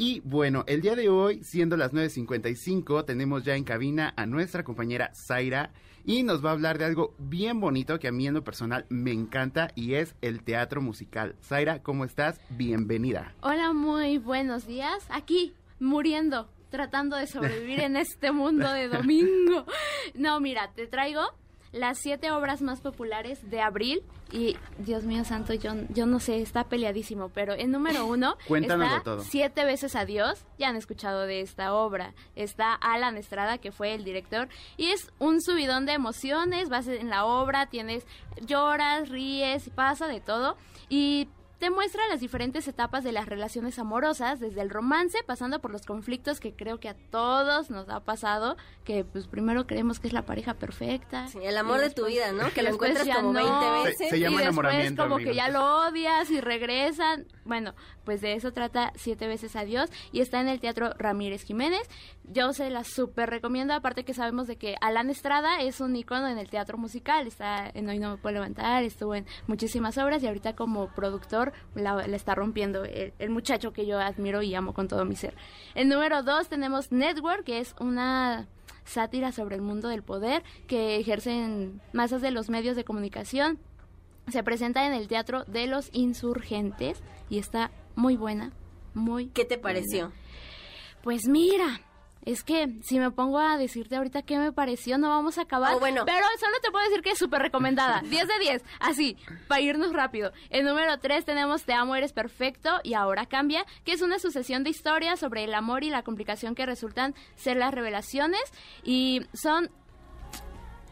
[0.01, 4.63] Y bueno, el día de hoy, siendo las 9.55, tenemos ya en cabina a nuestra
[4.63, 5.73] compañera Zaira
[6.05, 8.85] y nos va a hablar de algo bien bonito que a mí en lo personal
[8.87, 11.35] me encanta y es el teatro musical.
[11.43, 12.39] Zaira, ¿cómo estás?
[12.51, 13.35] Bienvenida.
[13.41, 15.05] Hola, muy buenos días.
[15.09, 19.65] Aquí, muriendo, tratando de sobrevivir en este mundo de domingo.
[20.13, 21.23] No, mira, te traigo
[21.71, 24.01] las siete obras más populares de abril.
[24.31, 29.01] Y Dios mío santo, yo, yo no sé, está peleadísimo, pero en número uno está
[29.03, 29.21] todo.
[29.21, 33.93] Siete veces a Dios, ya han escuchado de esta obra, está Alan Estrada que fue
[33.93, 34.47] el director.
[34.77, 38.05] Y es un subidón de emociones, vas en la obra, tienes
[38.41, 40.57] lloras, ríes, pasa de todo.
[40.89, 41.27] Y
[41.59, 45.85] te muestra las diferentes etapas de las relaciones amorosas, desde el romance, pasando por los
[45.85, 48.55] conflictos que creo que a todos nos ha pasado,
[48.85, 51.27] que pues primero creemos que es la pareja perfecta.
[51.27, 52.49] Sí, el amor y de tu vida, ¿no?
[52.53, 53.97] Que lo después encuentras como 20 no, veces.
[53.97, 57.27] Se- se llama y después enamoramiento, como que ya lo odias y regresan.
[57.43, 57.73] Bueno,
[58.05, 61.81] pues de eso trata Siete veces a Dios y está en el Teatro Ramírez Jiménez.
[62.31, 66.27] Yo se la súper recomiendo, aparte que sabemos de que Alan Estrada es un icono
[66.27, 70.21] en el teatro musical, está en Hoy no me puedo levantar, estuvo en muchísimas obras
[70.21, 74.53] y ahorita como productor la, la está rompiendo el, el muchacho que yo admiro y
[74.53, 75.33] amo con todo mi ser.
[75.73, 78.47] El número dos tenemos Network, que es una
[78.85, 83.57] sátira sobre el mundo del poder que ejercen masas de los medios de comunicación.
[84.27, 88.51] Se presenta en el Teatro de los Insurgentes y está muy buena,
[88.93, 90.11] muy ¿Qué te pareció?
[91.01, 91.81] Pues mira,
[92.25, 95.75] es que si me pongo a decirte ahorita qué me pareció, no vamos a acabar.
[95.75, 96.03] Oh, bueno.
[96.05, 98.01] Pero solo te puedo decir que es súper recomendada.
[98.03, 99.17] 10 de 10, así,
[99.47, 100.31] para irnos rápido.
[100.49, 104.63] El número 3 tenemos Te amo, eres perfecto y ahora cambia, que es una sucesión
[104.63, 108.41] de historias sobre el amor y la complicación que resultan ser las revelaciones.
[108.83, 109.69] Y son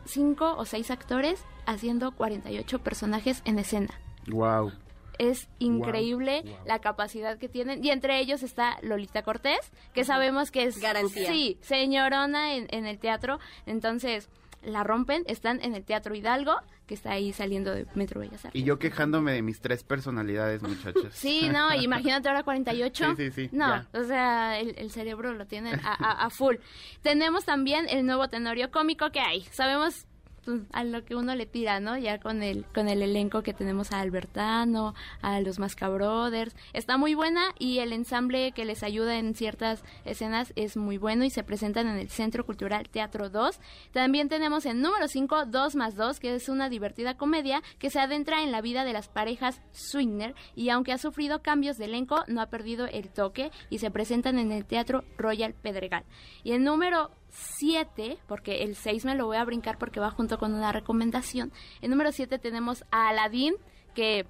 [0.05, 3.89] cinco o seis actores haciendo 48 personajes en escena.
[4.27, 4.71] Wow.
[5.19, 7.83] Es increíble la capacidad que tienen.
[7.83, 9.59] Y entre ellos está Lolita Cortés,
[9.93, 10.79] que sabemos que es...
[10.79, 11.27] Garantía.
[11.31, 13.39] Sí, señorona en, en el teatro.
[13.65, 14.29] Entonces,
[14.63, 15.23] la rompen.
[15.27, 16.53] Están en el Teatro Hidalgo,
[16.87, 18.59] que está ahí saliendo de Metro Bellas Artes.
[18.59, 21.07] Y yo quejándome de mis tres personalidades, muchachos.
[21.13, 23.15] Sí, no, imagínate ahora 48.
[23.15, 23.87] Sí, sí, sí, No, ya.
[23.99, 26.55] o sea, el, el cerebro lo tienen a, a- a full.
[27.01, 29.41] Tenemos también el nuevo tenorio cómico que hay.
[29.51, 30.06] Sabemos
[30.47, 31.97] pues, a lo que uno le tira, ¿no?
[31.97, 36.55] Ya con el con el elenco que tenemos a Albertano, a los Mascabrothers.
[36.71, 41.25] Está muy buena y el ensamble que les ayuda en ciertas escenas es muy bueno
[41.25, 43.59] y se presentan en el Centro Cultural Teatro 2.
[43.91, 47.99] También tenemos en número 5 2 más 2, que es una divertida comedia que se
[47.99, 52.23] adentra en la vida de las parejas swinger y aunque ha sufrido cambios de elenco,
[52.27, 56.05] no ha perdido el toque y se presentan en el Teatro Royal Pedregal.
[56.45, 60.37] Y el número 7, porque el 6 me lo voy a brincar porque va junto
[60.37, 61.51] con una recomendación.
[61.81, 63.55] El número 7 tenemos a Aladdin,
[63.93, 64.25] que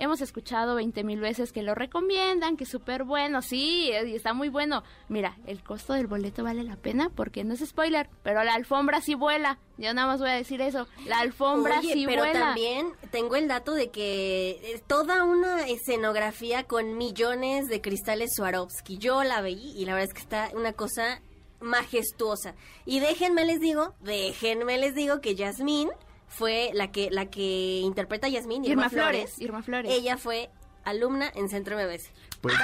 [0.00, 4.32] hemos escuchado 20 mil veces que lo recomiendan, que es súper bueno, sí, y está
[4.32, 4.82] muy bueno.
[5.08, 9.02] Mira, el costo del boleto vale la pena porque no es spoiler, pero la alfombra
[9.02, 9.58] sí vuela.
[9.76, 12.40] Yo nada más voy a decir eso, la alfombra Oye, sí pero vuela.
[12.40, 18.96] también tengo el dato de que es toda una escenografía con millones de cristales Swarovski.
[18.96, 21.20] Yo la veí y la verdad es que está una cosa
[21.60, 22.54] majestuosa.
[22.86, 25.88] Y déjenme les digo, déjenme les digo que Yasmín
[26.28, 29.10] fue la que la que interpreta a Yasmín, Irma, Irma Flores.
[29.10, 29.92] Flores, Irma Flores.
[29.92, 30.50] Ella fue
[30.84, 32.10] alumna en Centro MBS.
[32.40, 32.54] Pues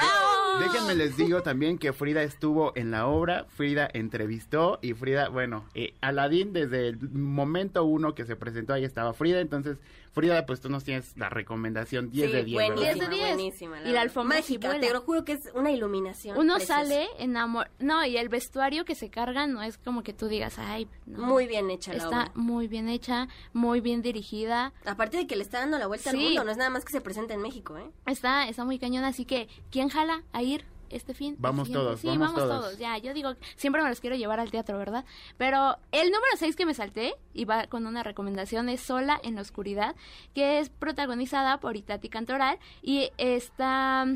[0.59, 5.67] déjenme les digo también que Frida estuvo en la obra, Frida entrevistó y Frida, bueno,
[5.75, 9.77] eh, Aladín desde el momento uno que se presentó ahí estaba Frida, entonces
[10.17, 12.75] Frida, pues tú nos tienes la recomendación 10 de 10, ¿verdad?
[12.75, 13.29] buenísima, 10 de 10.
[13.37, 16.39] buenísima, Y la alfombra sí Mágica, te lo juro que es una iluminación.
[16.39, 16.83] Uno preciosa.
[16.85, 17.71] sale enamorado.
[17.81, 21.19] No, y el vestuario que se carga no es como que tú digas, ay, no.
[21.27, 22.33] Muy bien hecha la Está obra.
[22.35, 24.73] muy bien hecha, muy bien dirigida.
[24.87, 26.23] Aparte de que le está dando la vuelta al Sí.
[26.25, 27.85] mundo, no es nada más que se presenta en México, ¿eh?
[28.07, 31.37] Está, está muy cañona, así que ¿quién jala a ir este fin?
[31.39, 31.87] Vamos siguiente?
[31.87, 32.61] todos, sí, vamos vamos, todos.
[32.65, 32.79] todos.
[32.79, 35.05] Ya, yo digo, siempre me los quiero llevar al teatro, ¿verdad?
[35.37, 39.35] Pero el número 6 que me salté y va con una recomendación es Sola en
[39.35, 39.97] la oscuridad,
[40.35, 44.07] que es protagonizada por Itati Cantoral y está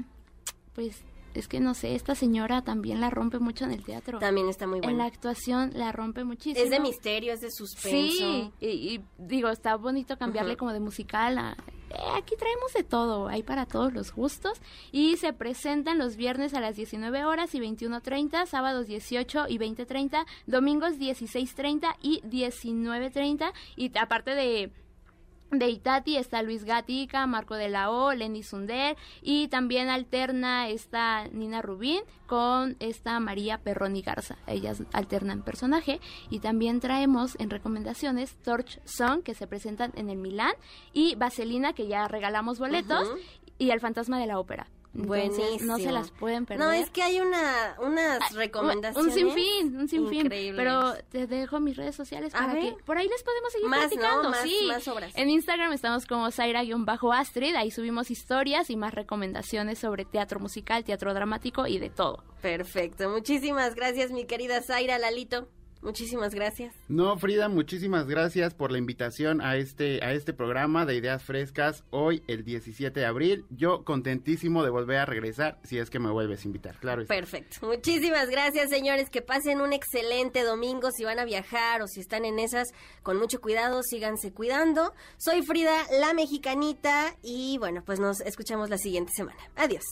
[0.75, 1.03] pues
[1.35, 4.19] es que no sé, esta señora también la rompe mucho en el teatro.
[4.19, 4.99] También está muy En buena.
[4.99, 6.65] la actuación la rompe muchísimo.
[6.65, 7.99] Es de misterio, es de suspenso.
[7.99, 11.57] Sí, y, y digo, está bonito cambiarle como de musical a...
[12.17, 14.61] aquí traemos de todo, hay para todos los gustos.
[14.93, 20.27] Y se presentan los viernes a las 19 horas y 21.30, sábados 18 y 20.30,
[20.47, 23.53] domingos 16.30 y 19.30.
[23.77, 24.71] Y aparte de...
[25.51, 31.27] De Itati está Luis Gatica, Marco de la O, Lenny Sunder y también alterna esta
[31.27, 34.37] Nina Rubín con esta María Perroni Garza.
[34.47, 36.01] Ellas alternan personaje
[36.31, 40.53] y también traemos en recomendaciones Torch Song que se presentan en el Milán
[40.93, 43.09] y Vaselina que ya regalamos boletos
[43.59, 44.69] y El Fantasma de la Ópera.
[44.93, 45.93] Entonces, no se Buenísimo.
[45.93, 46.67] las pueden perder.
[46.67, 49.15] No, es que hay una, unas recomendaciones.
[49.15, 50.27] Un sinfín, un sinfín.
[50.27, 50.57] increíbles.
[50.57, 53.89] Pero te dejo mis redes sociales para que por ahí les podemos seguir Más, ¿no?
[53.89, 54.31] platicando.
[54.31, 54.65] Más- sí.
[54.67, 55.13] más obras.
[55.15, 61.15] En Instagram estamos como Zaira-Astrid, ahí subimos historias y más recomendaciones sobre teatro musical, teatro
[61.15, 62.25] dramático y de todo.
[62.43, 63.09] Perfecto.
[63.11, 65.49] Muchísimas gracias, mi querida Zaira Lalito.
[65.83, 66.75] Muchísimas gracias.
[66.89, 71.85] No, Frida, muchísimas gracias por la invitación a este, a este programa de Ideas Frescas
[71.91, 73.47] hoy, el 17 de abril.
[73.51, 77.03] Yo contentísimo de volver a regresar si es que me vuelves a invitar, claro.
[77.03, 77.15] está.
[77.15, 77.67] Perfecto.
[77.67, 79.09] Muchísimas gracias, señores.
[79.09, 80.91] Que pasen un excelente domingo.
[80.91, 82.69] Si van a viajar o si están en esas,
[83.03, 84.93] con mucho cuidado, síganse cuidando.
[85.17, 89.41] Soy Frida, la mexicanita, y bueno, pues nos escuchamos la siguiente semana.
[89.57, 89.85] Adiós.